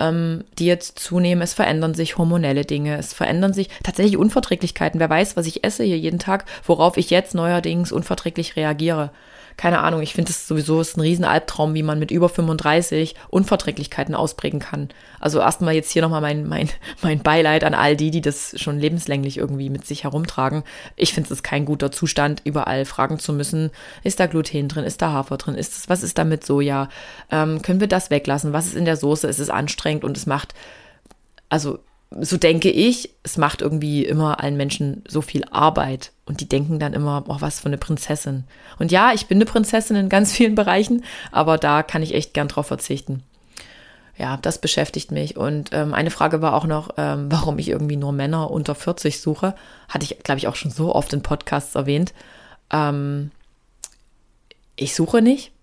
ähm, 0.02 0.44
die 0.58 0.66
jetzt 0.66 1.00
zunehmen. 1.00 1.42
Es 1.42 1.54
verändern 1.54 1.94
sich 1.94 2.18
hormonelle 2.18 2.66
Dinge, 2.66 2.98
es 2.98 3.14
verändern 3.14 3.54
sich 3.54 3.70
tatsächlich 3.84 4.18
Unverträglichkeiten. 4.18 5.00
Wer 5.00 5.10
weiß, 5.10 5.38
was 5.38 5.46
ich 5.46 5.64
esse 5.64 5.84
hier 5.84 5.98
jeden 5.98 6.20
Tag, 6.20 6.46
worauf 6.66 6.98
ich 6.98 7.10
jetzt 7.10 7.36
neuerdings 7.36 7.92
unverträglich 7.92 8.56
reagiere 8.56 9.12
keine 9.62 9.82
Ahnung, 9.82 10.02
ich 10.02 10.15
finde 10.15 10.32
es 10.32 10.47
sowieso 10.47 10.82
ist 10.82 10.97
ein 10.97 11.02
Riesenalbtraum, 11.02 11.76
wie 11.76 11.84
man 11.84 12.00
mit 12.00 12.10
über 12.10 12.30
35 12.30 13.13
Unverträglichkeiten 13.30 14.15
ausprägen 14.15 14.60
kann. 14.60 14.89
Also 15.19 15.39
erstmal 15.39 15.76
jetzt 15.76 15.91
hier 15.91 16.02
nochmal 16.02 16.19
mein, 16.19 16.50
mein, 16.50 16.67
mein 17.04 17.19
Beileid 17.21 17.63
an 17.63 17.76
all 17.76 17.95
die, 17.95 18.10
die 18.10 18.21
das 18.21 18.60
schon 18.60 18.80
lebenslänglich 18.80 19.38
irgendwie 19.38 19.69
mit 19.69 19.86
sich 19.86 20.04
herumtragen. 20.04 20.63
Ich 20.95 21.13
finde 21.13 21.32
es 21.32 21.43
kein 21.43 21.65
guter 21.65 21.91
Zustand, 21.91 22.41
überall 22.43 22.86
fragen 22.86 23.19
zu 23.19 23.34
müssen, 23.34 23.69
ist 24.02 24.19
da 24.19 24.26
Gluten 24.26 24.67
drin, 24.67 24.84
ist 24.84 25.00
da 25.04 25.12
Hafer 25.12 25.38
drin, 25.38 25.54
ist 25.54 25.76
das, 25.76 25.89
was 25.89 26.02
ist 26.02 26.17
da 26.17 26.24
mit 26.24 26.43
Soja? 26.43 26.89
Ähm, 27.30 27.62
können 27.62 27.82
wir 27.82 27.88
das 27.88 28.10
weglassen? 28.10 28.54
Was 28.54 28.65
ist 28.65 28.76
in 28.76 28.86
der 28.86 28.97
Soße? 28.97 29.28
Es 29.28 29.38
ist 29.38 29.52
anstrengend 29.52 30.04
und 30.04 30.17
es 30.17 30.26
macht, 30.26 30.56
also 31.50 31.78
so 32.19 32.38
denke 32.38 32.69
ich, 32.69 33.13
es 33.24 33.38
macht 33.38 33.62
irgendwie 33.62 34.04
immer 34.04 34.41
allen 34.41 34.58
Menschen 34.58 35.04
so 35.08 35.21
viel 35.21 35.45
Arbeit. 35.50 36.12
Und 36.26 36.41
die 36.41 36.50
denken 36.50 36.78
dann 36.78 36.93
immer, 36.93 37.24
oh, 37.28 37.38
was 37.39 37.62
für 37.62 37.67
eine 37.67 37.78
Prinzessin. 37.78 38.43
Und 38.80 38.91
ja, 38.91 39.13
ich 39.13 39.28
bin 39.28 39.38
eine 39.38 39.45
Prinzessin 39.45 39.95
in 39.95 40.10
ganz 40.10 40.34
vielen 40.34 40.56
Bereichen, 40.56 41.04
aber 41.32 41.58
da 41.58 41.84
kann 41.84 42.04
ich 42.04 42.13
echt 42.13 42.34
gern 42.34 42.50
drauf 42.50 42.67
verzichten. 42.67 43.24
Ja, 44.17 44.38
das 44.38 44.60
beschäftigt 44.60 45.12
mich. 45.12 45.38
Und 45.38 45.69
ähm, 45.71 45.93
eine 45.93 46.12
Frage 46.12 46.41
war 46.41 46.54
auch 46.54 46.65
noch, 46.65 46.91
ähm, 46.97 47.32
warum 47.32 47.58
ich 47.60 47.69
irgendwie 47.69 47.95
nur 47.95 48.12
Männer 48.12 48.52
unter 48.52 48.76
40 48.76 49.21
suche. 49.21 49.56
Hatte 49.88 50.04
ich, 50.04 50.21
glaube 50.24 50.38
ich, 50.38 50.47
auch 50.47 50.56
schon 50.56 50.71
so 50.71 50.93
oft 50.93 51.13
in 51.13 51.24
Podcasts 51.24 51.76
erwähnt. 51.76 52.13
Ähm, 52.71 53.32
ich 54.76 54.95
suche 54.95 55.21
nicht. 55.21 55.54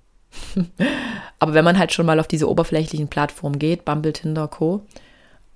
aber 1.39 1.55
wenn 1.55 1.65
man 1.65 1.79
halt 1.79 1.93
schon 1.93 2.07
mal 2.07 2.21
auf 2.21 2.27
diese 2.27 2.49
oberflächlichen 2.49 3.09
Plattformen 3.09 3.59
geht, 3.59 3.85
Bumble, 3.85 4.13
Tinder, 4.15 4.49
Co., 4.49 4.83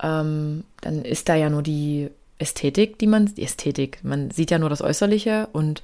ähm, 0.03 0.63
dann 0.81 1.03
ist 1.03 1.29
da 1.29 1.35
ja 1.35 1.49
nur 1.49 1.63
die 1.63 2.09
Ästhetik, 2.37 2.99
die 2.99 3.07
man, 3.07 3.33
die 3.33 3.43
Ästhetik, 3.43 3.99
man 4.03 4.29
sieht 4.29 4.51
ja 4.51 4.59
nur 4.59 4.69
das 4.69 4.81
Äußerliche 4.81 5.47
und 5.53 5.81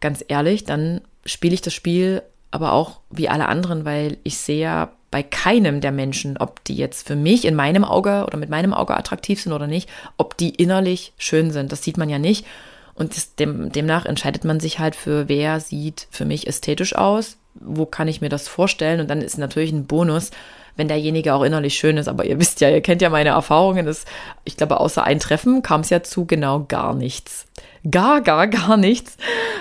ganz 0.00 0.24
ehrlich, 0.28 0.64
dann 0.64 1.00
spiele 1.24 1.54
ich 1.54 1.62
das 1.62 1.74
Spiel 1.74 2.22
aber 2.50 2.72
auch 2.72 3.00
wie 3.10 3.28
alle 3.28 3.48
anderen, 3.48 3.84
weil 3.84 4.18
ich 4.22 4.38
sehe 4.38 4.60
ja 4.60 4.92
bei 5.10 5.22
keinem 5.22 5.80
der 5.80 5.92
Menschen, 5.92 6.36
ob 6.36 6.62
die 6.64 6.76
jetzt 6.76 7.06
für 7.06 7.16
mich 7.16 7.44
in 7.44 7.54
meinem 7.54 7.84
Auge 7.84 8.24
oder 8.26 8.36
mit 8.36 8.50
meinem 8.50 8.74
Auge 8.74 8.96
attraktiv 8.96 9.42
sind 9.42 9.52
oder 9.52 9.66
nicht, 9.66 9.88
ob 10.16 10.36
die 10.36 10.50
innerlich 10.50 11.12
schön 11.18 11.50
sind. 11.50 11.72
Das 11.72 11.82
sieht 11.82 11.96
man 11.96 12.10
ja 12.10 12.18
nicht. 12.18 12.46
Und 12.94 13.16
das, 13.16 13.34
dem, 13.36 13.70
demnach 13.70 14.06
entscheidet 14.06 14.44
man 14.44 14.60
sich 14.60 14.78
halt 14.78 14.96
für, 14.96 15.28
wer 15.28 15.60
sieht 15.60 16.08
für 16.10 16.24
mich 16.24 16.46
ästhetisch 16.46 16.94
aus, 16.94 17.36
wo 17.54 17.86
kann 17.86 18.08
ich 18.08 18.20
mir 18.20 18.28
das 18.28 18.48
vorstellen. 18.48 19.00
Und 19.00 19.08
dann 19.08 19.22
ist 19.22 19.38
natürlich 19.38 19.72
ein 19.72 19.86
Bonus, 19.86 20.30
wenn 20.78 20.88
derjenige 20.88 21.34
auch 21.34 21.42
innerlich 21.42 21.74
schön 21.74 21.98
ist. 21.98 22.08
Aber 22.08 22.24
ihr 22.24 22.38
wisst 22.40 22.62
ja, 22.62 22.70
ihr 22.70 22.80
kennt 22.80 23.02
ja 23.02 23.10
meine 23.10 23.30
Erfahrungen. 23.30 23.84
Das, 23.84 24.06
ich 24.44 24.56
glaube, 24.56 24.80
außer 24.80 25.04
ein 25.04 25.20
Treffen 25.20 25.60
kam 25.62 25.82
es 25.82 25.90
ja 25.90 26.02
zu 26.02 26.24
genau 26.24 26.64
gar 26.66 26.94
nichts. 26.94 27.46
Gar, 27.90 28.22
gar, 28.22 28.46
gar 28.46 28.78
nichts. 28.78 29.18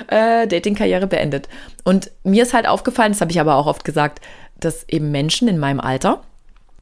Äh, 0.08 0.48
Dating-Karriere 0.48 1.08
beendet. 1.08 1.50
Und 1.84 2.12
mir 2.24 2.44
ist 2.44 2.54
halt 2.54 2.68
aufgefallen, 2.68 3.12
das 3.12 3.22
habe 3.22 3.32
ich 3.32 3.42
aber 3.42 3.56
auch 3.56 3.68
oft 3.68 3.84
gesagt, 3.84 4.22
dass 4.60 4.88
eben 4.88 5.12
Menschen 5.12 5.48
in 5.48 5.60
meinem 5.60 5.80
Alter, 5.80 6.22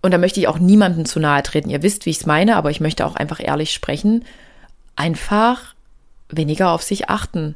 und 0.01 0.11
da 0.11 0.17
möchte 0.17 0.39
ich 0.39 0.47
auch 0.47 0.59
niemandem 0.59 1.05
zu 1.05 1.19
nahe 1.19 1.41
treten, 1.41 1.69
ihr 1.69 1.81
wisst, 1.81 2.05
wie 2.05 2.11
ich 2.11 2.17
es 2.17 2.25
meine, 2.25 2.55
aber 2.55 2.69
ich 2.69 2.79
möchte 2.79 3.05
auch 3.05 3.15
einfach 3.15 3.39
ehrlich 3.43 3.73
sprechen, 3.73 4.23
einfach 4.95 5.73
weniger 6.29 6.71
auf 6.71 6.83
sich 6.83 7.09
achten. 7.09 7.55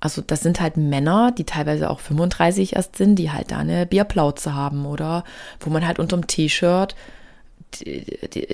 Also 0.00 0.22
das 0.22 0.42
sind 0.42 0.60
halt 0.60 0.76
Männer, 0.76 1.32
die 1.32 1.44
teilweise 1.44 1.90
auch 1.90 2.00
35 2.00 2.76
erst 2.76 2.96
sind, 2.96 3.16
die 3.16 3.32
halt 3.32 3.50
da 3.50 3.58
eine 3.58 3.84
Bierplauze 3.84 4.54
haben 4.54 4.86
oder 4.86 5.24
wo 5.60 5.70
man 5.70 5.86
halt 5.86 5.98
unterm 5.98 6.26
T-Shirt 6.26 6.94
die, 7.74 8.04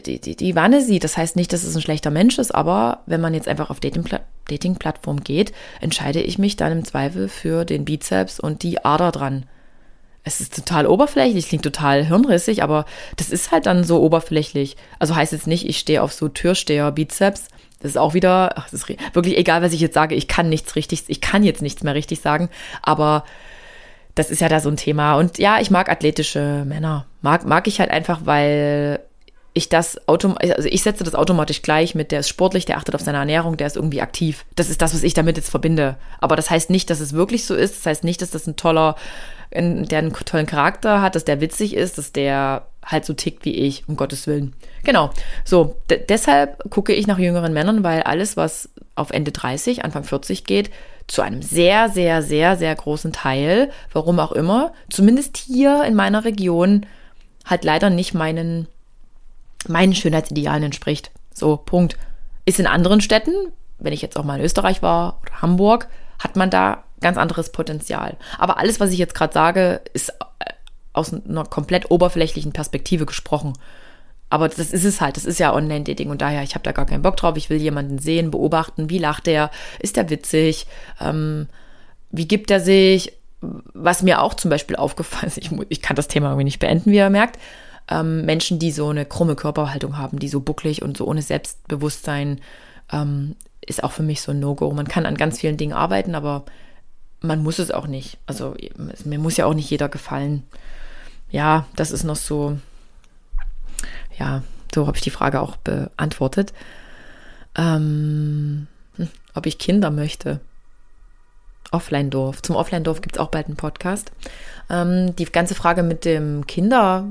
die, 0.02 0.20
die, 0.20 0.37
die 0.37 0.57
Wanne 0.57 0.83
sieht. 0.83 1.04
Das 1.04 1.16
heißt 1.16 1.37
nicht, 1.37 1.52
dass 1.52 1.62
es 1.62 1.74
ein 1.74 1.83
schlechter 1.83 2.11
Mensch 2.11 2.38
ist, 2.38 2.54
aber 2.54 3.02
wenn 3.07 3.20
man 3.20 3.35
jetzt 3.35 3.48
einfach 3.48 3.70
auf 3.70 3.80
Dating-Plattform 3.80 5.22
geht, 5.22 5.52
entscheide 5.80 6.20
ich 6.20 6.38
mich 6.38 6.57
dann 6.57 6.73
im 6.73 6.85
Zweifel 6.85 7.29
für 7.29 7.64
den 7.64 7.85
Bizeps 7.85 8.40
und 8.40 8.62
die 8.62 8.85
Ader 8.85 9.12
dran. 9.12 9.46
Es 10.27 10.40
ist 10.40 10.56
total 10.56 10.87
oberflächlich, 10.87 11.48
klingt 11.48 11.64
total 11.64 12.04
hirnrissig, 12.04 12.62
aber 12.62 12.87
das 13.16 13.31
ist 13.31 13.52
halt 13.52 13.66
dann 13.66 13.85
so 13.85 14.00
oberflächlich. 14.00 14.77
Also 14.98 15.14
heißt 15.14 15.33
jetzt 15.33 15.46
nicht, 15.46 15.69
ich 15.69 15.79
stehe 15.79 16.02
auf 16.02 16.14
so 16.14 16.29
Türsteher-Bizeps, 16.29 17.48
das 17.85 17.90
ist 17.92 17.98
auch 17.98 18.14
wieder, 18.14 18.54
ach, 18.56 18.64
das 18.70 18.80
ist 18.80 18.88
wirklich 19.12 19.37
egal, 19.37 19.60
was 19.60 19.74
ich 19.74 19.80
jetzt 19.80 19.92
sage. 19.92 20.14
Ich 20.14 20.26
kann 20.26 20.48
nichts 20.48 20.74
richtig, 20.74 21.04
ich 21.06 21.20
kann 21.20 21.44
jetzt 21.44 21.60
nichts 21.60 21.82
mehr 21.82 21.94
richtig 21.94 22.22
sagen, 22.22 22.48
aber 22.80 23.24
das 24.14 24.30
ist 24.30 24.40
ja 24.40 24.48
da 24.48 24.60
so 24.60 24.70
ein 24.70 24.78
Thema. 24.78 25.16
Und 25.16 25.37
ja, 25.37 25.60
ich 25.60 25.70
mag 25.70 25.90
athletische 25.90 26.64
Männer. 26.64 27.04
Mag, 27.20 27.44
mag 27.44 27.66
ich 27.66 27.80
halt 27.80 27.90
einfach, 27.90 28.20
weil 28.24 29.00
ich 29.52 29.68
das 29.68 30.08
automatisch, 30.08 30.50
also 30.52 30.66
ich 30.66 30.82
setze 30.82 31.04
das 31.04 31.14
automatisch 31.14 31.60
gleich 31.60 31.94
mit, 31.94 32.10
der 32.10 32.20
ist 32.20 32.30
sportlich, 32.30 32.64
der 32.64 32.78
achtet 32.78 32.94
auf 32.94 33.02
seine 33.02 33.18
Ernährung, 33.18 33.58
der 33.58 33.66
ist 33.66 33.76
irgendwie 33.76 34.00
aktiv. 34.00 34.46
Das 34.56 34.70
ist 34.70 34.80
das, 34.80 34.94
was 34.94 35.02
ich 35.02 35.12
damit 35.12 35.37
jetzt 35.37 35.50
verbinde. 35.50 35.96
Aber 36.20 36.37
das 36.37 36.48
heißt 36.48 36.70
nicht, 36.70 36.88
dass 36.88 37.00
es 37.00 37.12
wirklich 37.12 37.44
so 37.44 37.54
ist. 37.54 37.76
Das 37.76 37.87
heißt 37.87 38.04
nicht, 38.04 38.22
dass 38.22 38.30
das 38.30 38.46
ein 38.46 38.56
toller, 38.56 38.96
der 39.52 39.98
einen 39.98 40.14
tollen 40.14 40.46
Charakter 40.46 41.02
hat, 41.02 41.16
dass 41.16 41.26
der 41.26 41.42
witzig 41.42 41.74
ist, 41.74 41.98
dass 41.98 42.12
der 42.12 42.66
halt 42.85 43.04
so 43.04 43.14
tickt 43.14 43.44
wie 43.44 43.54
ich, 43.54 43.88
um 43.88 43.96
Gottes 43.96 44.26
Willen. 44.26 44.54
Genau. 44.85 45.10
So, 45.44 45.76
deshalb 46.08 46.70
gucke 46.70 46.92
ich 46.92 47.06
nach 47.06 47.18
jüngeren 47.18 47.52
Männern, 47.52 47.82
weil 47.82 48.02
alles, 48.02 48.37
was 48.37 48.68
auf 48.94 49.10
Ende 49.10 49.32
30, 49.32 49.85
Anfang 49.85 50.04
40 50.04 50.44
geht, 50.44 50.70
zu 51.06 51.22
einem 51.22 51.42
sehr, 51.42 51.88
sehr, 51.88 52.22
sehr, 52.22 52.56
sehr 52.56 52.74
großen 52.74 53.12
Teil, 53.12 53.70
warum 53.92 54.18
auch 54.20 54.32
immer, 54.32 54.72
zumindest 54.90 55.37
hier 55.37 55.85
in 55.85 55.94
meiner 55.94 56.24
Region, 56.24 56.87
halt 57.44 57.64
leider 57.64 57.90
nicht 57.90 58.14
meinen 58.14 58.68
meinen 59.68 59.94
Schönheitsidealen 59.94 60.64
entspricht. 60.64 61.10
So, 61.32 61.56
Punkt. 61.56 61.96
Ist 62.44 62.60
in 62.60 62.66
anderen 62.66 63.00
Städten, 63.00 63.32
wenn 63.78 63.92
ich 63.92 64.02
jetzt 64.02 64.18
auch 64.18 64.24
mal 64.24 64.38
in 64.38 64.44
Österreich 64.44 64.82
war 64.82 65.20
oder 65.22 65.40
Hamburg, 65.40 65.88
hat 66.18 66.37
man 66.37 66.50
da 66.50 66.85
ganz 67.00 67.16
anderes 67.16 67.50
Potenzial. 67.52 68.16
Aber 68.38 68.58
alles, 68.58 68.80
was 68.80 68.90
ich 68.90 68.98
jetzt 68.98 69.14
gerade 69.14 69.32
sage, 69.32 69.80
ist 69.92 70.10
äh, 70.10 70.52
aus 70.95 71.13
einer 71.13 71.45
komplett 71.45 71.90
oberflächlichen 71.90 72.53
Perspektive 72.53 73.05
gesprochen. 73.05 73.53
Aber 74.31 74.49
das 74.49 74.73
ist 74.73 74.85
es 74.85 75.01
halt, 75.01 75.17
das 75.17 75.27
ist 75.27 75.38
ja 75.38 75.55
Online-Dating 75.55 76.09
und 76.09 76.23
daher, 76.23 76.42
ich 76.42 76.55
habe 76.55 76.63
da 76.63 76.73
gar 76.73 76.87
keinen 76.87 77.03
Bock 77.03 77.17
drauf. 77.17 77.37
Ich 77.37 77.51
will 77.51 77.59
jemanden 77.59 77.99
sehen, 77.99 78.31
beobachten, 78.31 78.88
wie 78.88 78.99
lacht 78.99 79.29
er, 79.29 79.51
ist 79.81 79.99
er 79.99 80.09
witzig, 80.09 80.67
ähm, 81.01 81.49
wie 82.11 82.27
gibt 82.27 82.51
er 82.51 82.61
sich. 82.61 83.13
Was 83.75 84.03
mir 84.03 84.23
auch 84.23 84.33
zum 84.33 84.49
Beispiel 84.49 84.77
aufgefallen 84.77 85.27
ist, 85.27 85.37
ich, 85.37 85.51
ich 85.69 85.83
kann 85.83 85.97
das 85.97 86.09
Thema 86.09 86.29
irgendwie 86.29 86.45
nicht 86.45 86.61
beenden, 86.61 86.90
wie 86.90 86.97
ihr 86.97 87.11
merkt, 87.11 87.38
ähm, 87.90 88.25
Menschen, 88.25 88.59
die 88.59 88.71
so 88.71 88.88
eine 88.88 89.05
krumme 89.05 89.37
Körperhaltung 89.37 89.99
haben, 89.99 90.19
die 90.19 90.29
so 90.29 90.40
bucklig 90.40 90.81
und 90.81 90.97
so 90.97 91.07
ohne 91.07 91.21
Selbstbewusstsein, 91.21 92.40
ähm, 92.90 93.37
ist 93.61 93.85
auch 93.85 93.92
für 93.92 94.03
mich 94.03 94.23
so 94.23 94.33
ein 94.33 94.40
No-Go. 94.40 94.73
Man 94.73 94.88
kann 94.88 95.05
an 95.05 95.17
ganz 95.17 95.40
vielen 95.40 95.59
Dingen 95.59 95.75
arbeiten, 95.75 96.15
aber 96.15 96.45
man 97.21 97.42
muss 97.42 97.59
es 97.59 97.71
auch 97.71 97.87
nicht. 97.87 98.19
Also 98.27 98.55
mir 99.05 99.19
muss 99.19 99.37
ja 99.37 99.47
auch 99.47 99.55
nicht 99.55 99.71
jeder 99.71 99.88
gefallen. 99.88 100.45
Ja, 101.35 101.66
das 101.74 101.90
ist 101.90 102.04
noch 102.04 102.14
so, 102.14 102.58
ja, 104.16 104.44
so 104.72 104.87
habe 104.87 104.96
ich 104.96 105.02
die 105.02 105.10
Frage 105.10 105.40
auch 105.40 105.56
beantwortet. 105.56 106.52
Ähm, 107.56 108.68
hm, 108.94 109.08
ob 109.35 109.44
ich 109.46 109.58
Kinder 109.58 109.90
möchte. 109.90 110.38
Offline-Dorf. 111.72 112.40
Zum 112.42 112.54
Offline-Dorf 112.54 113.00
gibt 113.00 113.16
es 113.16 113.20
auch 113.20 113.30
bald 113.30 113.46
einen 113.46 113.56
Podcast. 113.56 114.12
Ähm, 114.70 115.16
die 115.16 115.24
ganze 115.24 115.56
Frage 115.56 115.82
mit 115.82 116.04
dem 116.04 116.46
Kinder, 116.46 117.04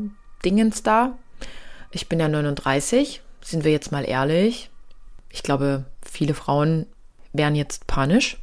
Dingens 0.45 0.83
da. 0.83 1.17
Ich 1.91 2.07
bin 2.07 2.21
ja 2.21 2.29
39, 2.29 3.21
sind 3.41 3.65
wir 3.65 3.73
jetzt 3.73 3.91
mal 3.91 4.07
ehrlich. 4.07 4.69
Ich 5.31 5.43
glaube, 5.43 5.83
viele 6.01 6.33
Frauen 6.33 6.85
wären 7.33 7.55
jetzt 7.55 7.87
panisch 7.87 8.37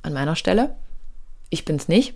an 0.00 0.14
meiner 0.14 0.36
Stelle. 0.36 0.74
Ich 1.50 1.66
bin 1.66 1.76
es 1.76 1.86
nicht. 1.86 2.14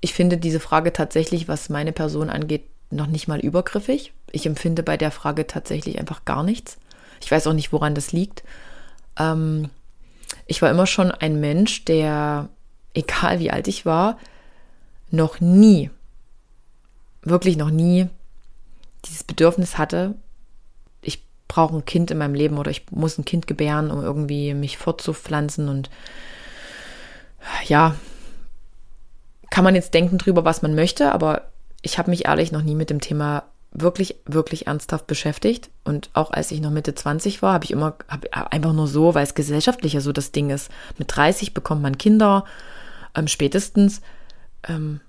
Ich 0.00 0.14
finde 0.14 0.38
diese 0.38 0.60
Frage 0.60 0.92
tatsächlich, 0.92 1.48
was 1.48 1.68
meine 1.68 1.92
Person 1.92 2.30
angeht, 2.30 2.64
noch 2.90 3.06
nicht 3.06 3.28
mal 3.28 3.40
übergriffig. 3.40 4.12
Ich 4.30 4.46
empfinde 4.46 4.82
bei 4.82 4.96
der 4.96 5.10
Frage 5.10 5.46
tatsächlich 5.46 5.98
einfach 5.98 6.24
gar 6.24 6.42
nichts. 6.42 6.78
Ich 7.20 7.30
weiß 7.30 7.46
auch 7.46 7.52
nicht, 7.52 7.72
woran 7.72 7.94
das 7.94 8.12
liegt. 8.12 8.44
Ähm, 9.18 9.70
ich 10.46 10.62
war 10.62 10.70
immer 10.70 10.86
schon 10.86 11.10
ein 11.10 11.40
Mensch, 11.40 11.84
der, 11.84 12.48
egal 12.94 13.40
wie 13.40 13.50
alt 13.50 13.68
ich 13.68 13.86
war, 13.86 14.18
noch 15.10 15.40
nie, 15.40 15.90
wirklich 17.22 17.56
noch 17.56 17.70
nie 17.70 18.08
dieses 19.04 19.24
Bedürfnis 19.24 19.78
hatte, 19.78 20.14
ich 21.00 21.24
brauche 21.48 21.76
ein 21.76 21.84
Kind 21.84 22.10
in 22.10 22.18
meinem 22.18 22.34
Leben 22.34 22.58
oder 22.58 22.70
ich 22.70 22.90
muss 22.90 23.18
ein 23.18 23.24
Kind 23.24 23.46
gebären, 23.46 23.90
um 23.90 24.02
irgendwie 24.02 24.54
mich 24.54 24.78
fortzupflanzen 24.78 25.68
und 25.68 25.90
ja, 27.66 27.94
kann 29.50 29.64
man 29.64 29.74
jetzt 29.74 29.94
denken 29.94 30.18
drüber, 30.18 30.44
was 30.44 30.62
man 30.62 30.74
möchte, 30.74 31.12
aber 31.12 31.48
ich 31.82 31.98
habe 31.98 32.10
mich 32.10 32.26
ehrlich 32.26 32.52
noch 32.52 32.62
nie 32.62 32.74
mit 32.74 32.90
dem 32.90 33.00
Thema 33.00 33.44
wirklich, 33.72 34.16
wirklich 34.24 34.66
ernsthaft 34.66 35.06
beschäftigt. 35.06 35.70
Und 35.84 36.10
auch 36.14 36.30
als 36.30 36.50
ich 36.50 36.60
noch 36.60 36.70
Mitte 36.70 36.94
20 36.94 37.42
war, 37.42 37.52
habe 37.52 37.64
ich 37.64 37.70
immer 37.70 37.94
hab 38.08 38.52
einfach 38.52 38.72
nur 38.72 38.88
so, 38.88 39.14
weil 39.14 39.24
es 39.24 39.34
gesellschaftlicher 39.34 40.00
so 40.00 40.12
das 40.12 40.32
Ding 40.32 40.50
ist. 40.50 40.70
Mit 40.98 41.14
30 41.14 41.54
bekommt 41.54 41.82
man 41.82 41.98
Kinder, 41.98 42.44
ähm, 43.14 43.28
spätestens. 43.28 44.00
Ähm, 44.66 45.00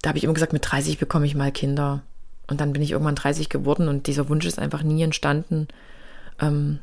da 0.00 0.08
habe 0.08 0.18
ich 0.18 0.24
immer 0.24 0.34
gesagt, 0.34 0.52
mit 0.52 0.70
30 0.70 0.98
bekomme 0.98 1.26
ich 1.26 1.34
mal 1.34 1.52
Kinder. 1.52 2.02
Und 2.46 2.60
dann 2.60 2.72
bin 2.72 2.82
ich 2.82 2.90
irgendwann 2.92 3.14
30 3.14 3.48
geworden 3.48 3.88
und 3.88 4.06
dieser 4.06 4.28
Wunsch 4.28 4.44
ist 4.44 4.58
einfach 4.58 4.82
nie 4.82 5.02
entstanden. 5.02 5.68
Ähm, 6.40 6.78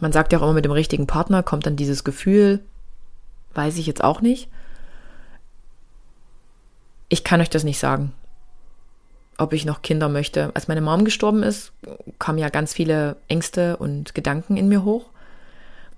man 0.00 0.12
sagt 0.12 0.32
ja 0.32 0.38
auch 0.38 0.42
immer, 0.42 0.52
mit 0.52 0.64
dem 0.64 0.72
richtigen 0.72 1.06
Partner 1.06 1.42
kommt 1.42 1.66
dann 1.66 1.76
dieses 1.76 2.04
Gefühl, 2.04 2.60
weiß 3.54 3.78
ich 3.78 3.86
jetzt 3.86 4.02
auch 4.02 4.20
nicht. 4.20 4.48
Ich 7.08 7.24
kann 7.24 7.40
euch 7.40 7.50
das 7.50 7.64
nicht 7.64 7.78
sagen, 7.78 8.12
ob 9.38 9.52
ich 9.52 9.64
noch 9.64 9.82
Kinder 9.82 10.08
möchte. 10.08 10.50
Als 10.54 10.68
meine 10.68 10.80
Mom 10.80 11.04
gestorben 11.04 11.42
ist, 11.42 11.72
kamen 12.18 12.38
ja 12.38 12.48
ganz 12.48 12.72
viele 12.72 13.16
Ängste 13.28 13.76
und 13.76 14.14
Gedanken 14.14 14.56
in 14.56 14.68
mir 14.68 14.84
hoch. 14.84 15.06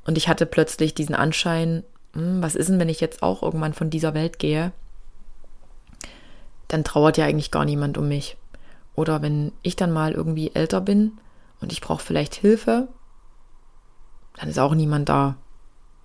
Und 0.04 0.18
ich 0.18 0.28
hatte 0.28 0.46
plötzlich 0.46 0.94
diesen 0.94 1.14
Anschein, 1.14 1.82
hm, 2.12 2.42
was 2.42 2.54
ist 2.56 2.68
denn, 2.68 2.78
wenn 2.78 2.88
ich 2.88 3.00
jetzt 3.00 3.22
auch 3.22 3.42
irgendwann 3.42 3.74
von 3.74 3.90
dieser 3.90 4.14
Welt 4.14 4.38
gehe? 4.38 4.72
Dann 6.68 6.84
trauert 6.84 7.16
ja 7.16 7.26
eigentlich 7.26 7.50
gar 7.50 7.64
niemand 7.64 7.98
um 7.98 8.08
mich. 8.08 8.36
Oder 8.94 9.22
wenn 9.22 9.52
ich 9.62 9.76
dann 9.76 9.92
mal 9.92 10.12
irgendwie 10.12 10.52
älter 10.54 10.80
bin 10.80 11.12
und 11.60 11.72
ich 11.72 11.80
brauche 11.80 12.02
vielleicht 12.02 12.34
Hilfe, 12.34 12.88
dann 14.36 14.48
ist 14.48 14.58
auch 14.58 14.74
niemand 14.74 15.08
da. 15.08 15.36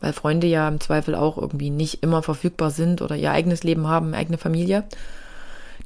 Weil 0.01 0.13
Freunde 0.13 0.47
ja 0.47 0.67
im 0.67 0.79
Zweifel 0.79 1.15
auch 1.15 1.37
irgendwie 1.37 1.69
nicht 1.69 2.03
immer 2.03 2.23
verfügbar 2.23 2.71
sind 2.71 3.01
oder 3.01 3.15
ihr 3.15 3.31
eigenes 3.31 3.63
Leben 3.63 3.87
haben, 3.87 4.13
eigene 4.13 4.37
Familie. 4.37 4.83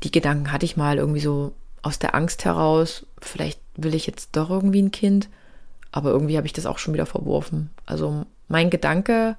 Die 0.03 0.11
Gedanken 0.11 0.51
hatte 0.51 0.66
ich 0.66 0.78
mal 0.78 0.97
irgendwie 0.97 1.20
so 1.20 1.53
aus 1.82 1.99
der 1.99 2.16
Angst 2.16 2.45
heraus, 2.45 3.05
vielleicht 3.22 3.59
will 3.76 3.93
ich 3.93 4.07
jetzt 4.07 4.36
doch 4.36 4.49
irgendwie 4.49 4.82
ein 4.82 4.91
Kind, 4.91 5.30
aber 5.91 6.09
irgendwie 6.09 6.38
habe 6.38 6.47
ich 6.47 6.53
das 6.53 6.66
auch 6.66 6.80
schon 6.80 6.93
wieder 6.93 7.05
verworfen. 7.05 7.70
Also 7.86 8.26
mein 8.47 8.70
Gedanke 8.70 9.36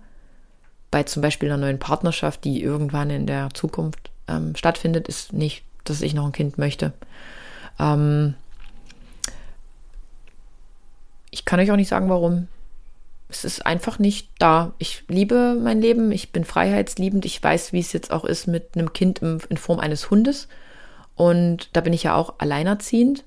bei 0.90 1.02
zum 1.02 1.22
Beispiel 1.22 1.50
einer 1.50 1.60
neuen 1.60 1.78
Partnerschaft, 1.78 2.44
die 2.44 2.62
irgendwann 2.62 3.10
in 3.10 3.26
der 3.26 3.48
Zukunft 3.52 4.10
ähm, 4.28 4.54
stattfindet, 4.54 5.08
ist 5.08 5.32
nicht, 5.32 5.64
dass 5.84 6.02
ich 6.02 6.14
noch 6.14 6.24
ein 6.24 6.32
Kind 6.32 6.58
möchte. 6.58 6.92
Ähm, 7.78 8.34
ich 11.30 11.44
kann 11.44 11.60
euch 11.60 11.70
auch 11.70 11.76
nicht 11.76 11.88
sagen, 11.88 12.08
warum. 12.08 12.48
Es 13.28 13.44
ist 13.44 13.66
einfach 13.66 13.98
nicht 13.98 14.28
da. 14.38 14.72
Ich 14.78 15.04
liebe 15.08 15.58
mein 15.60 15.80
Leben, 15.80 16.12
ich 16.12 16.32
bin 16.32 16.44
freiheitsliebend, 16.44 17.24
ich 17.24 17.42
weiß, 17.42 17.72
wie 17.72 17.80
es 17.80 17.92
jetzt 17.92 18.12
auch 18.12 18.24
ist 18.24 18.46
mit 18.46 18.76
einem 18.76 18.92
Kind 18.92 19.20
in 19.20 19.56
Form 19.56 19.80
eines 19.80 20.10
Hundes. 20.10 20.48
Und 21.16 21.70
da 21.72 21.80
bin 21.80 21.92
ich 21.92 22.04
ja 22.04 22.14
auch 22.14 22.34
alleinerziehend. 22.38 23.24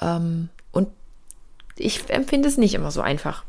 Ähm, 0.00 0.48
und 0.72 0.88
ich 1.76 2.08
empfinde 2.08 2.48
es 2.48 2.56
nicht 2.56 2.74
immer 2.74 2.90
so 2.90 3.02
einfach 3.02 3.44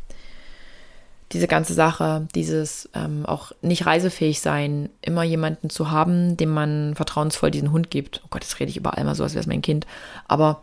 diese 1.33 1.47
ganze 1.47 1.73
Sache, 1.73 2.27
dieses 2.35 2.89
ähm, 2.93 3.25
auch 3.25 3.51
nicht 3.61 3.85
reisefähig 3.85 4.39
sein, 4.39 4.89
immer 5.01 5.23
jemanden 5.23 5.69
zu 5.69 5.91
haben, 5.91 6.37
dem 6.37 6.49
man 6.49 6.95
vertrauensvoll 6.95 7.51
diesen 7.51 7.71
Hund 7.71 7.91
gibt. 7.91 8.21
Oh 8.23 8.27
Gott, 8.29 8.43
das 8.43 8.59
rede 8.59 8.69
ich 8.69 8.77
überall 8.77 9.03
mal 9.03 9.15
so, 9.15 9.23
als 9.23 9.33
wäre 9.33 9.41
es 9.41 9.47
mein 9.47 9.61
Kind. 9.61 9.85
Aber 10.27 10.61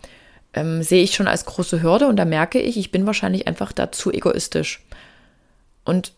ähm, 0.55 0.83
sehe 0.83 1.03
ich 1.03 1.14
schon 1.14 1.29
als 1.29 1.45
große 1.45 1.83
Hürde 1.83 2.07
und 2.07 2.16
da 2.16 2.25
merke 2.25 2.61
ich, 2.61 2.79
ich 2.79 2.91
bin 2.91 3.07
wahrscheinlich 3.07 3.47
einfach 3.47 3.72
dazu 3.72 4.11
egoistisch. 4.11 4.84
Und 5.85 6.12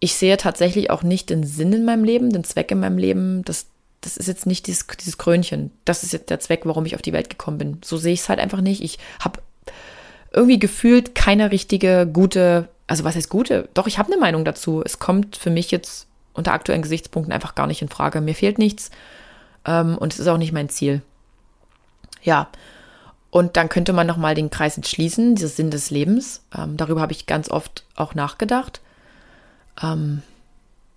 ich 0.00 0.14
sehe 0.14 0.36
tatsächlich 0.36 0.90
auch 0.90 1.02
nicht 1.02 1.30
den 1.30 1.44
Sinn 1.44 1.72
in 1.72 1.84
meinem 1.84 2.04
Leben, 2.04 2.30
den 2.30 2.44
Zweck 2.44 2.70
in 2.70 2.80
meinem 2.80 2.98
Leben. 2.98 3.44
Das, 3.44 3.66
das 4.00 4.16
ist 4.16 4.26
jetzt 4.26 4.46
nicht 4.46 4.66
dieses, 4.66 4.86
dieses 4.86 5.18
Krönchen. 5.18 5.70
Das 5.84 6.02
ist 6.02 6.12
jetzt 6.12 6.30
der 6.30 6.40
Zweck, 6.40 6.62
warum 6.64 6.86
ich 6.86 6.94
auf 6.94 7.02
die 7.02 7.12
Welt 7.12 7.30
gekommen 7.30 7.58
bin. 7.58 7.78
So 7.84 7.96
sehe 7.96 8.12
ich 8.12 8.20
es 8.20 8.28
halt 8.28 8.40
einfach 8.40 8.60
nicht. 8.60 8.82
Ich 8.82 8.98
habe 9.20 9.40
irgendwie 10.32 10.58
gefühlt 10.58 11.14
keine 11.14 11.52
richtige, 11.52 12.08
gute 12.10 12.68
also 12.92 13.04
was 13.04 13.16
heißt 13.16 13.30
gute? 13.30 13.70
Doch, 13.72 13.86
ich 13.86 13.98
habe 13.98 14.12
eine 14.12 14.20
Meinung 14.20 14.44
dazu. 14.44 14.82
Es 14.84 14.98
kommt 14.98 15.36
für 15.36 15.48
mich 15.48 15.70
jetzt 15.70 16.06
unter 16.34 16.52
aktuellen 16.52 16.82
Gesichtspunkten 16.82 17.32
einfach 17.32 17.54
gar 17.54 17.66
nicht 17.66 17.80
in 17.80 17.88
Frage. 17.88 18.20
Mir 18.20 18.34
fehlt 18.34 18.58
nichts 18.58 18.90
ähm, 19.64 19.96
und 19.96 20.12
es 20.12 20.18
ist 20.18 20.28
auch 20.28 20.36
nicht 20.36 20.52
mein 20.52 20.68
Ziel. 20.68 21.00
Ja, 22.22 22.48
und 23.30 23.56
dann 23.56 23.70
könnte 23.70 23.94
man 23.94 24.06
nochmal 24.06 24.34
den 24.34 24.50
Kreis 24.50 24.76
jetzt 24.76 24.90
schließen, 24.90 25.36
dieser 25.36 25.48
Sinn 25.48 25.70
des 25.70 25.90
Lebens. 25.90 26.42
Ähm, 26.54 26.76
darüber 26.76 27.00
habe 27.00 27.12
ich 27.12 27.24
ganz 27.24 27.50
oft 27.50 27.84
auch 27.96 28.14
nachgedacht. 28.14 28.82
Ähm, 29.80 30.22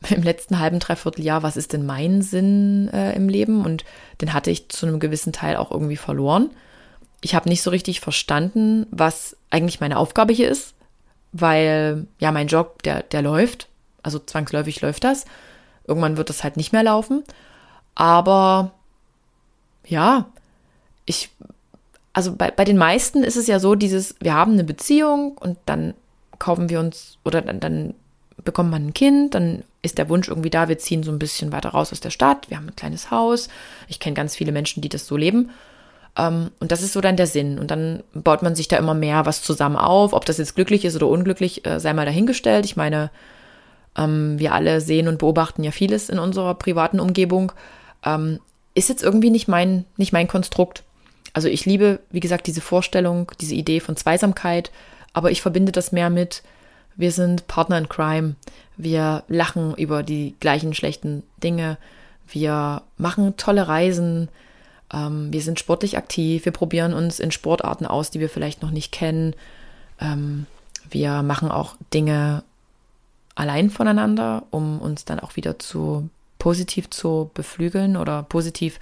Im 0.09 0.23
letzten 0.23 0.59
halben, 0.59 0.79
dreiviertel 0.79 1.23
Jahr, 1.23 1.43
was 1.43 1.57
ist 1.57 1.73
denn 1.73 1.85
mein 1.85 2.21
Sinn 2.21 2.89
äh, 2.93 3.13
im 3.13 3.29
Leben? 3.29 3.65
Und 3.65 3.85
den 4.21 4.33
hatte 4.33 4.51
ich 4.51 4.69
zu 4.69 4.85
einem 4.85 4.99
gewissen 4.99 5.33
Teil 5.33 5.55
auch 5.55 5.71
irgendwie 5.71 5.97
verloren. 5.97 6.51
Ich 7.21 7.33
habe 7.33 7.49
nicht 7.49 7.63
so 7.63 7.71
richtig 7.71 8.01
verstanden, 8.01 8.85
was 8.91 9.35
eigentlich 9.49 9.79
meine 9.79 9.97
Aufgabe 9.97 10.33
hier 10.33 10.49
ist 10.49 10.75
weil 11.37 12.07
ja 12.19 12.31
mein 12.31 12.47
Job, 12.47 12.81
der, 12.83 13.03
der 13.03 13.21
läuft, 13.21 13.67
also 14.03 14.19
zwangsläufig 14.19 14.79
läuft 14.79 15.03
das. 15.03 15.25
Irgendwann 15.85 16.15
wird 16.15 16.29
das 16.29 16.45
halt 16.45 16.55
nicht 16.55 16.71
mehr 16.71 16.83
laufen. 16.83 17.23
Aber 17.93 18.71
ja, 19.85 20.27
ich 21.05 21.29
also 22.13 22.33
bei, 22.33 22.51
bei 22.51 22.63
den 22.63 22.77
meisten 22.77 23.25
ist 23.25 23.35
es 23.35 23.47
ja 23.47 23.59
so, 23.59 23.75
dieses, 23.75 24.15
wir 24.21 24.33
haben 24.33 24.53
eine 24.53 24.63
Beziehung 24.63 25.37
und 25.37 25.57
dann 25.65 25.93
kaufen 26.39 26.69
wir 26.69 26.79
uns 26.79 27.17
oder 27.25 27.41
dann, 27.41 27.59
dann 27.59 27.93
bekommt 28.45 28.71
man 28.71 28.87
ein 28.87 28.93
Kind, 28.93 29.35
dann 29.35 29.63
ist 29.81 29.97
der 29.97 30.07
Wunsch 30.09 30.29
irgendwie 30.29 30.49
da, 30.49 30.69
wir 30.69 30.77
ziehen 30.77 31.03
so 31.03 31.11
ein 31.11 31.19
bisschen 31.19 31.51
weiter 31.51 31.69
raus 31.69 31.91
aus 31.91 31.99
der 31.99 32.09
Stadt, 32.09 32.49
wir 32.49 32.57
haben 32.57 32.67
ein 32.67 32.75
kleines 32.75 33.11
Haus. 33.11 33.49
Ich 33.87 33.99
kenne 33.99 34.15
ganz 34.15 34.35
viele 34.35 34.51
Menschen, 34.51 34.81
die 34.81 34.89
das 34.89 35.05
so 35.05 35.17
leben. 35.17 35.49
Ähm, 36.17 36.51
und 36.59 36.71
das 36.71 36.81
ist 36.81 36.93
so 36.93 37.01
dann 37.01 37.17
der 37.17 37.27
Sinn. 37.27 37.59
Und 37.59 37.71
dann 37.71 38.03
baut 38.13 38.41
man 38.41 38.55
sich 38.55 38.67
da 38.67 38.77
immer 38.77 38.93
mehr 38.93 39.25
was 39.25 39.41
zusammen 39.41 39.75
auf. 39.75 40.13
Ob 40.13 40.25
das 40.25 40.37
jetzt 40.37 40.55
glücklich 40.55 40.85
ist 40.85 40.95
oder 40.95 41.07
unglücklich, 41.07 41.65
äh, 41.65 41.79
sei 41.79 41.93
mal 41.93 42.05
dahingestellt. 42.05 42.65
Ich 42.65 42.77
meine, 42.77 43.11
ähm, 43.97 44.39
wir 44.39 44.53
alle 44.53 44.81
sehen 44.81 45.07
und 45.07 45.19
beobachten 45.19 45.63
ja 45.63 45.71
vieles 45.71 46.09
in 46.09 46.19
unserer 46.19 46.55
privaten 46.55 46.99
Umgebung. 46.99 47.51
Ähm, 48.05 48.39
ist 48.73 48.89
jetzt 48.89 49.03
irgendwie 49.03 49.29
nicht 49.29 49.47
mein, 49.47 49.85
nicht 49.97 50.13
mein 50.13 50.27
Konstrukt. 50.27 50.83
Also 51.33 51.47
ich 51.47 51.65
liebe, 51.65 51.99
wie 52.11 52.19
gesagt, 52.19 52.47
diese 52.47 52.61
Vorstellung, 52.61 53.31
diese 53.41 53.55
Idee 53.55 53.79
von 53.79 53.97
Zweisamkeit, 53.97 54.71
aber 55.13 55.31
ich 55.31 55.41
verbinde 55.41 55.71
das 55.71 55.91
mehr 55.91 56.09
mit, 56.09 56.43
wir 56.95 57.11
sind 57.11 57.47
Partner 57.47 57.77
in 57.77 57.89
Crime. 57.89 58.35
Wir 58.77 59.23
lachen 59.27 59.75
über 59.75 60.03
die 60.03 60.35
gleichen 60.39 60.73
schlechten 60.73 61.23
Dinge. 61.43 61.77
Wir 62.27 62.81
machen 62.97 63.37
tolle 63.37 63.67
Reisen. 63.67 64.29
Ähm, 64.93 65.31
wir 65.31 65.41
sind 65.41 65.59
sportlich 65.59 65.97
aktiv. 65.97 66.45
Wir 66.45 66.51
probieren 66.51 66.93
uns 66.93 67.19
in 67.19 67.31
Sportarten 67.31 67.85
aus, 67.85 68.11
die 68.11 68.19
wir 68.19 68.29
vielleicht 68.29 68.61
noch 68.61 68.71
nicht 68.71 68.91
kennen. 68.91 69.35
Ähm, 69.99 70.45
wir 70.89 71.23
machen 71.23 71.51
auch 71.51 71.75
Dinge 71.93 72.43
allein 73.35 73.69
voneinander, 73.69 74.43
um 74.51 74.79
uns 74.79 75.05
dann 75.05 75.19
auch 75.19 75.35
wieder 75.35 75.59
zu 75.59 76.09
positiv 76.39 76.89
zu 76.89 77.31
beflügeln 77.33 77.97
oder 77.97 78.23
positiv 78.23 78.79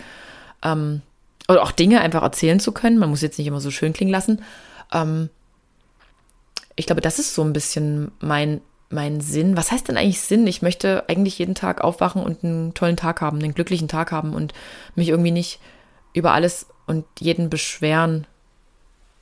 ähm, 0.63 1.01
oder 1.47 1.63
auch 1.63 1.71
Dinge 1.71 2.01
einfach 2.01 2.21
erzählen 2.21 2.59
zu 2.59 2.71
können. 2.71 2.97
Man 2.97 3.09
muss 3.09 3.21
jetzt 3.21 3.37
nicht 3.37 3.47
immer 3.47 3.61
so 3.61 3.71
schön 3.71 3.93
klingen 3.93 4.11
lassen. 4.11 4.41
Ähm, 4.91 5.29
ich 6.75 6.85
glaube, 6.85 7.01
das 7.01 7.19
ist 7.19 7.35
so 7.35 7.43
ein 7.43 7.53
bisschen 7.53 8.11
mein, 8.19 8.61
mein 8.89 9.21
Sinn. 9.21 9.57
Was 9.57 9.71
heißt 9.71 9.87
denn 9.87 9.97
eigentlich 9.97 10.21
Sinn? 10.21 10.47
Ich 10.47 10.61
möchte 10.61 11.03
eigentlich 11.07 11.37
jeden 11.39 11.55
Tag 11.55 11.81
aufwachen 11.81 12.23
und 12.23 12.43
einen 12.43 12.73
tollen 12.73 12.97
Tag 12.97 13.21
haben, 13.21 13.39
einen 13.39 13.53
glücklichen 13.53 13.87
Tag 13.87 14.11
haben 14.11 14.33
und 14.33 14.53
mich 14.95 15.09
irgendwie 15.09 15.31
nicht 15.31 15.59
über 16.13 16.33
alles 16.33 16.67
und 16.87 17.05
jeden 17.19 17.49
beschweren. 17.49 18.27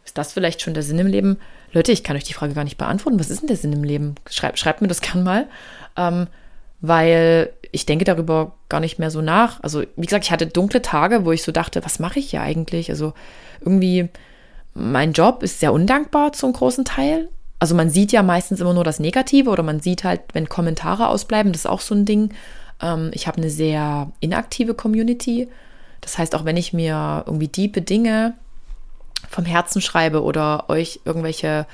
Ist 0.05 0.17
das 0.17 0.33
vielleicht 0.33 0.61
schon 0.61 0.73
der 0.73 0.83
Sinn 0.83 0.99
im 0.99 1.07
Leben? 1.07 1.37
Leute, 1.73 1.91
ich 1.91 2.03
kann 2.03 2.17
euch 2.17 2.23
die 2.23 2.33
Frage 2.33 2.53
gar 2.53 2.63
nicht 2.63 2.77
beantworten. 2.77 3.19
Was 3.19 3.29
ist 3.29 3.41
denn 3.41 3.47
der 3.47 3.57
Sinn 3.57 3.73
im 3.73 3.83
Leben? 3.83 4.15
Schreibt, 4.29 4.59
schreibt 4.59 4.81
mir 4.81 4.87
das 4.87 5.01
gern 5.01 5.23
mal. 5.23 5.47
Ähm, 5.95 6.27
weil 6.81 7.53
ich 7.71 7.85
denke 7.85 8.05
darüber 8.05 8.55
gar 8.67 8.79
nicht 8.79 8.99
mehr 8.99 9.11
so 9.11 9.21
nach. 9.21 9.61
Also, 9.61 9.83
wie 9.95 10.05
gesagt, 10.05 10.25
ich 10.25 10.31
hatte 10.31 10.47
dunkle 10.47 10.81
Tage, 10.81 11.25
wo 11.25 11.31
ich 11.31 11.43
so 11.43 11.51
dachte, 11.51 11.85
was 11.85 11.99
mache 11.99 12.19
ich 12.19 12.31
hier 12.31 12.41
eigentlich? 12.41 12.89
Also, 12.89 13.13
irgendwie, 13.61 14.09
mein 14.73 15.13
Job 15.13 15.43
ist 15.43 15.59
sehr 15.59 15.73
undankbar 15.73 16.33
zum 16.33 16.53
großen 16.53 16.83
Teil. 16.83 17.29
Also 17.61 17.75
man 17.75 17.91
sieht 17.91 18.11
ja 18.11 18.23
meistens 18.23 18.59
immer 18.59 18.73
nur 18.73 18.83
das 18.83 18.99
Negative 18.99 19.47
oder 19.47 19.61
man 19.61 19.81
sieht 19.81 20.03
halt, 20.03 20.21
wenn 20.33 20.49
Kommentare 20.49 21.09
ausbleiben, 21.09 21.51
das 21.51 21.61
ist 21.61 21.69
auch 21.69 21.79
so 21.79 21.93
ein 21.93 22.05
Ding. 22.05 22.33
Ähm, 22.81 23.11
ich 23.13 23.27
habe 23.27 23.37
eine 23.37 23.51
sehr 23.51 24.11
inaktive 24.19 24.73
Community. 24.73 25.47
Das 26.01 26.17
heißt, 26.17 26.33
auch 26.33 26.43
wenn 26.43 26.57
ich 26.57 26.73
mir 26.73 27.23
irgendwie 27.27 27.49
diepe 27.49 27.83
Dinge 27.83 28.33
vom 29.29 29.45
Herzen 29.45 29.79
schreibe 29.79 30.23
oder 30.23 30.71
euch 30.71 31.01
irgendwelche 31.05 31.67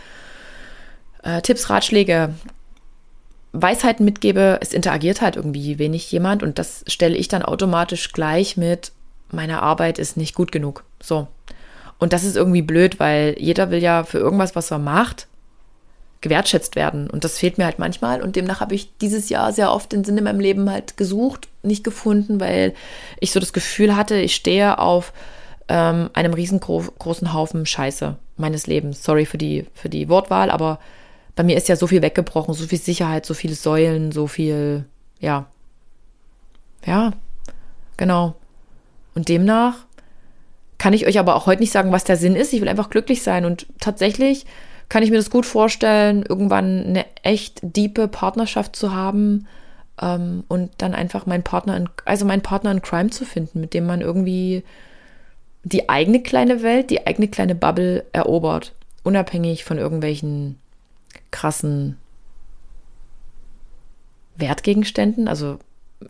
äh, 1.23 1.41
Tipps, 1.41 1.69
Ratschläge, 1.69 2.33
Weisheiten 3.53 4.03
mitgebe, 4.03 4.59
es 4.59 4.73
interagiert 4.73 5.21
halt 5.21 5.37
irgendwie 5.37 5.79
wenig 5.79 6.11
jemand 6.11 6.43
und 6.43 6.59
das 6.59 6.83
stelle 6.87 7.15
ich 7.15 7.29
dann 7.29 7.43
automatisch 7.43 8.11
gleich 8.11 8.57
mit, 8.57 8.91
meine 9.31 9.61
Arbeit 9.61 9.99
ist 9.99 10.17
nicht 10.17 10.35
gut 10.35 10.51
genug. 10.51 10.83
So. 11.01 11.29
Und 11.97 12.11
das 12.11 12.25
ist 12.25 12.35
irgendwie 12.35 12.61
blöd, 12.61 12.99
weil 12.99 13.37
jeder 13.39 13.71
will 13.71 13.81
ja 13.81 14.03
für 14.03 14.17
irgendwas, 14.17 14.53
was 14.53 14.69
er 14.69 14.79
macht, 14.79 15.27
gewertschätzt 16.21 16.75
werden. 16.75 17.09
Und 17.09 17.23
das 17.23 17.37
fehlt 17.37 17.57
mir 17.57 17.65
halt 17.65 17.79
manchmal. 17.79 18.21
Und 18.21 18.35
demnach 18.35 18.59
habe 18.59 18.75
ich 18.75 18.97
dieses 18.97 19.29
Jahr 19.29 19.53
sehr 19.53 19.71
oft 19.71 19.91
den 19.91 20.03
Sinn 20.03 20.17
in 20.17 20.23
meinem 20.23 20.39
Leben 20.39 20.69
halt 20.69 20.97
gesucht, 20.97 21.47
nicht 21.63 21.83
gefunden, 21.83 22.39
weil 22.39 22.73
ich 23.19 23.31
so 23.31 23.39
das 23.39 23.53
Gefühl 23.53 23.95
hatte, 23.95 24.15
ich 24.15 24.35
stehe 24.35 24.79
auf 24.79 25.13
ähm, 25.67 26.09
einem 26.13 26.33
riesengroßen 26.33 27.33
Haufen 27.33 27.65
Scheiße 27.65 28.15
meines 28.37 28.67
Lebens. 28.67 29.03
Sorry 29.03 29.25
für 29.25 29.37
die, 29.37 29.65
für 29.73 29.89
die 29.89 30.09
Wortwahl, 30.09 30.49
aber 30.49 30.79
bei 31.35 31.43
mir 31.43 31.55
ist 31.55 31.67
ja 31.67 31.75
so 31.75 31.87
viel 31.87 32.01
weggebrochen, 32.01 32.53
so 32.55 32.65
viel 32.65 32.79
Sicherheit, 32.79 33.25
so 33.25 33.33
viele 33.33 33.53
Säulen, 33.53 34.11
so 34.11 34.27
viel, 34.27 34.85
ja. 35.19 35.45
Ja, 36.85 37.13
genau. 37.97 38.35
Und 39.13 39.29
demnach 39.29 39.75
kann 40.77 40.93
ich 40.93 41.05
euch 41.05 41.19
aber 41.19 41.35
auch 41.35 41.45
heute 41.45 41.61
nicht 41.61 41.71
sagen, 41.71 41.91
was 41.91 42.03
der 42.03 42.17
Sinn 42.17 42.35
ist. 42.35 42.53
Ich 42.53 42.61
will 42.61 42.69
einfach 42.69 42.89
glücklich 42.89 43.23
sein. 43.23 43.45
Und 43.45 43.67
tatsächlich 43.79 44.45
kann 44.89 45.03
ich 45.03 45.11
mir 45.11 45.17
das 45.17 45.29
gut 45.29 45.45
vorstellen, 45.45 46.23
irgendwann 46.27 46.85
eine 46.85 47.05
echt 47.23 47.59
diepe 47.61 48.07
Partnerschaft 48.07 48.75
zu 48.75 48.93
haben 48.93 49.47
ähm, 50.01 50.43
und 50.47 50.71
dann 50.77 50.93
einfach 50.93 51.25
meinen 51.25 51.43
Partner, 51.43 51.75
in, 51.75 51.89
also 52.05 52.25
meinen 52.25 52.41
Partner 52.41 52.71
in 52.71 52.81
Crime 52.81 53.09
zu 53.09 53.25
finden, 53.25 53.59
mit 53.59 53.73
dem 53.73 53.85
man 53.85 54.01
irgendwie 54.01 54.63
die 55.63 55.89
eigene 55.89 56.21
kleine 56.21 56.63
Welt, 56.63 56.89
die 56.89 57.05
eigene 57.05 57.27
kleine 57.27 57.55
Bubble 57.55 58.05
erobert, 58.13 58.73
unabhängig 59.03 59.65
von 59.65 59.77
irgendwelchen 59.77 60.57
krassen 61.31 61.97
Wertgegenständen. 64.37 65.27
Also 65.27 65.59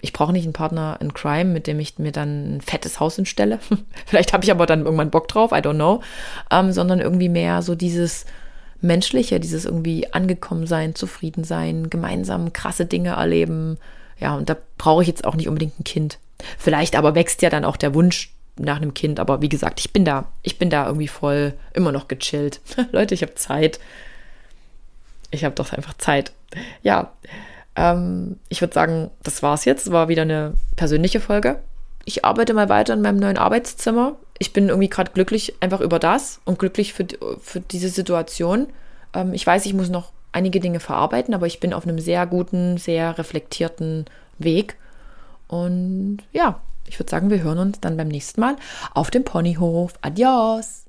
ich 0.01 0.13
brauche 0.13 0.33
nicht 0.33 0.43
einen 0.43 0.53
Partner 0.53 0.97
in 1.01 1.13
Crime, 1.13 1.45
mit 1.45 1.65
dem 1.65 1.79
ich 1.79 1.97
mir 1.97 2.11
dann 2.11 2.57
ein 2.57 2.61
fettes 2.61 2.99
Haus 2.99 3.17
instelle. 3.17 3.59
Vielleicht 4.05 4.33
habe 4.33 4.43
ich 4.43 4.51
aber 4.51 4.65
dann 4.65 4.85
irgendwann 4.85 5.09
Bock 5.09 5.27
drauf, 5.27 5.51
I 5.51 5.55
don't 5.55 5.75
know. 5.75 6.01
Ähm, 6.51 6.71
sondern 6.71 6.99
irgendwie 6.99 7.29
mehr 7.29 7.61
so 7.61 7.73
dieses 7.73 8.25
Menschliche, 8.81 9.39
dieses 9.39 9.65
irgendwie 9.65 10.13
angekommen 10.13 10.67
sein, 10.67 10.95
zufrieden 10.95 11.43
sein, 11.43 11.89
gemeinsam 11.89 12.53
krasse 12.53 12.85
Dinge 12.85 13.09
erleben. 13.11 13.77
Ja, 14.19 14.35
und 14.35 14.49
da 14.49 14.57
brauche 14.77 15.01
ich 15.01 15.07
jetzt 15.07 15.25
auch 15.25 15.35
nicht 15.35 15.47
unbedingt 15.47 15.79
ein 15.79 15.83
Kind. 15.83 16.19
Vielleicht 16.57 16.95
aber 16.95 17.15
wächst 17.15 17.41
ja 17.41 17.49
dann 17.49 17.65
auch 17.65 17.77
der 17.77 17.93
Wunsch 17.93 18.31
nach 18.57 18.77
einem 18.77 18.93
Kind. 18.93 19.19
Aber 19.19 19.41
wie 19.41 19.49
gesagt, 19.49 19.79
ich 19.79 19.91
bin 19.91 20.05
da, 20.05 20.25
ich 20.43 20.57
bin 20.57 20.69
da 20.69 20.85
irgendwie 20.85 21.07
voll 21.07 21.53
immer 21.73 21.91
noch 21.91 22.07
gechillt. 22.07 22.61
Leute, 22.91 23.13
ich 23.13 23.21
habe 23.21 23.35
Zeit. 23.35 23.79
Ich 25.31 25.43
habe 25.43 25.55
doch 25.55 25.73
einfach 25.73 25.95
Zeit. 25.97 26.31
Ja, 26.83 27.11
ähm, 27.75 28.37
ich 28.49 28.61
würde 28.61 28.73
sagen, 28.73 29.11
das 29.23 29.43
war's 29.43 29.65
jetzt. 29.65 29.91
War 29.91 30.07
wieder 30.07 30.23
eine 30.23 30.53
persönliche 30.75 31.19
Folge. 31.19 31.59
Ich 32.05 32.23
arbeite 32.23 32.53
mal 32.53 32.69
weiter 32.69 32.93
in 32.93 33.01
meinem 33.01 33.19
neuen 33.19 33.37
Arbeitszimmer 33.37 34.15
ich 34.39 34.53
bin 34.53 34.69
irgendwie 34.69 34.89
gerade 34.89 35.11
glücklich 35.11 35.55
einfach 35.59 35.81
über 35.81 35.99
das 35.99 36.39
und 36.45 36.59
glücklich 36.59 36.93
für, 36.93 37.07
für 37.41 37.59
diese 37.59 37.89
Situation. 37.89 38.67
Ähm, 39.13 39.33
ich 39.33 39.45
weiß, 39.45 39.65
ich 39.65 39.73
muss 39.73 39.89
noch 39.89 40.11
einige 40.31 40.59
Dinge 40.59 40.79
verarbeiten, 40.79 41.33
aber 41.33 41.47
ich 41.47 41.59
bin 41.59 41.73
auf 41.73 41.83
einem 41.83 41.99
sehr 41.99 42.25
guten, 42.27 42.77
sehr 42.77 43.17
reflektierten 43.17 44.05
Weg. 44.37 44.75
Und 45.47 46.19
ja, 46.31 46.61
ich 46.87 46.99
würde 46.99 47.09
sagen, 47.09 47.29
wir 47.29 47.41
hören 47.41 47.59
uns 47.59 47.79
dann 47.79 47.97
beim 47.97 48.07
nächsten 48.07 48.41
Mal 48.41 48.55
auf 48.93 49.11
dem 49.11 49.23
Ponyhof. 49.23 49.93
Adios! 50.01 50.86